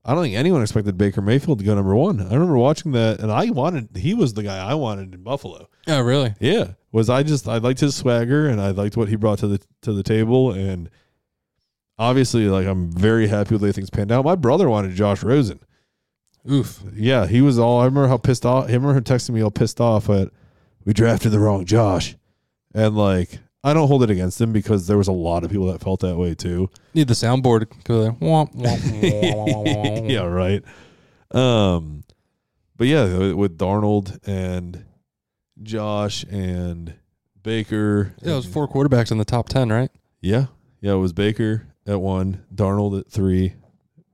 I 0.06 0.14
don't 0.14 0.24
think 0.24 0.36
anyone 0.36 0.62
expected 0.62 0.98
Baker 0.98 1.22
Mayfield 1.22 1.60
to 1.60 1.66
go 1.66 1.74
number 1.76 1.96
one. 1.96 2.20
I 2.20 2.34
remember 2.34 2.58
watching 2.58 2.92
that, 2.92 3.20
and 3.20 3.32
I 3.32 3.50
wanted 3.50 3.90
he 3.96 4.14
was 4.14 4.34
the 4.34 4.44
guy 4.44 4.58
I 4.58 4.74
wanted 4.76 5.14
in 5.14 5.24
Buffalo. 5.24 5.68
Oh, 5.88 6.02
really? 6.02 6.34
Yeah, 6.40 6.74
was 6.92 7.10
I 7.10 7.24
just 7.24 7.48
I 7.48 7.58
liked 7.58 7.80
his 7.80 7.96
swagger 7.96 8.48
and 8.48 8.62
I 8.62 8.72
liked 8.72 8.98
what 8.98 9.10
he 9.10 9.16
brought 9.16 9.40
to 9.40 9.48
the 9.48 9.62
to 9.82 9.94
the 9.94 10.04
table, 10.04 10.52
and 10.52 10.90
obviously, 11.98 12.48
like 12.48 12.68
I'm 12.68 12.92
very 12.92 13.28
happy 13.28 13.56
with 13.56 13.62
the 13.62 13.68
way 13.68 13.72
things 13.72 13.90
panned 13.90 14.12
out. 14.12 14.26
My 14.26 14.36
brother 14.36 14.70
wanted 14.70 14.96
Josh 14.96 15.24
Rosen. 15.24 15.60
Oof. 16.50 16.82
Yeah, 16.94 17.28
he 17.28 17.42
was 17.42 17.60
all. 17.60 17.82
I 17.82 17.86
remember 17.86 18.08
how 18.08 18.18
pissed 18.18 18.46
off. 18.46 18.64
I 18.66 18.68
remember 18.74 18.96
him 18.96 19.04
texting 19.04 19.32
me 19.32 19.42
all 19.42 19.52
pissed 19.52 19.80
off 19.82 20.10
at 20.10 20.30
we 20.86 20.94
drafted 20.94 21.32
the 21.32 21.40
wrong 21.40 21.66
Josh, 21.66 22.16
and 22.74 22.96
like 22.98 23.40
I 23.64 23.74
don't 23.74 23.88
hold 23.88 24.02
it 24.04 24.10
against 24.10 24.42
him 24.42 24.52
because 24.52 24.88
there 24.88 24.98
was 24.98 25.08
a 25.08 25.12
lot 25.12 25.44
of 25.44 25.52
people 25.52 25.68
that 25.72 25.82
felt 25.82 26.00
that 26.00 26.18
way 26.18 26.34
too. 26.34 26.70
Need 26.96 27.08
the 27.10 27.14
soundboard. 27.14 27.68
Go 27.84 28.02
there. 28.02 28.12
Womp, 28.14 28.56
womp, 28.56 28.80
womp, 28.80 30.10
yeah, 30.10 30.24
right. 30.26 30.64
Um, 31.30 32.04
but 32.76 32.88
yeah, 32.88 33.04
with- 33.18 33.34
with 33.34 33.58
Darnold 33.58 34.18
and 34.28 34.86
Josh 35.62 36.24
and 36.24 36.96
Baker. 37.44 38.14
Yeah, 38.22 38.34
it 38.34 38.36
was 38.38 38.46
four 38.48 38.68
quarterbacks 38.68 39.12
in 39.12 39.18
the 39.20 39.26
top 39.26 39.48
ten, 39.50 39.70
right? 39.72 39.92
Yeah, 40.22 40.48
yeah, 40.82 40.94
it 40.94 40.98
was 40.98 41.14
Baker 41.14 41.68
at 41.86 42.02
one, 42.02 42.44
Darnold 42.54 43.00
at 43.00 43.10
three, 43.12 43.54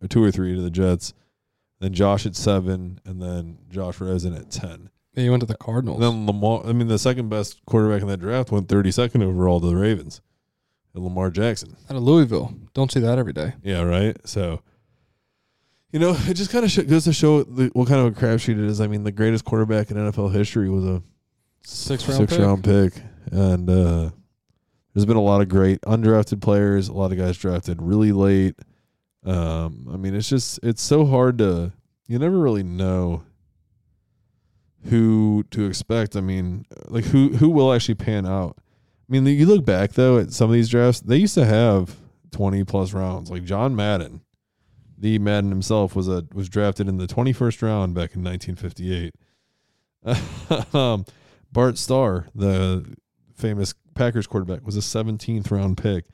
or 0.02 0.08
two 0.08 0.24
or 0.24 0.32
three 0.32 0.56
to 0.56 0.62
the 0.62 0.70
Jets, 0.70 1.14
then 1.80 1.94
Josh 1.94 2.26
at 2.26 2.36
seven, 2.36 3.00
and 3.06 3.22
then 3.22 3.58
Josh 3.70 4.00
Rosen 4.02 4.34
at 4.34 4.50
ten. 4.52 4.90
Yeah, 5.14 5.24
he 5.24 5.30
went 5.30 5.42
to 5.42 5.48
the 5.48 5.56
Cardinals. 5.58 6.00
Then 6.00 6.26
Lamar, 6.28 6.64
I 6.66 6.74
mean, 6.74 6.88
the 6.88 7.00
second 7.00 7.30
best 7.30 7.66
quarterback 7.66 8.02
in 8.04 8.08
that 8.08 8.20
draft 8.20 8.52
went 8.52 8.68
32nd 8.68 9.24
overall 9.24 9.60
to 9.60 9.68
the 9.68 9.76
Ravens, 9.76 10.22
and 10.94 11.04
Lamar 11.04 11.30
Jackson. 11.32 11.76
Out 11.90 11.96
of 11.98 12.04
Louisville. 12.04 12.54
Don't 12.76 12.92
see 12.92 13.00
that 13.00 13.18
every 13.18 13.34
day. 13.34 13.54
Yeah, 13.64 13.82
right. 13.82 14.16
So, 14.28 14.62
you 15.92 16.00
know, 16.00 16.16
it 16.28 16.36
just 16.36 16.52
kind 16.52 16.64
of 16.66 16.70
sh- 16.72 16.80
goes 16.80 17.06
to 17.06 17.14
show 17.14 17.42
the, 17.44 17.68
what 17.74 17.88
kind 17.88 18.00
of 18.06 18.16
a 18.16 18.20
crapshoot 18.20 18.60
it 18.64 18.70
is. 18.70 18.80
I 18.80 18.88
mean, 18.88 19.04
the 19.04 19.12
greatest 19.12 19.44
quarterback 19.46 19.90
in 19.90 19.98
NFL 19.98 20.34
history 20.34 20.70
was 20.70 20.86
a 20.86 21.02
Six 21.64 22.08
round 22.08 22.20
six 22.20 22.34
pick. 22.34 22.46
round 22.46 22.64
pick, 22.64 22.94
and 23.32 23.70
uh, 23.70 24.10
there's 24.94 25.06
been 25.06 25.18
a 25.18 25.22
lot 25.22 25.42
of 25.42 25.50
great 25.50 25.82
undrafted 25.82 26.42
players. 26.42 26.88
A 26.90 26.94
lot 26.94 27.12
of 27.12 27.18
guys 27.18 27.38
drafted 27.38 27.82
really 27.82 28.12
late. 28.12 28.56
Um, 29.28 29.90
I 29.92 29.98
mean, 29.98 30.16
it's 30.16 30.30
just 30.30 30.60
it's 30.64 30.82
so 30.82 31.06
hard 31.06 31.38
to 31.40 31.74
you 32.08 32.18
never 32.18 32.40
really 32.40 32.64
know 32.64 33.24
who 34.86 35.44
to 35.52 35.66
expect. 35.66 36.16
I 36.16 36.22
mean, 36.22 36.66
like 36.88 37.04
who 37.06 37.30
who 37.30 37.50
will 37.50 37.74
actually 37.74 37.96
pan 37.96 38.26
out. 38.26 38.58
I 38.58 39.12
mean, 39.12 39.26
you 39.26 39.46
look 39.46 39.66
back 39.66 39.94
though 39.94 40.18
at 40.18 40.32
some 40.32 40.50
of 40.50 40.54
these 40.54 40.70
drafts, 40.70 41.02
they 41.02 41.18
used 41.18 41.34
to 41.36 41.46
have 41.46 41.96
20 42.32 42.64
plus 42.64 42.94
rounds. 42.94 43.30
Like 43.30 43.44
John 43.44 43.76
Madden, 43.76 44.22
the 44.98 45.20
Madden 45.20 45.50
himself 45.50 45.96
was 45.96 46.08
a 46.08 46.26
was 46.34 46.48
drafted 46.48 46.88
in 46.88 46.98
the 46.98 47.08
21st 47.08 47.62
round 47.62 47.94
back 47.94 48.16
in 48.16 48.24
1958. 48.24 49.14
um, 50.74 51.06
Bart 51.52 51.78
Starr, 51.78 52.28
the 52.34 52.96
famous 53.36 53.74
Packers 53.94 54.28
quarterback, 54.28 54.66
was 54.66 54.78
a 54.78 54.82
17th 54.82 55.52
round 55.52 55.78
pick. 55.78 56.06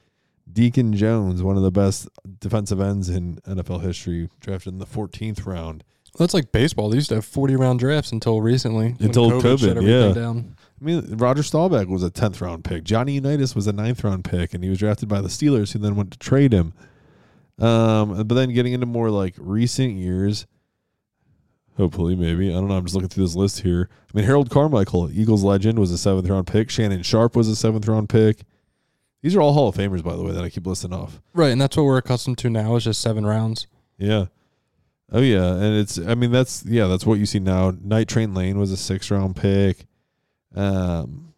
Deacon 0.51 0.93
Jones, 0.93 1.41
one 1.41 1.58
of 1.58 1.63
the 1.63 1.71
best 1.71 2.08
defensive 2.39 2.79
ends 2.79 3.10
in 3.10 3.38
NFL 3.47 3.82
history, 3.82 4.29
drafted 4.39 4.73
in 4.73 4.79
the 4.79 4.86
14th 4.86 5.45
round. 5.45 5.84
That's 6.17 6.34
like 6.34 6.51
baseball. 6.51 6.89
They 6.89 6.97
used 6.97 7.10
to 7.10 7.15
have 7.15 7.25
forty 7.25 7.56
round 7.56 7.79
drafts 7.79 8.12
until 8.12 8.39
recently. 8.39 8.95
Until 8.99 9.32
COVID, 9.32 9.69
everything 9.71 9.88
yeah. 9.88 10.12
Down. 10.13 10.56
I 10.79 10.86
mean, 10.86 11.17
Roger 11.17 11.41
Staubach 11.41 11.88
was 11.88 12.03
a 12.03 12.12
10th 12.12 12.41
round 12.41 12.63
pick. 12.63 12.84
Johnny 12.84 13.13
Unitas 13.13 13.56
was 13.56 13.67
a 13.67 13.73
9th 13.73 14.03
round 14.03 14.25
pick, 14.25 14.53
and 14.53 14.63
he 14.63 14.69
was 14.69 14.79
drafted 14.79 15.08
by 15.10 15.21
the 15.21 15.29
Steelers, 15.29 15.71
who 15.71 15.79
then 15.79 15.95
went 15.95 16.12
to 16.12 16.19
trade 16.19 16.53
him. 16.53 16.73
Um, 17.58 18.27
but 18.27 18.36
then 18.36 18.53
getting 18.53 18.73
into 18.73 18.86
more 18.86 19.10
like 19.10 19.34
recent 19.38 19.93
years, 19.93 20.45
hopefully, 21.77 22.15
maybe. 22.15 22.49
I 22.49 22.53
don't 22.53 22.67
know. 22.67 22.75
I'm 22.75 22.84
just 22.84 22.95
looking 22.95 23.10
through 23.10 23.25
this 23.25 23.36
list 23.36 23.62
here. 23.62 23.89
I 23.91 24.17
mean, 24.17 24.25
Harold 24.25 24.49
Carmichael, 24.49 25.10
Eagles 25.12 25.43
legend, 25.43 25.79
was 25.79 25.91
a 25.91 26.10
7th 26.10 26.29
round 26.29 26.47
pick. 26.47 26.69
Shannon 26.69 27.01
Sharpe 27.01 27.36
was 27.36 27.49
a 27.49 27.67
7th 27.67 27.88
round 27.88 28.10
pick. 28.10 28.41
These 29.23 29.36
are 29.38 29.41
all 29.41 29.53
Hall 29.53 29.69
of 29.69 29.75
Famers, 29.75 30.03
by 30.03 30.15
the 30.15 30.21
way, 30.21 30.33
that 30.33 30.43
I 30.43 30.49
keep 30.49 30.67
listing 30.67 30.93
off. 30.93 31.21
Right, 31.33 31.51
and 31.51 31.59
that's 31.59 31.77
what 31.77 31.86
we're 31.86 31.97
accustomed 31.97 32.38
to 32.39 32.49
now. 32.49 32.75
Is 32.75 32.83
just 32.83 33.01
seven 33.01 33.25
rounds. 33.25 33.67
Yeah. 33.97 34.25
Oh 35.12 35.21
yeah, 35.21 35.53
and 35.53 35.77
it's 35.77 35.97
I 35.97 36.13
mean 36.13 36.31
that's 36.31 36.65
yeah 36.65 36.88
that's 36.88 37.05
what 37.05 37.19
you 37.19 37.25
see 37.25 37.39
now. 37.39 37.71
Night 37.81 38.07
Train 38.07 38.33
Lane 38.33 38.59
was 38.59 38.71
a 38.71 38.77
six 38.77 39.09
round 39.09 39.36
pick. 39.36 39.86
Um, 40.55 41.33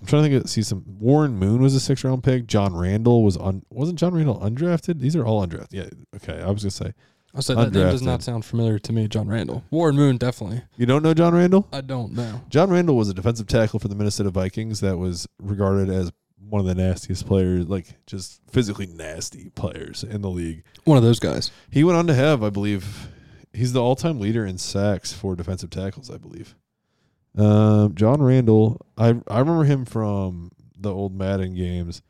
I'm 0.00 0.06
trying 0.06 0.22
to 0.24 0.28
think 0.30 0.44
of 0.44 0.50
see 0.50 0.62
some 0.62 0.84
Warren 1.00 1.36
Moon 1.36 1.60
was 1.60 1.74
a 1.74 1.80
six 1.80 2.04
round 2.04 2.22
pick. 2.22 2.46
John 2.46 2.74
Randle 2.74 3.24
was 3.24 3.36
on 3.36 3.64
wasn't 3.70 3.98
John 3.98 4.14
Randle 4.14 4.38
undrafted? 4.40 5.00
These 5.00 5.16
are 5.16 5.24
all 5.24 5.44
undrafted. 5.44 5.72
Yeah, 5.72 5.88
okay. 6.16 6.40
I 6.40 6.50
was 6.50 6.62
gonna 6.62 6.70
say 6.70 6.92
I 7.34 7.40
said 7.40 7.56
that 7.56 7.72
name 7.72 7.90
does 7.90 8.02
not 8.02 8.22
sound 8.22 8.44
familiar 8.44 8.78
to 8.78 8.92
me. 8.92 9.08
John 9.08 9.26
Randle, 9.26 9.64
Warren 9.70 9.96
Moon, 9.96 10.18
definitely. 10.18 10.62
you 10.76 10.86
don't 10.86 11.02
know 11.02 11.14
John 11.14 11.34
Randle. 11.34 11.66
I 11.72 11.80
don't 11.80 12.12
know. 12.12 12.42
John 12.50 12.70
Randle 12.70 12.96
was 12.96 13.08
a 13.08 13.14
defensive 13.14 13.46
tackle 13.46 13.78
for 13.78 13.88
the 13.88 13.94
Minnesota 13.94 14.30
Vikings 14.30 14.80
that 14.80 14.98
was 14.98 15.26
regarded 15.40 15.88
as 15.88 16.12
one 16.48 16.60
of 16.60 16.66
the 16.66 16.74
nastiest 16.74 17.26
players, 17.26 17.68
like 17.68 17.86
just 18.06 18.40
physically 18.50 18.86
nasty 18.86 19.50
players 19.50 20.04
in 20.04 20.22
the 20.22 20.30
league. 20.30 20.64
One 20.84 20.98
of 20.98 21.04
those 21.04 21.18
guys. 21.18 21.50
He 21.70 21.84
went 21.84 21.98
on 21.98 22.06
to 22.08 22.14
have, 22.14 22.42
I 22.42 22.50
believe, 22.50 23.08
he's 23.52 23.72
the 23.72 23.82
all-time 23.82 24.20
leader 24.20 24.44
in 24.44 24.58
sacks 24.58 25.12
for 25.12 25.34
defensive 25.34 25.70
tackles. 25.70 26.10
I 26.10 26.18
believe. 26.18 26.54
Um, 27.36 27.94
John 27.94 28.20
Randle, 28.20 28.84
I 28.98 29.14
I 29.28 29.38
remember 29.38 29.64
him 29.64 29.84
from 29.84 30.50
the 30.76 30.92
old 30.92 31.14
Madden 31.14 31.54
games, 31.54 32.02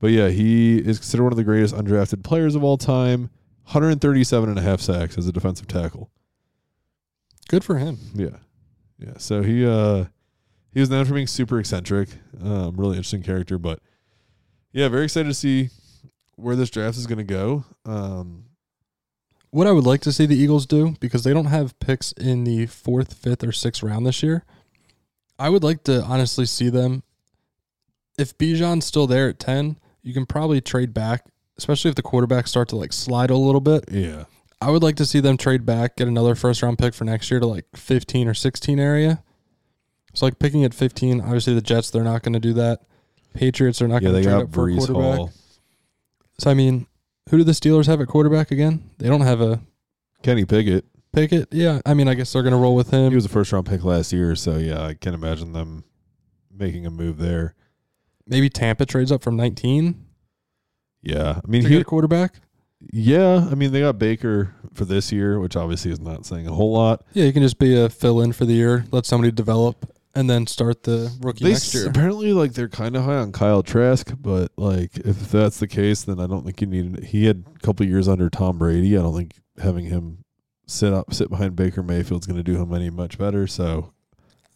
but 0.00 0.08
yeah, 0.08 0.28
he 0.28 0.78
is 0.78 0.98
considered 0.98 1.24
one 1.24 1.32
of 1.32 1.38
the 1.38 1.44
greatest 1.44 1.74
undrafted 1.74 2.22
players 2.22 2.54
of 2.54 2.62
all 2.62 2.76
time. 2.76 3.30
137 3.64 4.48
and 4.48 4.58
a 4.58 4.62
half 4.62 4.80
sacks 4.80 5.18
as 5.18 5.26
a 5.26 5.32
defensive 5.32 5.66
tackle. 5.66 6.10
Good 7.48 7.64
for 7.64 7.76
him. 7.76 7.98
Yeah, 8.14 8.38
yeah. 8.98 9.18
So 9.18 9.42
he 9.42 9.66
uh 9.66 10.06
he 10.78 10.80
was 10.80 10.90
known 10.90 11.04
for 11.04 11.14
being 11.14 11.26
super 11.26 11.58
eccentric, 11.58 12.08
um, 12.40 12.76
really 12.76 12.92
interesting 12.92 13.20
character. 13.20 13.58
But 13.58 13.80
yeah, 14.70 14.86
very 14.86 15.02
excited 15.02 15.26
to 15.26 15.34
see 15.34 15.70
where 16.36 16.54
this 16.54 16.70
draft 16.70 16.96
is 16.96 17.08
going 17.08 17.18
to 17.18 17.24
go. 17.24 17.64
Um, 17.84 18.44
What 19.50 19.66
I 19.66 19.72
would 19.72 19.84
like 19.84 20.02
to 20.02 20.12
see 20.12 20.24
the 20.24 20.36
Eagles 20.36 20.66
do, 20.66 20.94
because 21.00 21.24
they 21.24 21.34
don't 21.34 21.46
have 21.46 21.76
picks 21.80 22.12
in 22.12 22.44
the 22.44 22.66
fourth, 22.66 23.14
fifth, 23.14 23.42
or 23.42 23.50
sixth 23.50 23.82
round 23.82 24.06
this 24.06 24.22
year, 24.22 24.44
I 25.36 25.48
would 25.48 25.64
like 25.64 25.82
to 25.82 26.00
honestly 26.04 26.46
see 26.46 26.68
them. 26.68 27.02
If 28.16 28.38
Bijan's 28.38 28.84
still 28.84 29.08
there 29.08 29.28
at 29.28 29.40
10, 29.40 29.80
you 30.02 30.14
can 30.14 30.26
probably 30.26 30.60
trade 30.60 30.94
back, 30.94 31.24
especially 31.56 31.88
if 31.88 31.96
the 31.96 32.04
quarterbacks 32.04 32.48
start 32.48 32.68
to 32.68 32.76
like 32.76 32.92
slide 32.92 33.30
a 33.30 33.36
little 33.36 33.60
bit. 33.60 33.86
yeah, 33.90 34.26
I 34.60 34.70
would 34.70 34.84
like 34.84 34.94
to 34.96 35.06
see 35.06 35.18
them 35.18 35.38
trade 35.38 35.66
back, 35.66 35.96
get 35.96 36.06
another 36.06 36.36
first 36.36 36.62
round 36.62 36.78
pick 36.78 36.94
for 36.94 37.02
next 37.04 37.32
year 37.32 37.40
to 37.40 37.46
like 37.46 37.64
15 37.74 38.28
or 38.28 38.34
16 38.34 38.78
area. 38.78 39.24
So 40.18 40.26
like 40.26 40.38
picking 40.38 40.64
at 40.64 40.74
15, 40.74 41.20
obviously 41.20 41.54
the 41.54 41.60
Jets, 41.60 41.90
they're 41.90 42.02
not 42.02 42.22
going 42.22 42.32
to 42.32 42.40
do 42.40 42.52
that. 42.54 42.80
Patriots 43.34 43.80
are 43.80 43.86
not 43.86 44.02
yeah. 44.02 44.10
going 44.10 44.22
to 44.22 44.28
trade 44.28 44.42
up 44.42 44.52
for 44.52 44.68
a 44.68 44.76
quarterback. 44.76 45.16
Hall, 45.16 45.32
So 46.40 46.50
I 46.50 46.54
mean, 46.54 46.88
who 47.30 47.38
do 47.38 47.44
the 47.44 47.52
Steelers 47.52 47.86
have 47.86 48.00
at 48.00 48.08
quarterback 48.08 48.50
again? 48.50 48.90
They 48.98 49.06
don't 49.08 49.20
have 49.20 49.40
a 49.40 49.60
Kenny 50.22 50.44
Pickett. 50.44 50.84
Pickett. 51.12 51.48
Yeah, 51.52 51.80
I 51.86 51.94
mean, 51.94 52.08
I 52.08 52.14
guess 52.14 52.32
they're 52.32 52.42
going 52.42 52.52
to 52.52 52.58
roll 52.58 52.74
with 52.74 52.90
him. 52.90 53.10
He 53.10 53.14
was 53.14 53.26
a 53.26 53.28
first 53.28 53.52
round 53.52 53.66
pick 53.66 53.84
last 53.84 54.12
year, 54.12 54.34
so 54.34 54.56
yeah, 54.56 54.84
I 54.84 54.94
can't 54.94 55.14
imagine 55.14 55.52
them 55.52 55.84
making 56.52 56.84
a 56.84 56.90
move 56.90 57.18
there. 57.18 57.54
Maybe 58.26 58.50
Tampa 58.50 58.86
trades 58.86 59.12
up 59.12 59.22
from 59.22 59.36
19 59.36 60.04
Yeah, 61.02 61.40
I 61.42 61.48
mean, 61.48 61.64
he, 61.64 61.76
a 61.76 61.84
quarterback. 61.84 62.34
yeah, 62.92 63.46
I 63.50 63.54
mean, 63.54 63.70
they 63.70 63.80
got 63.80 63.98
Baker 63.98 64.54
for 64.74 64.84
this 64.84 65.12
year, 65.12 65.38
which 65.38 65.54
obviously 65.54 65.92
is 65.92 66.00
not 66.00 66.26
saying 66.26 66.48
a 66.48 66.52
whole 66.52 66.72
lot. 66.72 67.04
Yeah, 67.12 67.24
you 67.24 67.32
can 67.32 67.42
just 67.42 67.58
be 67.58 67.80
a 67.80 67.88
fill 67.88 68.20
in 68.20 68.32
for 68.32 68.44
the 68.44 68.54
year, 68.54 68.84
let 68.90 69.06
somebody 69.06 69.30
develop, 69.30 69.86
and 70.14 70.28
then 70.28 70.46
start 70.46 70.82
the 70.84 71.12
rookie 71.20 71.44
They 71.44 71.50
next 71.52 71.68
s- 71.68 71.74
year. 71.74 71.88
apparently 71.88 72.32
like 72.32 72.54
they're 72.54 72.68
kind 72.68 72.96
of 72.96 73.04
high 73.04 73.16
on 73.16 73.32
Kyle 73.32 73.62
Trask, 73.62 74.12
but 74.20 74.50
like 74.56 74.96
if 74.98 75.30
that's 75.30 75.58
the 75.58 75.68
case, 75.68 76.02
then 76.02 76.18
I 76.20 76.26
don't 76.26 76.44
think 76.44 76.60
you 76.60 76.66
need. 76.66 77.04
He 77.04 77.26
had 77.26 77.44
a 77.54 77.58
couple 77.60 77.86
years 77.86 78.08
under 78.08 78.28
Tom 78.30 78.58
Brady. 78.58 78.96
I 78.96 79.02
don't 79.02 79.16
think 79.16 79.40
having 79.62 79.84
him 79.86 80.24
sit 80.66 80.92
up 80.92 81.12
sit 81.14 81.30
behind 81.30 81.56
Baker 81.56 81.82
Mayfield's 81.82 82.26
going 82.26 82.36
to 82.36 82.42
do 82.42 82.60
him 82.60 82.72
any 82.74 82.90
much 82.90 83.16
better. 83.18 83.46
So 83.46 83.92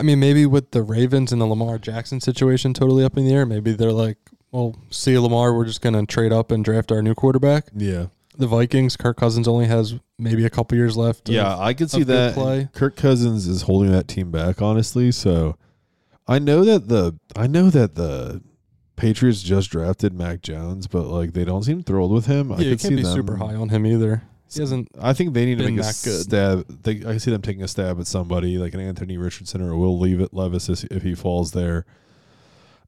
I 0.00 0.04
mean, 0.04 0.18
maybe 0.20 0.46
with 0.46 0.72
the 0.72 0.82
Ravens 0.82 1.32
and 1.32 1.40
the 1.40 1.46
Lamar 1.46 1.78
Jackson 1.78 2.20
situation 2.20 2.74
totally 2.74 3.04
up 3.04 3.16
in 3.16 3.24
the 3.24 3.32
air, 3.32 3.46
maybe 3.46 3.72
they're 3.72 3.92
like, 3.92 4.18
well, 4.50 4.76
see 4.90 5.16
Lamar, 5.16 5.54
we're 5.54 5.64
just 5.64 5.80
going 5.80 5.94
to 5.94 6.04
trade 6.12 6.32
up 6.32 6.50
and 6.50 6.64
draft 6.64 6.90
our 6.90 7.02
new 7.02 7.14
quarterback. 7.14 7.68
yeah, 7.76 8.06
The 8.38 8.46
Vikings, 8.46 8.96
Kirk 8.96 9.16
Cousins 9.18 9.46
only 9.46 9.66
has 9.66 9.94
maybe 10.18 10.44
a 10.46 10.50
couple 10.50 10.76
years 10.78 10.96
left. 10.96 11.28
of- 11.28 11.34
yeah, 11.34 11.56
I 11.58 11.74
could 11.74 11.90
see 11.90 12.02
that. 12.04 12.34
play. 12.34 12.68
Kirk 12.72 12.96
Cousins 12.96 13.46
is 13.46 13.62
holding 13.62 13.92
that 13.92 14.08
team 14.08 14.30
back, 14.30 14.62
honestly. 14.62 15.12
So 15.12 15.56
I 16.26 16.38
know 16.38 16.64
that 16.64 16.88
the 16.88 17.18
I 17.36 17.46
know 17.46 17.68
that 17.70 17.94
the 17.94 18.42
Patriots 18.96 19.42
just 19.42 19.70
drafted 19.70 20.14
Mac 20.14 20.40
Jones, 20.42 20.86
but 20.86 21.02
like 21.08 21.32
they 21.34 21.44
don't 21.44 21.62
seem 21.62 21.82
thrilled 21.82 22.12
with 22.12 22.26
him. 22.26 22.52
I 22.52 22.56
yeah, 22.58 22.62
you 22.64 22.70
could 22.70 22.80
can't 22.80 22.90
see 22.92 22.96
be 22.96 23.02
them- 23.02 23.14
super 23.14 23.36
high 23.36 23.54
on 23.54 23.68
him 23.68 23.84
either. 23.86 24.22
He 24.52 24.60
hasn't. 24.60 24.88
I 25.00 25.14
think 25.14 25.32
they 25.32 25.46
need 25.46 25.58
to 25.58 25.70
make 25.70 25.80
a 25.80 25.82
stab. 25.84 26.66
They, 26.82 27.02
I 27.06 27.16
see 27.16 27.30
them 27.30 27.40
taking 27.40 27.62
a 27.62 27.68
stab 27.68 27.98
at 27.98 28.06
somebody 28.06 28.58
like 28.58 28.74
an 28.74 28.80
Anthony 28.80 29.16
Richardson 29.16 29.62
or 29.62 29.74
Will 29.76 29.98
Leave 29.98 30.20
it 30.20 30.34
Levis 30.34 30.68
if- 30.68 30.84
if 30.84 31.02
he 31.02 31.14
falls 31.14 31.52
there. 31.52 31.86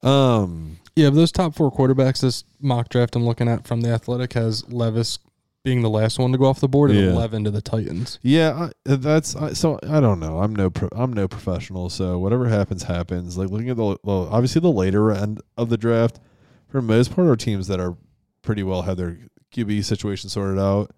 Um, 0.03 0.79
Yeah, 0.97 1.11
those 1.11 1.33
top 1.33 1.55
four 1.55 1.73
quarterbacks, 1.73 2.21
this 2.21 2.45
mock 2.61 2.89
draft 2.91 3.17
I'm 3.17 3.25
looking 3.25 3.49
at 3.49 3.67
from 3.67 3.81
the 3.81 3.89
Athletic 3.91 4.35
has 4.35 4.69
Levis 4.71 5.19
being 5.65 5.81
the 5.83 5.91
last 5.91 6.19
one 6.19 6.31
to 6.31 6.39
go 6.39 6.45
off 6.45 6.61
the 6.61 6.69
board 6.69 6.91
and 6.91 7.01
Yeah. 7.01 7.11
11 7.11 7.45
to 7.45 7.51
the 7.51 7.62
Titans. 7.62 8.19
yeah, 8.23 8.69
I, 8.87 8.97
that's 8.97 9.35
I, 9.35 9.55
so. 9.55 9.81
I 9.89 9.99
don't 9.99 10.21
know. 10.21 10.39
I'm 10.41 10.55
no 10.55 10.71
pro, 10.71 10.89
I'm 10.93 11.12
no 11.12 11.27
professional, 11.27 11.89
so 11.91 12.19
whatever 12.19 12.47
happens 12.49 12.85
happens. 12.85 13.37
Like 13.39 13.49
looking 13.49 13.71
at 13.71 13.77
the 13.77 13.97
well, 14.05 14.29
obviously 14.31 14.61
the 14.61 14.71
later 14.71 15.11
end 15.11 15.41
of 15.57 15.71
the 15.71 15.79
draft, 15.79 16.21
for 16.69 16.81
most 16.83 17.15
part, 17.15 17.27
are 17.27 17.35
teams 17.37 17.67
that 17.69 17.81
are 17.81 17.97
pretty 18.43 18.62
well 18.62 18.83
have 18.83 18.99
their 18.99 19.19
QB 19.53 19.85
situation 19.85 20.29
sorted 20.31 20.59
out. 20.61 20.91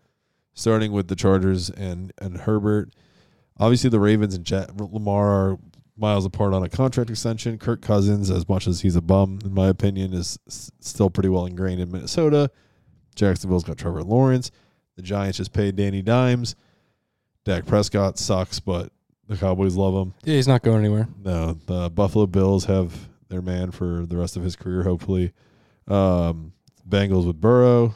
Starting 0.52 0.90
with 0.90 1.08
the 1.08 1.16
Chargers 1.16 1.70
and 1.70 2.12
and 2.18 2.38
Herbert, 2.38 2.90
obviously 3.58 3.88
the 3.90 4.00
Ravens 4.00 4.34
and 4.34 4.44
Jet, 4.44 4.76
Lamar 4.80 5.28
are 5.52 5.58
miles 5.98 6.24
apart 6.26 6.54
on 6.54 6.62
a 6.64 6.68
contract 6.68 7.08
extension. 7.10 7.56
Kirk 7.58 7.82
Cousins, 7.82 8.30
as 8.30 8.48
much 8.48 8.66
as 8.66 8.80
he's 8.80 8.96
a 8.96 9.00
bum, 9.02 9.38
in 9.44 9.54
my 9.54 9.68
opinion, 9.68 10.12
is 10.12 10.38
s- 10.48 10.70
still 10.80 11.08
pretty 11.10 11.28
well 11.28 11.46
ingrained 11.46 11.80
in 11.80 11.90
Minnesota. 11.92 12.50
Jacksonville's 13.16 13.64
got 13.64 13.78
Trevor 13.78 14.02
Lawrence. 14.04 14.50
The 14.96 15.02
Giants 15.02 15.38
just 15.38 15.52
paid 15.52 15.76
Danny 15.76 16.02
Dimes. 16.02 16.54
Dak 17.44 17.66
Prescott 17.66 18.18
sucks, 18.18 18.60
but 18.60 18.92
the 19.28 19.36
Cowboys 19.36 19.74
love 19.76 19.94
him. 19.94 20.14
Yeah, 20.24 20.34
he's 20.36 20.48
not 20.48 20.62
going 20.62 20.78
anywhere. 20.80 21.08
No, 21.24 21.56
the 21.66 21.90
Buffalo 21.90 22.26
Bills 22.26 22.64
have 22.66 23.08
their 23.28 23.42
man 23.42 23.70
for 23.72 24.06
the 24.06 24.16
rest 24.16 24.36
of 24.36 24.42
his 24.42 24.54
career, 24.56 24.82
hopefully. 24.84 25.32
Um, 25.88 26.52
Bengals 26.88 27.26
with 27.26 27.40
Burrow. 27.40 27.94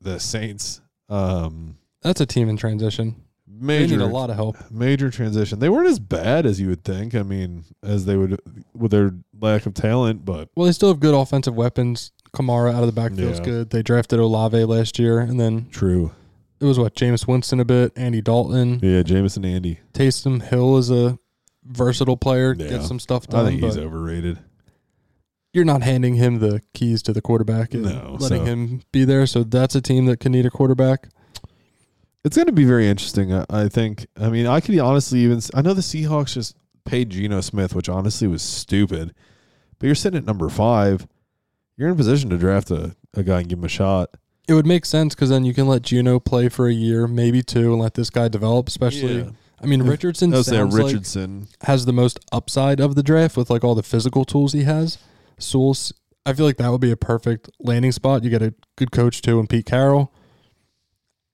The 0.00 0.18
Saints, 0.18 0.80
um, 1.08 1.78
That's 2.02 2.20
a 2.20 2.26
team 2.26 2.48
in 2.48 2.56
transition. 2.56 3.14
They 3.46 3.80
major 3.80 3.96
need 3.96 4.02
a 4.04 4.06
lot 4.06 4.30
of 4.30 4.36
help. 4.36 4.56
major 4.70 5.10
transition. 5.10 5.58
They 5.60 5.68
weren't 5.68 5.88
as 5.88 5.98
bad 6.00 6.44
as 6.44 6.60
you 6.60 6.68
would 6.68 6.84
think. 6.84 7.14
I 7.14 7.22
mean, 7.22 7.64
as 7.82 8.04
they 8.04 8.16
would 8.16 8.40
with 8.74 8.90
their 8.90 9.14
lack 9.40 9.64
of 9.64 9.74
talent, 9.74 10.24
but 10.24 10.48
Well, 10.56 10.66
they 10.66 10.72
still 10.72 10.88
have 10.88 11.00
good 11.00 11.14
offensive 11.14 11.54
weapons. 11.54 12.12
Kamara 12.36 12.74
out 12.74 12.82
of 12.82 12.86
the 12.94 13.00
backfield's 13.00 13.38
Yeah. 13.38 13.44
good. 13.44 13.70
They 13.70 13.82
drafted 13.82 14.18
Olave 14.18 14.64
last 14.64 14.98
year, 14.98 15.20
and 15.20 15.40
then 15.40 15.66
true. 15.70 16.12
it 16.60 16.64
was 16.66 16.78
what 16.78 16.94
Jameis 16.94 17.26
Winston 17.26 17.60
a 17.60 17.64
bit, 17.64 17.92
Andy 17.96 18.20
Dalton, 18.20 18.80
Yeah, 18.82 19.02
Jameson 19.02 19.44
Andy. 19.44 19.80
Taysom 19.94 20.42
Hill 20.42 20.76
is 20.78 20.90
a 20.90 21.18
versatile 21.64 22.16
player, 22.16 22.54
Yeah. 22.58 22.68
gets 22.68 22.86
some 22.88 22.98
stuff 23.00 23.26
done. 23.26 23.46
I 23.46 23.48
think 23.50 23.62
he's 23.62 23.76
overrated. 23.78 24.38
you're 25.52 25.64
not 25.64 25.82
handing 25.82 26.16
him 26.16 26.38
the 26.40 26.60
keys 26.74 27.00
to 27.02 27.14
the 27.14 27.22
quarterback 27.22 27.72
and 27.72 27.84
No, 27.84 28.16
letting 28.20 28.40
so- 28.40 28.44
him 28.44 28.82
be 28.92 29.06
there. 29.06 29.26
So 29.26 29.42
that's 29.42 29.74
a 29.74 29.80
team 29.80 30.04
that 30.04 30.20
can 30.20 30.32
need 30.32 30.44
a 30.44 30.50
quarterback. 30.50 31.08
It's 32.24 32.36
going 32.36 32.44
to 32.46 32.52
be 32.52 32.64
very 32.66 32.86
interesting. 32.88 33.32
I, 33.32 33.46
I 33.48 33.68
think. 33.68 34.06
I 34.20 34.28
mean, 34.28 34.46
I 34.46 34.60
could 34.60 34.78
honestly 34.78 35.20
even. 35.20 35.40
I 35.54 35.62
know 35.62 35.72
the 35.72 35.80
Seahawks 35.80 36.34
just 36.34 36.56
paid 36.84 37.08
Geno 37.08 37.40
Smith, 37.40 37.74
which 37.74 37.88
honestly 37.88 38.28
was 38.28 38.42
stupid. 38.42 39.14
But 39.78 39.86
you're 39.86 39.94
sitting 39.94 40.18
at 40.18 40.26
number 40.26 40.48
five. 40.50 41.06
You're 41.76 41.88
in 41.88 41.94
a 41.94 41.96
position 41.96 42.30
to 42.30 42.38
draft 42.38 42.70
a, 42.70 42.96
a 43.14 43.22
guy 43.22 43.40
and 43.40 43.48
give 43.48 43.58
him 43.58 43.64
a 43.64 43.68
shot. 43.68 44.10
It 44.48 44.54
would 44.54 44.66
make 44.66 44.84
sense 44.86 45.14
because 45.14 45.28
then 45.30 45.44
you 45.44 45.52
can 45.52 45.66
let 45.66 45.82
Geno 45.82 46.18
play 46.20 46.48
for 46.48 46.68
a 46.68 46.72
year, 46.72 47.06
maybe 47.06 47.42
two, 47.42 47.72
and 47.72 47.80
let 47.82 47.94
this 47.94 48.10
guy 48.10 48.28
develop. 48.28 48.68
Especially, 48.68 49.18
Yeah. 49.18 49.30
I 49.60 49.66
mean, 49.66 49.82
Richardson 49.82 50.32
I 50.32 50.36
would 50.38 50.46
say 50.46 50.52
sounds 50.56 50.74
like 50.74 50.84
Richardson. 50.84 51.48
has 51.62 51.84
the 51.86 51.92
most 51.92 52.18
upside 52.30 52.78
of 52.80 52.94
the 52.94 53.02
draft 53.02 53.36
with 53.36 53.50
like 53.50 53.64
all 53.64 53.74
the 53.74 53.82
physical 53.82 54.24
tools 54.24 54.52
he 54.52 54.64
has. 54.64 54.98
Sewell's, 55.38 55.92
I 56.24 56.32
feel 56.34 56.44
like 56.46 56.58
that 56.58 56.70
would 56.70 56.80
be 56.80 56.90
a 56.92 56.96
perfect 56.96 57.50
landing 57.58 57.92
spot. 57.92 58.22
You 58.22 58.30
get 58.30 58.42
a 58.42 58.54
good 58.76 58.92
coach 58.92 59.20
too, 59.22 59.38
and 59.40 59.48
Pete 59.48 59.66
Carroll. 59.66 60.12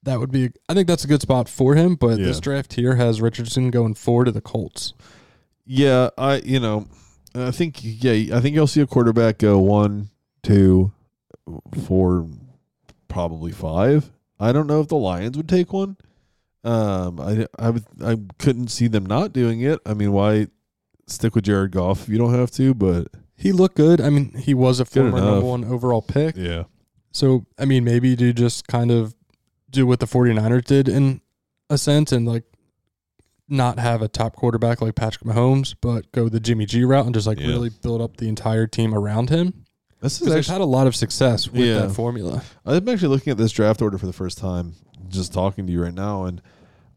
That 0.04 0.18
would 0.18 0.32
be. 0.32 0.50
I 0.68 0.74
think 0.74 0.88
that's 0.88 1.04
a 1.04 1.08
good 1.08 1.22
spot 1.22 1.48
for 1.48 1.74
him. 1.76 1.94
But 1.94 2.16
this 2.18 2.38
Yeah. 2.38 2.40
draft 2.40 2.72
here 2.74 2.96
has 2.96 3.20
Richardson 3.20 3.70
going 3.70 3.94
four 3.94 4.24
to 4.24 4.32
the 4.32 4.40
Colts. 4.40 4.94
Yeah, 5.64 6.10
I 6.18 6.36
you 6.44 6.58
know, 6.58 6.86
I 7.34 7.50
think 7.52 7.78
yeah, 7.82 8.36
I 8.36 8.40
think 8.40 8.54
you'll 8.54 8.66
see 8.66 8.80
a 8.80 8.86
quarterback 8.86 9.38
go 9.38 9.58
one, 9.60 10.10
two, 10.42 10.92
four, 11.86 12.28
probably 13.08 13.52
five. 13.52 14.10
I 14.40 14.52
don't 14.52 14.66
know 14.66 14.80
if 14.80 14.88
the 14.88 14.96
Lions 14.96 15.36
would 15.36 15.48
take 15.48 15.72
one. 15.72 15.96
Um, 16.64 17.20
I 17.20 17.46
I 17.58 17.70
would 17.70 17.84
I 18.04 18.16
couldn't 18.38 18.68
see 18.68 18.86
them 18.88 19.04
not 19.06 19.32
doing 19.32 19.60
it. 19.60 19.80
I 19.84 19.94
mean, 19.94 20.12
why 20.12 20.46
stick 21.06 21.34
with 21.34 21.44
Jared 21.44 21.72
Goff 21.72 22.02
if 22.02 22.08
you 22.08 22.18
don't 22.18 22.34
have 22.34 22.50
to? 22.52 22.72
But 22.74 23.08
He 23.34 23.50
looked 23.52 23.76
good. 23.76 24.00
I 24.00 24.10
mean, 24.10 24.32
he 24.34 24.54
was 24.54 24.78
a 24.80 24.84
former 24.84 25.20
number 25.20 25.44
one 25.46 25.64
overall 25.64 26.02
pick. 26.02 26.36
yeah, 26.36 26.64
So, 27.10 27.46
I 27.58 27.64
mean, 27.64 27.82
maybe 27.84 28.10
you 28.10 28.32
just 28.32 28.68
kind 28.68 28.90
of 28.92 29.14
do 29.70 29.86
what 29.86 29.98
the 30.00 30.06
49ers 30.06 30.64
did 30.64 30.88
in 30.88 31.20
a 31.68 31.76
sense 31.78 32.12
and 32.12 32.26
like 32.28 32.44
not 33.48 33.78
have 33.80 34.00
a 34.00 34.08
top 34.08 34.36
quarterback 34.36 34.80
like 34.80 34.94
Patrick 34.94 35.24
Mahomes, 35.24 35.74
but 35.80 36.10
go 36.12 36.28
the 36.28 36.38
Jimmy 36.40 36.64
G 36.66 36.84
route 36.84 37.04
and 37.06 37.14
just 37.14 37.26
like 37.26 37.40
Yeah. 37.40 37.48
really 37.48 37.70
build 37.82 38.00
up 38.00 38.16
the 38.18 38.28
entire 38.28 38.66
team 38.68 38.94
around 38.94 39.30
him. 39.30 39.61
This 40.02 40.14
is 40.14 40.18
Because 40.18 40.32
they've 40.34 40.38
actually. 40.40 40.52
had 40.52 40.60
a 40.60 40.64
lot 40.66 40.86
of 40.86 40.94
success 40.96 41.48
with 41.48 41.60
Yeah. 41.64 41.86
that 41.86 41.92
formula. 41.92 42.42
I'm 42.66 42.88
actually 42.88 43.08
looking 43.08 43.30
at 43.30 43.38
this 43.38 43.52
draft 43.52 43.80
order 43.80 43.96
for 43.98 44.06
the 44.06 44.12
first 44.12 44.36
time, 44.36 44.74
just 45.08 45.32
talking 45.32 45.66
to 45.66 45.72
you 45.72 45.82
right 45.82 45.94
now, 45.94 46.24
and 46.24 46.42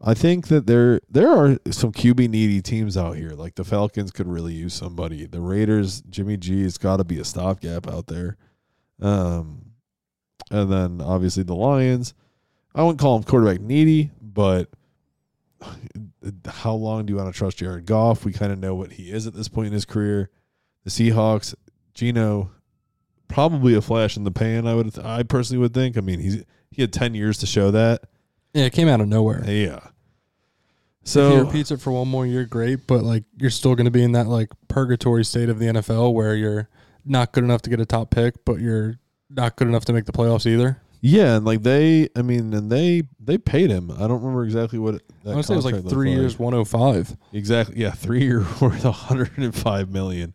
I 0.00 0.12
think 0.12 0.48
that 0.48 0.66
there 0.66 1.00
there 1.10 1.30
are 1.30 1.56
some 1.70 1.90
QB 1.92 2.28
needy 2.28 2.60
teams 2.60 2.96
out 2.96 3.16
here. 3.16 3.30
Like 3.30 3.54
the 3.54 3.64
Falcons 3.64 4.10
could 4.10 4.26
really 4.28 4.52
use 4.52 4.74
somebody. 4.74 5.24
The 5.24 5.40
Raiders, 5.40 6.02
Jimmy 6.10 6.36
G 6.36 6.62
has 6.64 6.76
got 6.78 6.98
to 6.98 7.04
be 7.04 7.18
a 7.18 7.24
stopgap 7.24 7.88
out 7.88 8.06
there. 8.08 8.36
Um, 9.00 9.62
and 10.50 10.70
then 10.70 11.00
obviously 11.00 11.44
the 11.44 11.54
Lions. 11.54 12.12
I 12.74 12.82
wouldn't 12.82 12.98
call 13.00 13.18
them 13.18 13.24
quarterback 13.24 13.60
needy, 13.60 14.10
but 14.20 14.68
how 16.46 16.74
long 16.74 17.06
do 17.06 17.12
you 17.12 17.16
want 17.16 17.32
to 17.32 17.36
trust 17.38 17.56
Jared 17.58 17.86
Goff? 17.86 18.24
We 18.24 18.32
kind 18.32 18.52
of 18.52 18.58
know 18.58 18.74
what 18.74 18.92
he 18.92 19.10
is 19.10 19.26
at 19.26 19.32
this 19.34 19.48
point 19.48 19.68
in 19.68 19.72
his 19.72 19.84
career. 19.86 20.28
The 20.84 20.90
Seahawks, 20.90 21.54
Geno, 21.94 22.50
probably 23.36 23.74
a 23.74 23.82
flash 23.82 24.16
in 24.16 24.24
the 24.24 24.30
pan. 24.30 24.66
I 24.66 24.72
would, 24.74 24.98
I 24.98 25.22
personally 25.22 25.60
would 25.60 25.74
think. 25.74 25.98
I 25.98 26.00
mean, 26.00 26.20
he's 26.20 26.42
he 26.70 26.80
had 26.80 26.90
ten 26.90 27.14
years 27.14 27.36
to 27.40 27.46
show 27.46 27.70
that. 27.70 28.04
Yeah, 28.54 28.64
it 28.64 28.72
came 28.72 28.88
out 28.88 29.02
of 29.02 29.08
nowhere. 29.08 29.44
Yeah. 29.46 29.76
if 29.76 29.82
he 31.02 31.10
So 31.10 31.44
repeats 31.44 31.70
it 31.70 31.78
for 31.78 31.90
one 31.92 32.08
more 32.08 32.24
year, 32.24 32.46
great. 32.46 32.86
But 32.86 33.02
like, 33.04 33.24
you're 33.36 33.50
still 33.50 33.74
going 33.74 33.84
to 33.84 33.90
be 33.90 34.02
in 34.02 34.12
that 34.12 34.26
like 34.26 34.48
purgatory 34.68 35.22
state 35.22 35.50
of 35.50 35.58
the 35.58 35.66
NFL 35.66 36.14
where 36.14 36.34
you're 36.34 36.70
not 37.04 37.32
good 37.32 37.44
enough 37.44 37.60
to 37.62 37.70
get 37.70 37.78
a 37.78 37.84
top 37.84 38.10
pick, 38.10 38.42
but 38.46 38.58
you're 38.58 38.98
not 39.28 39.56
good 39.56 39.68
enough 39.68 39.84
to 39.84 39.92
make 39.92 40.06
the 40.06 40.12
playoffs 40.12 40.46
either. 40.46 40.80
yeah, 41.02 41.36
and 41.36 41.44
like 41.44 41.62
they, 41.62 42.08
I 42.16 42.22
mean, 42.22 42.54
and 42.54 42.72
they 42.72 43.02
they 43.20 43.36
paid 43.36 43.68
him. 43.68 43.90
I 43.90 44.08
don't 44.08 44.22
remember 44.22 44.44
exactly 44.44 44.78
what 44.78 45.02
that 45.24 45.32
I 45.32 45.34
to 45.36 45.42
say 45.42 45.52
it 45.52 45.56
was 45.56 45.66
like 45.66 45.86
three 45.86 46.12
years, 46.12 46.38
105. 46.38 47.14
Exactly. 47.34 47.82
Yeah, 47.82 47.90
three 48.04 48.22
year 48.24 48.40
worth, 48.62 48.82
one 48.84 48.94
hundred 48.94 49.36
and 49.36 49.54
five 49.54 49.90
million. 49.90 50.32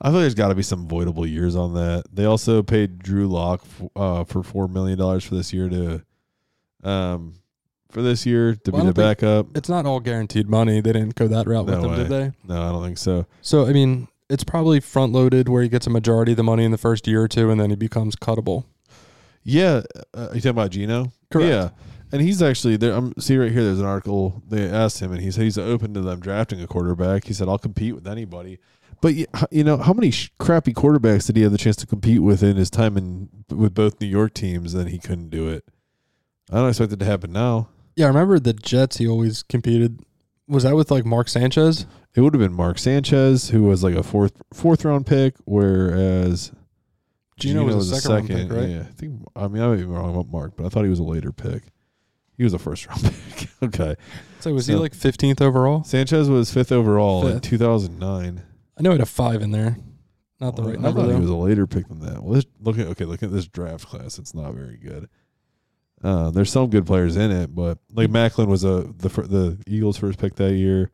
I 0.00 0.08
feel 0.08 0.14
like 0.14 0.22
there's 0.22 0.34
got 0.34 0.48
to 0.48 0.54
be 0.54 0.62
some 0.62 0.86
voidable 0.86 1.28
years 1.28 1.56
on 1.56 1.74
that. 1.74 2.04
They 2.12 2.24
also 2.26 2.62
paid 2.62 2.98
Drew 2.98 3.26
Lock 3.28 3.64
uh, 3.94 4.24
for 4.24 4.42
four 4.42 4.68
million 4.68 4.98
dollars 4.98 5.24
for 5.24 5.34
this 5.34 5.52
year 5.52 5.68
to, 5.70 6.02
um, 6.88 7.34
for 7.90 8.02
this 8.02 8.26
year 8.26 8.54
to 8.54 8.70
Well, 8.70 8.82
be 8.82 8.88
the 8.88 8.94
backup. 8.94 9.56
It's 9.56 9.68
not 9.68 9.86
all 9.86 10.00
guaranteed 10.00 10.48
money. 10.48 10.80
They 10.80 10.92
didn't 10.92 11.14
go 11.14 11.26
that 11.28 11.46
route 11.46 11.64
with 11.66 11.74
No 11.76 11.80
them, 11.82 11.90
way. 11.92 11.96
did 11.96 12.08
they? 12.08 12.32
No, 12.46 12.62
I 12.62 12.72
don't 12.72 12.82
think 12.84 12.98
so. 12.98 13.26
So 13.40 13.66
I 13.66 13.72
mean, 13.72 14.08
it's 14.28 14.44
probably 14.44 14.80
front 14.80 15.12
loaded 15.12 15.48
where 15.48 15.62
he 15.62 15.68
gets 15.68 15.86
a 15.86 15.90
majority 15.90 16.32
of 16.32 16.36
the 16.36 16.42
money 16.42 16.64
in 16.64 16.72
the 16.72 16.78
first 16.78 17.06
year 17.06 17.22
or 17.22 17.28
two, 17.28 17.50
and 17.50 17.58
then 17.60 17.70
he 17.70 17.76
becomes 17.76 18.16
cuttable. 18.16 18.64
Yeah, 19.44 19.82
uh, 20.12 20.28
you 20.34 20.40
talking 20.40 20.50
about 20.50 20.70
Geno? 20.72 21.12
Correct. 21.30 21.48
Yeah, 21.48 21.68
and 22.12 22.20
he's 22.20 22.42
actually 22.42 22.76
there. 22.76 22.92
I'm 22.92 23.14
see 23.18 23.36
right 23.38 23.50
here. 23.52 23.62
There's 23.62 23.80
an 23.80 23.86
article. 23.86 24.42
They 24.48 24.68
asked 24.68 25.00
him, 25.00 25.12
and 25.12 25.22
he 25.22 25.30
said 25.30 25.44
he's 25.44 25.56
open 25.56 25.94
to 25.94 26.00
them 26.00 26.20
drafting 26.20 26.60
a 26.60 26.66
quarterback. 26.66 27.24
He 27.24 27.32
said 27.32 27.48
I'll 27.48 27.56
compete 27.58 27.94
with 27.94 28.06
anybody. 28.08 28.58
But 29.00 29.14
you 29.50 29.64
know 29.64 29.76
how 29.76 29.92
many 29.92 30.10
sh- 30.10 30.30
crappy 30.38 30.72
quarterbacks 30.72 31.26
did 31.26 31.36
he 31.36 31.42
have 31.42 31.52
the 31.52 31.58
chance 31.58 31.76
to 31.76 31.86
compete 31.86 32.22
with 32.22 32.42
in 32.42 32.56
his 32.56 32.70
time 32.70 32.96
in 32.96 33.28
with 33.50 33.74
both 33.74 34.00
New 34.00 34.06
York 34.06 34.34
teams? 34.34 34.72
Then 34.72 34.86
he 34.88 34.98
couldn't 34.98 35.30
do 35.30 35.48
it. 35.48 35.64
I 36.50 36.56
don't 36.56 36.68
expect 36.68 36.92
it 36.92 36.98
to 37.00 37.04
happen 37.04 37.32
now. 37.32 37.68
Yeah, 37.96 38.06
I 38.06 38.08
remember 38.08 38.38
the 38.38 38.52
Jets. 38.52 38.96
He 38.98 39.06
always 39.08 39.42
competed. 39.42 40.00
Was 40.48 40.62
that 40.62 40.76
with 40.76 40.90
like 40.90 41.04
Mark 41.04 41.28
Sanchez? 41.28 41.86
It 42.14 42.20
would 42.22 42.32
have 42.34 42.40
been 42.40 42.52
Mark 42.54 42.78
Sanchez, 42.78 43.50
who 43.50 43.64
was 43.64 43.82
like 43.84 43.94
a 43.94 44.02
fourth 44.02 44.40
fourth 44.52 44.84
round 44.84 45.06
pick, 45.06 45.34
whereas 45.44 46.52
Geno 47.38 47.64
was 47.64 47.90
a 47.90 47.96
second 48.00 48.28
round 48.34 48.48
pick, 48.50 48.56
right? 48.58 48.68
Yeah, 48.68 48.80
I 48.80 48.92
think. 48.92 49.22
I 49.34 49.48
mean, 49.48 49.62
I 49.62 49.68
might 49.68 49.76
be 49.76 49.84
wrong 49.84 50.10
about 50.14 50.28
Mark, 50.30 50.52
but 50.56 50.64
I 50.66 50.68
thought 50.70 50.84
he 50.84 50.90
was 50.90 50.98
a 51.00 51.04
later 51.04 51.32
pick. 51.32 51.64
He 52.38 52.44
was 52.44 52.54
a 52.54 52.58
first 52.58 52.86
round 52.86 53.02
pick. 53.36 53.48
okay. 53.62 53.96
So 54.40 54.52
was 54.54 54.66
he 54.66 54.74
like 54.74 54.92
15th 54.92 55.40
overall? 55.40 55.84
Sanchez 55.84 56.28
was 56.30 56.52
fifth 56.52 56.70
overall 56.72 57.26
in 57.26 57.40
2009. 57.40 58.42
I 58.78 58.82
know 58.82 58.90
he 58.90 58.94
had 58.94 59.00
a 59.02 59.06
five 59.06 59.42
in 59.42 59.50
there. 59.50 59.76
Not 60.40 60.54
the 60.56 60.62
Well, 60.62 60.70
right 60.72 60.78
I 60.78 60.82
number 60.82 61.00
thought 61.00 61.06
he 61.06 61.12
though. 61.14 61.20
was 61.20 61.30
a 61.30 61.34
later 61.36 61.66
pick 61.66 61.88
than 61.88 62.00
that. 62.00 62.22
Well, 62.22 62.34
this, 62.34 62.44
look 62.60 62.78
at 62.78 62.86
okay, 62.88 63.04
look 63.06 63.22
at 63.22 63.32
this 63.32 63.46
draft 63.48 63.86
class. 63.86 64.18
It's 64.18 64.34
not 64.34 64.52
very 64.54 64.76
good. 64.76 65.08
Uh, 66.04 66.30
there's 66.30 66.50
some 66.50 66.68
good 66.68 66.84
players 66.84 67.16
in 67.16 67.30
it, 67.30 67.54
but 67.54 67.78
like 67.90 68.10
Maclin 68.10 68.48
was 68.48 68.64
a 68.64 68.82
the 68.98 69.08
fir- 69.08 69.26
the 69.26 69.58
Eagles' 69.66 69.96
first 69.96 70.18
pick 70.18 70.34
that 70.36 70.52
year. 70.52 70.90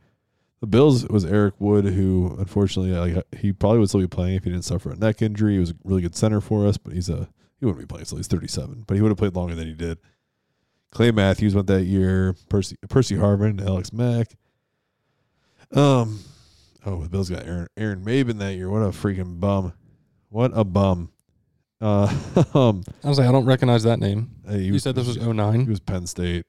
The 0.61 0.68
Bills 0.68 1.05
was 1.09 1.24
Eric 1.24 1.55
Wood, 1.59 1.87
who 1.87 2.37
unfortunately 2.39 2.93
like 3.14 3.24
he 3.37 3.53
probably 3.53 3.80
would 3.80 3.89
still 3.89 4.01
be 4.01 4.07
playing 4.07 4.37
if 4.37 4.45
he 4.45 4.51
didn't 4.51 4.64
suffer 4.64 4.93
a 4.93 4.97
neck 4.97 5.20
injury. 5.20 5.55
He 5.55 5.59
was 5.59 5.70
a 5.70 5.74
really 5.83 6.03
good 6.03 6.14
center 6.14 6.41
for 6.41 6.64
us, 6.68 6.76
but 6.76 6.93
he's 6.93 7.09
a 7.09 7.28
he 7.59 7.66
wouldn't 7.66 7.80
be 7.83 7.87
playing 7.87 8.03
until 8.03 8.18
he's 8.18 8.28
37. 8.28 8.85
But 8.87 8.95
he 8.97 9.03
would 9.03 9.09
have 9.11 9.18
played 9.18 9.35
longer 9.35 9.57
than 9.57 9.66
he 9.66 9.74
did. 9.74 9.99
Clay 10.93 11.11
Matthews 11.11 11.55
went 11.57 11.66
that 11.66 11.83
year. 11.83 12.37
Percy 12.49 12.76
Percy 12.89 13.16
Harvin, 13.16 13.61
Alex 13.61 13.93
Mack. 13.93 14.37
Um, 15.72 16.20
oh, 16.87 17.03
the 17.03 17.09
Bills 17.09 17.30
got 17.30 17.47
Aaron 17.47 17.68
Aaron 17.76 18.05
Maybin 18.05 18.39
that 18.39 18.55
year. 18.55 18.68
What 18.70 18.83
a 18.83 18.89
freaking 18.89 19.41
bum! 19.41 19.72
What 20.28 20.53
a 20.55 20.64
bum! 20.64 21.11
Uh, 21.80 22.07
um, 22.55 22.85
I 23.03 23.09
was 23.09 23.18
like, 23.18 23.28
I 23.28 23.33
don't 23.33 23.45
recognize 23.45 23.83
that 23.83 23.99
name. 23.99 24.30
uh, 24.49 24.53
he 24.55 24.64
You 24.66 24.78
said 24.78 24.95
this 24.95 25.07
was 25.07 25.18
09? 25.18 25.64
he 25.64 25.68
was 25.68 25.80
Penn 25.80 26.07
State, 26.07 26.47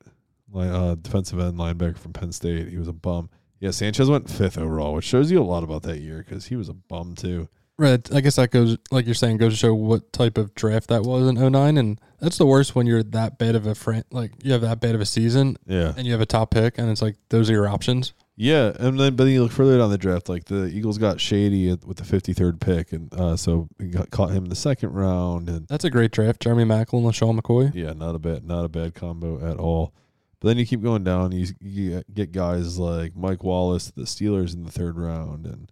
uh, 0.56 0.96
defensive 0.96 1.40
end 1.40 1.58
linebacker 1.58 1.98
from 1.98 2.14
Penn 2.14 2.32
State. 2.32 2.68
He 2.70 2.78
was 2.78 2.88
a 2.88 2.94
bum. 2.94 3.30
Yeah, 3.60 3.72
Sanchez 3.72 4.10
went 4.10 4.30
fifth 4.30 4.58
overall, 4.58 4.94
which 4.94 5.06
shows 5.06 5.32
you 5.32 5.42
a 5.42 5.44
lot 5.44 5.64
about 5.64 5.84
that 5.84 6.00
year 6.00 6.18
because 6.18 6.48
he 6.48 6.56
was 6.56 6.70
a 6.70 6.74
bum 6.74 7.16
too. 7.16 7.48
Right. 7.78 8.14
I 8.14 8.22
guess 8.22 8.36
that 8.36 8.52
goes, 8.52 8.78
like 8.92 9.06
you're 9.06 9.16
saying, 9.16 9.38
goes 9.38 9.54
to 9.54 9.58
show 9.58 9.74
what 9.74 10.14
type 10.14 10.38
of 10.38 10.54
draft 10.54 10.90
that 10.90 11.04
was 11.04 11.28
in 11.28 11.36
09. 11.52 11.78
And 11.78 12.00
that's 12.20 12.38
the 12.38 12.46
worst 12.46 12.76
when 12.76 12.86
you're 12.86 13.02
that 13.04 13.40
bad 13.40 13.56
of 13.56 13.66
a 13.66 13.74
friend, 13.74 14.04
like 14.12 14.32
you 14.44 14.52
have 14.52 14.62
that 14.62 14.80
bad 14.80 14.94
of 14.94 15.02
a 15.02 15.06
season 15.06 15.58
Yeah, 15.66 15.94
and 15.98 16.06
you 16.06 16.12
have 16.12 16.22
a 16.22 16.26
top 16.26 16.52
pick 16.52 16.78
and 16.78 16.90
it's 16.92 17.02
like, 17.02 17.16
those 17.30 17.50
are 17.50 17.54
your 17.54 17.68
options. 17.68 18.14
Yeah, 18.36 18.72
and 18.80 19.00
then 19.00 19.16
but 19.16 19.26
then 19.26 19.34
you 19.34 19.44
look 19.44 19.52
further 19.52 19.78
down 19.78 19.92
the 19.92 19.98
draft, 19.98 20.28
like 20.28 20.46
the 20.46 20.66
Eagles 20.66 20.98
got 20.98 21.22
shady 21.22 21.70
with 21.86 21.98
the 21.98 22.04
fifty 22.04 22.34
third 22.34 22.60
pick, 22.60 22.92
and 22.92 23.14
uh, 23.14 23.38
so 23.38 23.68
we 23.78 23.88
got 23.88 24.10
caught 24.10 24.32
him 24.32 24.46
in 24.46 24.50
the 24.50 24.56
second 24.56 24.92
round, 24.92 25.50
and 25.50 25.68
That's 25.68 25.84
a 25.84 25.92
great 25.92 26.12
draft. 26.12 26.42
Jeremy 26.42 26.64
Maclin, 26.66 27.04
LeSean 27.04 27.40
McCoy. 27.40 27.72
Yeah, 27.76 27.94
not 27.94 28.16
a 28.16 28.20
bad 28.20 28.44
not 28.44 28.66
a 28.66 28.70
bad 28.70 28.96
combo 28.96 29.48
at 29.48 29.58
all. 29.58 29.94
But 30.40 30.48
then 30.50 30.58
you 30.58 30.66
keep 30.66 30.82
going 30.82 31.04
down, 31.06 31.32
you, 31.32 31.48
you 31.62 32.04
get 32.14 32.34
guys 32.34 32.78
like 32.78 33.16
Mike 33.16 33.44
Wallace, 33.46 33.92
the 33.96 34.02
Steelers 34.02 34.54
in 34.54 34.66
the 34.66 34.72
third 34.72 34.98
round, 34.98 35.46
and 35.46 35.72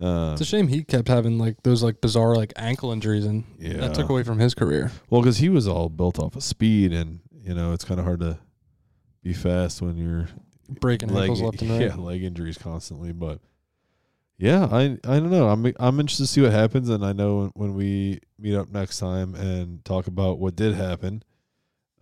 um, 0.00 0.32
It's 0.34 0.42
a 0.42 0.44
shame 0.44 0.68
he 0.68 0.84
kept 0.84 1.08
having 1.08 1.38
like 1.38 1.62
those 1.64 1.82
like 1.82 2.00
bizarre 2.00 2.36
like 2.36 2.52
ankle 2.56 2.92
injuries 2.92 3.24
and 3.24 3.42
yeah, 3.58 3.78
that 3.78 3.94
took 3.94 4.08
away 4.10 4.22
from 4.22 4.38
his 4.38 4.54
career. 4.54 4.92
well 5.08 5.22
because 5.22 5.38
he 5.38 5.48
was 5.48 5.66
all 5.66 5.88
built 5.88 6.18
off 6.18 6.36
of 6.36 6.42
speed, 6.44 6.92
and 6.92 7.20
you 7.42 7.54
know 7.54 7.72
it's 7.72 7.84
kind 7.84 7.98
of 7.98 8.04
hard 8.04 8.20
to 8.20 8.38
be 9.22 9.32
fast 9.32 9.80
when 9.82 9.96
you're 9.96 10.28
Breaking 10.80 11.10
leg, 11.10 11.30
ankles 11.30 11.42
left 11.42 11.62
and 11.62 11.70
right. 11.72 11.80
yeah 11.82 11.94
leg 11.94 12.22
injuries 12.22 12.58
constantly. 12.58 13.12
But 13.12 13.40
yeah, 14.38 14.68
I 14.70 14.98
I 15.04 15.18
don't 15.20 15.30
know. 15.30 15.48
I'm 15.48 15.72
I'm 15.78 16.00
interested 16.00 16.24
to 16.24 16.28
see 16.28 16.40
what 16.40 16.52
happens, 16.52 16.88
and 16.88 17.04
I 17.04 17.12
know 17.12 17.50
when 17.54 17.74
we 17.74 18.20
meet 18.38 18.54
up 18.56 18.70
next 18.70 18.98
time 18.98 19.34
and 19.34 19.84
talk 19.84 20.06
about 20.06 20.38
what 20.38 20.56
did 20.56 20.74
happen. 20.74 21.22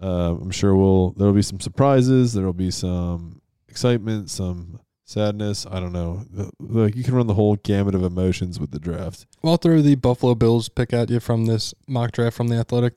Uh, 0.00 0.36
I'm 0.40 0.52
sure 0.52 0.76
we'll 0.76 1.10
there'll 1.12 1.34
be 1.34 1.42
some 1.42 1.60
surprises. 1.60 2.32
There'll 2.32 2.52
be 2.52 2.70
some 2.70 3.40
excitement, 3.68 4.30
some 4.30 4.80
sadness. 5.04 5.66
I 5.68 5.80
don't 5.80 5.92
know. 5.92 6.24
Like 6.60 6.94
you 6.94 7.02
can 7.02 7.14
run 7.14 7.26
the 7.26 7.34
whole 7.34 7.56
gamut 7.56 7.94
of 7.94 8.04
emotions 8.04 8.60
with 8.60 8.70
the 8.70 8.78
draft. 8.78 9.26
Well, 9.42 9.52
I'll 9.52 9.56
throw 9.56 9.80
the 9.80 9.96
Buffalo 9.96 10.34
Bills 10.34 10.68
pick 10.68 10.92
at 10.92 11.10
you 11.10 11.18
from 11.18 11.46
this 11.46 11.74
mock 11.88 12.12
draft 12.12 12.36
from 12.36 12.48
the 12.48 12.56
Athletic. 12.56 12.94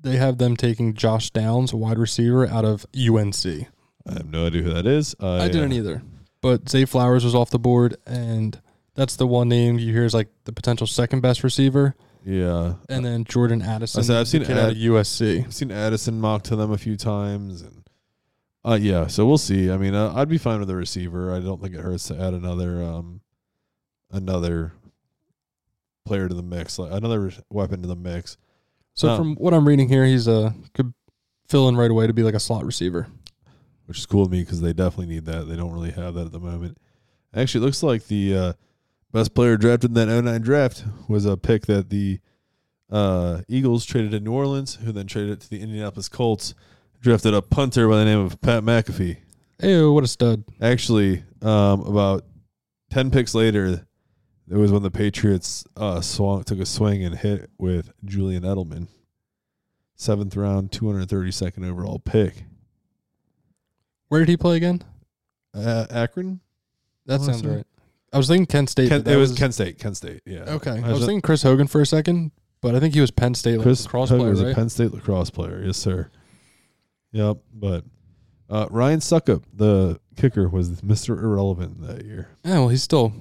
They 0.00 0.16
have 0.16 0.38
them 0.38 0.56
taking 0.56 0.94
Josh 0.94 1.30
Downs, 1.30 1.74
wide 1.74 1.98
receiver, 1.98 2.46
out 2.46 2.64
of 2.64 2.86
UNC. 2.96 3.66
I 4.08 4.12
have 4.14 4.30
no 4.30 4.46
idea 4.46 4.62
who 4.62 4.72
that 4.72 4.86
is. 4.86 5.14
I, 5.20 5.44
I 5.44 5.48
didn't 5.48 5.72
uh, 5.72 5.76
either. 5.76 6.02
But 6.40 6.68
Zay 6.68 6.84
Flowers 6.84 7.24
was 7.24 7.34
off 7.34 7.50
the 7.50 7.58
board, 7.58 7.96
and 8.06 8.60
that's 8.94 9.16
the 9.16 9.26
one 9.26 9.48
name 9.48 9.78
you 9.78 9.92
hear 9.92 10.04
is 10.04 10.14
like 10.14 10.28
the 10.44 10.52
potential 10.52 10.86
second 10.86 11.20
best 11.20 11.42
receiver. 11.42 11.94
Yeah, 12.24 12.74
And 12.88 13.04
then 13.04 13.24
Jordan 13.24 13.62
Addison, 13.62 14.00
I 14.00 14.02
said, 14.02 14.16
I've 14.16 14.28
seen 14.28 14.44
kid 14.44 14.58
out 14.58 14.72
of 14.72 14.76
USC. 14.76 15.46
I've 15.46 15.54
seen 15.54 15.70
Addison 15.70 16.20
mock 16.20 16.42
to 16.44 16.56
them 16.56 16.72
a 16.72 16.76
few 16.76 16.96
times, 16.96 17.62
and 17.62 17.88
uh, 18.64 18.78
yeah. 18.78 19.06
So 19.06 19.24
we'll 19.24 19.38
see. 19.38 19.70
I 19.70 19.78
mean, 19.78 19.94
uh, 19.94 20.12
I'd 20.14 20.28
be 20.28 20.36
fine 20.36 20.60
with 20.60 20.68
a 20.68 20.76
receiver. 20.76 21.34
I 21.34 21.40
don't 21.40 21.62
think 21.62 21.74
it 21.74 21.80
hurts 21.80 22.08
to 22.08 22.20
add 22.20 22.34
another, 22.34 22.82
um, 22.82 23.20
another 24.10 24.72
player 26.04 26.28
to 26.28 26.34
the 26.34 26.42
mix, 26.42 26.78
like 26.78 26.92
another 26.92 27.32
weapon 27.50 27.82
to 27.82 27.88
the 27.88 27.96
mix. 27.96 28.36
So 28.94 29.10
Oh. 29.10 29.16
from 29.16 29.34
what 29.36 29.54
I'm 29.54 29.66
reading 29.66 29.88
here, 29.88 30.04
he's 30.04 30.26
a 30.26 30.54
could 30.74 30.92
fill 31.46 31.68
in 31.68 31.76
right 31.76 31.90
away 31.90 32.06
to 32.08 32.12
be 32.12 32.22
like 32.24 32.34
a 32.34 32.40
slot 32.40 32.64
receiver. 32.64 33.06
Which 33.88 33.98
is 33.98 34.04
cool 34.04 34.26
to 34.26 34.30
me 34.30 34.42
because 34.42 34.60
they 34.60 34.74
definitely 34.74 35.06
need 35.06 35.24
that. 35.24 35.48
They 35.48 35.56
don't 35.56 35.72
really 35.72 35.92
have 35.92 36.12
that 36.14 36.26
at 36.26 36.32
the 36.32 36.38
moment. 36.38 36.76
Actually, 37.34 37.62
it 37.62 37.66
looks 37.66 37.82
like 37.82 38.06
the 38.06 38.36
uh, 38.36 38.52
best 39.14 39.34
player 39.34 39.56
drafted 39.56 39.90
in 39.90 39.94
that 39.94 40.22
09 40.22 40.42
draft 40.42 40.84
was 41.08 41.24
a 41.24 41.38
pick 41.38 41.64
that 41.66 41.88
the 41.88 42.20
uh, 42.90 43.40
Eagles 43.48 43.86
traded 43.86 44.10
to 44.10 44.20
New 44.20 44.32
Orleans, 44.32 44.74
who 44.74 44.92
then 44.92 45.06
traded 45.06 45.30
it 45.30 45.40
to 45.40 45.50
the 45.50 45.62
Indianapolis 45.62 46.10
Colts, 46.10 46.54
drafted 47.00 47.32
a 47.32 47.40
punter 47.40 47.88
by 47.88 47.96
the 47.96 48.04
name 48.04 48.18
of 48.18 48.38
Pat 48.42 48.62
McAfee. 48.62 49.16
Hey, 49.58 49.82
what 49.82 50.04
a 50.04 50.06
stud! 50.06 50.44
Actually, 50.60 51.24
um, 51.40 51.80
about 51.80 52.24
10 52.90 53.10
picks 53.10 53.34
later, 53.34 53.86
it 54.50 54.56
was 54.56 54.70
when 54.70 54.82
the 54.82 54.90
Patriots 54.90 55.64
uh, 55.78 56.02
swung, 56.02 56.44
took 56.44 56.60
a 56.60 56.66
swing 56.66 57.02
and 57.02 57.14
hit 57.16 57.48
with 57.56 57.90
Julian 58.04 58.42
Edelman. 58.42 58.88
Seventh 59.96 60.36
round, 60.36 60.72
232nd 60.72 61.66
overall 61.66 61.98
pick. 61.98 62.44
Where 64.08 64.20
did 64.20 64.28
he 64.28 64.36
play 64.36 64.56
again? 64.56 64.82
Uh, 65.54 65.86
Akron? 65.90 66.40
That 67.06 67.20
sounds 67.20 67.44
right. 67.44 67.64
I 68.12 68.16
was 68.16 68.28
thinking 68.28 68.46
Kent 68.46 68.70
State. 68.70 68.88
Ken, 68.88 69.00
but 69.00 69.04
that 69.06 69.14
it 69.14 69.16
was, 69.16 69.34
Kent 69.36 69.54
State. 69.54 69.78
Kent 69.78 69.96
State. 69.96 70.22
Yeah. 70.24 70.44
Okay, 70.54 70.82
I 70.82 70.92
was 70.92 71.00
thinking 71.00 71.20
Chris 71.20 71.42
Hogan 71.42 71.66
for 71.66 71.80
a 71.80 71.86
second, 71.86 72.32
but 72.62 72.74
I 72.74 72.80
think 72.80 72.94
he 72.94 73.00
was 73.00 73.10
Penn 73.10 73.34
State 73.34 73.60
Chris 73.60 73.84
lacrosse 73.84 74.08
Hogan 74.10 74.22
player, 74.24 74.30
was 74.30 74.42
right? 74.42 74.52
a 74.52 74.54
Penn 74.54 74.68
State 74.68 74.92
lacrosse 74.92 75.30
player. 75.30 75.62
Yes, 75.64 75.76
sir. 75.76 76.10
Yep. 77.12 77.38
But 77.52 77.84
uh, 78.48 78.66
Ryan 78.70 79.00
Succop, 79.00 79.44
the 79.52 80.00
kicker, 80.16 80.48
was 80.48 80.80
Mr. 80.82 81.10
Irrelevant 81.22 81.82
that 81.86 82.04
year. 82.04 82.28
yeah, 82.44 82.58
well, 82.60 82.68
he's 82.68 82.82
still 82.82 83.12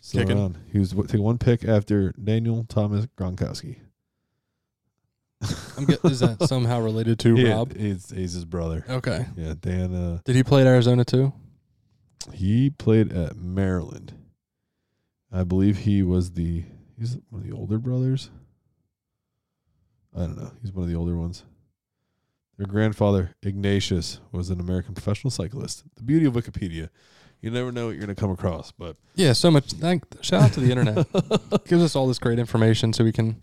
Still 0.00 0.20
Kicking. 0.22 0.38
around. 0.38 0.58
He 0.70 0.78
was 0.78 0.90
taking 0.92 1.22
one 1.22 1.36
pick 1.38 1.64
after 1.64 2.12
Daniel 2.12 2.64
Thomas 2.68 3.06
Gronkowski. 3.18 3.76
I'm 5.76 5.84
get, 5.84 6.04
is 6.04 6.20
that 6.20 6.42
somehow 6.48 6.80
related 6.80 7.18
to 7.20 7.36
Yeah, 7.36 7.52
Rob? 7.54 7.76
He's, 7.76 8.10
he's 8.10 8.32
his 8.32 8.44
brother. 8.44 8.84
Okay. 8.88 9.26
Yeah, 9.36 9.54
Dan. 9.60 9.94
Uh, 9.94 10.20
Did 10.24 10.36
he 10.36 10.42
play 10.42 10.62
at 10.62 10.66
Arizona 10.66 11.04
too? 11.04 11.32
he 12.34 12.70
played 12.70 13.12
at 13.12 13.36
Maryland. 13.36 14.12
I 15.32 15.44
believe 15.44 15.78
he 15.78 16.02
was 16.02 16.32
the 16.32 16.64
he's 16.98 17.16
one 17.30 17.42
of 17.42 17.46
the 17.48 17.54
older 17.54 17.78
brothers. 17.78 18.30
I 20.14 20.20
don't 20.20 20.36
know. 20.36 20.50
He's 20.62 20.72
one 20.72 20.84
of 20.84 20.88
the 20.90 20.96
older 20.96 21.16
ones. 21.16 21.44
Their 22.56 22.66
grandfather, 22.66 23.34
Ignatius, 23.42 24.20
was 24.32 24.48
an 24.50 24.60
American 24.60 24.94
professional 24.94 25.30
cyclist. 25.30 25.84
The 25.96 26.02
beauty 26.02 26.24
of 26.24 26.32
Wikipedia. 26.32 26.88
You 27.42 27.50
never 27.50 27.70
know 27.70 27.86
what 27.86 27.90
you're 27.96 28.04
going 28.06 28.14
to 28.14 28.18
come 28.20 28.30
across, 28.30 28.72
but 28.72 28.96
Yeah, 29.14 29.34
so 29.34 29.50
much. 29.50 29.72
Thank 29.72 30.04
shout 30.22 30.42
out 30.42 30.52
to 30.54 30.60
the 30.60 30.70
internet. 30.70 31.06
Gives 31.68 31.82
us 31.82 31.94
all 31.94 32.08
this 32.08 32.18
great 32.18 32.38
information 32.38 32.92
so 32.94 33.04
we 33.04 33.12
can 33.12 33.42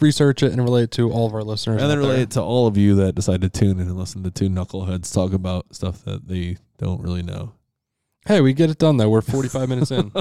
research 0.00 0.42
it 0.42 0.52
and 0.52 0.62
relate 0.62 0.84
it 0.84 0.90
to 0.92 1.10
all 1.10 1.26
of 1.26 1.34
our 1.34 1.42
listeners. 1.42 1.80
and 1.82 1.90
then 1.90 1.98
out 1.98 2.02
there. 2.02 2.10
relate 2.10 2.22
it 2.22 2.30
to 2.32 2.42
all 2.42 2.66
of 2.66 2.76
you 2.76 2.94
that 2.96 3.14
decide 3.14 3.40
to 3.42 3.48
tune 3.48 3.80
in 3.80 3.88
and 3.88 3.96
listen 3.96 4.22
to 4.22 4.30
two 4.30 4.48
knuckleheads 4.48 5.12
talk 5.12 5.32
about 5.32 5.74
stuff 5.74 6.04
that 6.04 6.28
they 6.28 6.56
don't 6.78 7.00
really 7.02 7.22
know. 7.22 7.52
Hey, 8.26 8.40
we 8.42 8.52
get 8.52 8.68
it 8.68 8.76
done 8.78 8.98
though. 8.98 9.08
We're 9.08 9.22
45 9.22 9.68
minutes 9.70 9.90
in. 9.90 10.12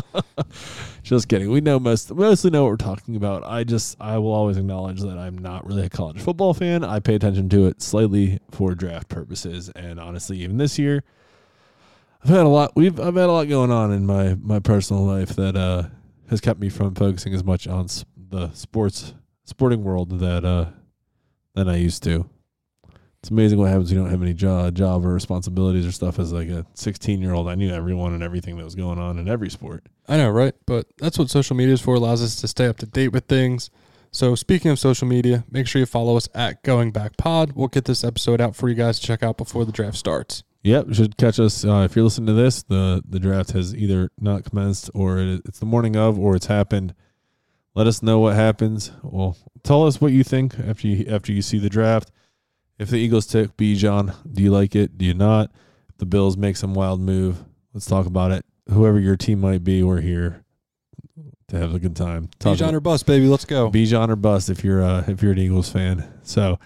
Just 1.03 1.27
kidding. 1.27 1.49
We 1.51 1.59
know 1.61 1.77
most 1.79 2.13
mostly 2.13 2.49
know 2.51 2.63
what 2.63 2.69
we're 2.69 2.77
talking 2.77 3.15
about. 3.17 3.43
I 3.45 3.63
just 3.65 3.97
I 3.99 4.17
will 4.17 4.31
always 4.33 4.55
acknowledge 4.57 5.01
that 5.01 5.17
I'm 5.17 5.37
not 5.37 5.65
really 5.65 5.85
a 5.85 5.89
college 5.89 6.21
football 6.21 6.53
fan. 6.53 6.83
I 6.83 6.99
pay 6.99 7.15
attention 7.15 7.49
to 7.49 7.65
it 7.67 7.81
slightly 7.81 8.39
for 8.51 8.75
draft 8.75 9.09
purposes, 9.09 9.69
and 9.75 9.99
honestly, 9.99 10.37
even 10.39 10.57
this 10.57 10.77
year, 10.79 11.03
I've 12.23 12.29
had 12.29 12.45
a 12.45 12.49
lot. 12.49 12.73
We've 12.75 12.97
I've 12.99 13.15
had 13.15 13.25
a 13.29 13.31
lot 13.31 13.47
going 13.49 13.71
on 13.71 13.91
in 13.91 14.05
my 14.05 14.35
my 14.35 14.59
personal 14.59 15.03
life 15.05 15.29
that 15.35 15.55
uh 15.55 15.83
has 16.29 16.39
kept 16.41 16.59
me 16.59 16.69
from 16.69 16.93
focusing 16.95 17.33
as 17.33 17.43
much 17.43 17.67
on 17.67 17.85
s- 17.85 18.05
the 18.29 18.51
sports 18.51 19.13
sporting 19.47 19.83
world 19.83 20.19
that 20.19 20.45
uh 20.45 20.67
than 21.55 21.67
I 21.67 21.77
used 21.77 22.03
to. 22.03 22.29
It's 23.19 23.31
amazing 23.31 23.57
what 23.57 23.69
happens 23.69 23.89
when 23.89 23.97
you 23.97 24.03
don't 24.03 24.11
have 24.11 24.21
any 24.21 24.35
job, 24.35 24.75
job 24.75 25.03
or 25.03 25.11
responsibilities 25.11 25.87
or 25.87 25.91
stuff. 25.91 26.19
As 26.19 26.31
like 26.31 26.49
a 26.49 26.65
16 26.75 27.19
year 27.19 27.33
old, 27.33 27.49
I 27.49 27.55
knew 27.55 27.73
everyone 27.73 28.13
and 28.13 28.21
everything 28.21 28.57
that 28.57 28.63
was 28.63 28.75
going 28.75 28.99
on 28.99 29.17
in 29.17 29.27
every 29.27 29.49
sport. 29.49 29.87
I 30.07 30.17
know, 30.17 30.29
right? 30.29 30.53
But 30.67 30.85
that's 30.99 31.17
what 31.17 31.29
social 31.29 31.55
media 31.55 31.73
is 31.73 31.81
for. 31.81 31.95
Allows 31.95 32.21
us 32.21 32.35
to 32.37 32.47
stay 32.47 32.67
up 32.67 32.77
to 32.77 32.85
date 32.85 33.09
with 33.09 33.25
things. 33.25 33.71
So 34.11 34.35
speaking 34.35 34.71
of 34.71 34.79
social 34.79 35.07
media, 35.07 35.43
make 35.51 35.67
sure 35.67 35.79
you 35.79 35.85
follow 35.85 36.15
us 36.15 36.29
at 36.33 36.63
Going 36.63 36.91
Back 36.91 37.17
Pod. 37.17 37.53
We'll 37.53 37.67
get 37.67 37.85
this 37.85 38.03
episode 38.03 38.39
out 38.39 38.55
for 38.55 38.69
you 38.69 38.75
guys 38.75 38.99
to 38.99 39.05
check 39.05 39.23
out 39.23 39.37
before 39.37 39.65
the 39.65 39.71
draft 39.71 39.97
starts. 39.97 40.43
Yep, 40.63 40.87
you 40.87 40.93
should 40.93 41.17
catch 41.17 41.39
us 41.39 41.65
uh, 41.65 41.87
if 41.89 41.95
you're 41.95 42.05
listening 42.05 42.27
to 42.27 42.33
this. 42.33 42.63
the 42.63 43.01
The 43.07 43.19
draft 43.19 43.51
has 43.51 43.75
either 43.75 44.09
not 44.19 44.43
commenced, 44.43 44.89
or 44.93 45.19
it, 45.19 45.41
it's 45.45 45.59
the 45.59 45.65
morning 45.65 45.95
of, 45.95 46.19
or 46.19 46.35
it's 46.35 46.47
happened. 46.47 46.93
Let 47.77 47.85
us 47.85 48.01
know 48.01 48.17
what 48.17 48.35
happens. 48.35 48.91
Well, 49.03 49.37
tell 49.61 49.85
us 49.85 50.01
what 50.01 50.11
you 50.11 50.23
think 50.23 50.57
after 50.59 50.87
you 50.87 51.05
after 51.13 51.31
you 51.31 51.43
see 51.43 51.59
the 51.59 51.69
draft. 51.69 52.11
if 52.79 52.89
the 52.89 52.97
Eagles 52.97 53.27
take 53.27 53.55
Bijan, 53.55 54.15
do 54.33 54.41
you 54.41 54.49
like 54.49 54.75
it? 54.75 54.97
Do 54.97 55.05
you 55.05 55.13
not? 55.13 55.51
If 55.87 55.97
the 55.99 56.07
Bills 56.07 56.37
make 56.37 56.57
some 56.57 56.73
wild 56.73 56.99
move, 56.99 57.43
let's 57.75 57.85
talk 57.85 58.07
about 58.07 58.31
it. 58.31 58.43
Whoever 58.71 58.99
your 58.99 59.15
team 59.15 59.41
might 59.41 59.63
be, 59.63 59.83
we're 59.83 60.01
here 60.01 60.43
to 61.49 61.59
have 61.59 61.75
a 61.75 61.77
good 61.77 61.95
time. 61.95 62.31
Talk 62.39 62.57
Bijan 62.57 62.73
or 62.73 62.79
bust, 62.79 63.05
baby. 63.05 63.27
Let's 63.27 63.45
go. 63.45 63.69
Bijan 63.69 64.09
or 64.09 64.15
bust 64.15 64.49
if 64.49 64.63
you're 64.63 64.83
uh, 64.83 65.03
if 65.07 65.21
you're 65.21 65.33
an 65.33 65.37
Eagles 65.37 65.69
fan. 65.69 66.11
So 66.23 66.57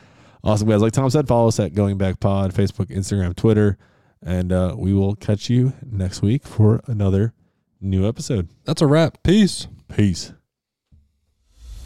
awesome 0.45 0.69
guys. 0.69 0.81
Like 0.81 0.93
Tom 0.93 1.09
said, 1.09 1.27
follow 1.27 1.49
us 1.49 1.59
at 1.59 1.73
Going 1.73 1.97
Back 1.97 2.21
Pod, 2.21 2.53
Facebook, 2.53 2.87
Instagram, 2.87 3.35
Twitter, 3.35 3.77
and 4.23 4.53
uh, 4.53 4.75
we 4.77 4.93
will 4.93 5.15
catch 5.15 5.49
you 5.49 5.73
next 5.85 6.21
week 6.21 6.47
for 6.47 6.79
another 6.87 7.33
new 7.81 8.07
episode. 8.07 8.47
That's 8.63 8.81
a 8.81 8.87
wrap. 8.87 9.21
Peace. 9.23 9.67
Peace. 9.93 10.31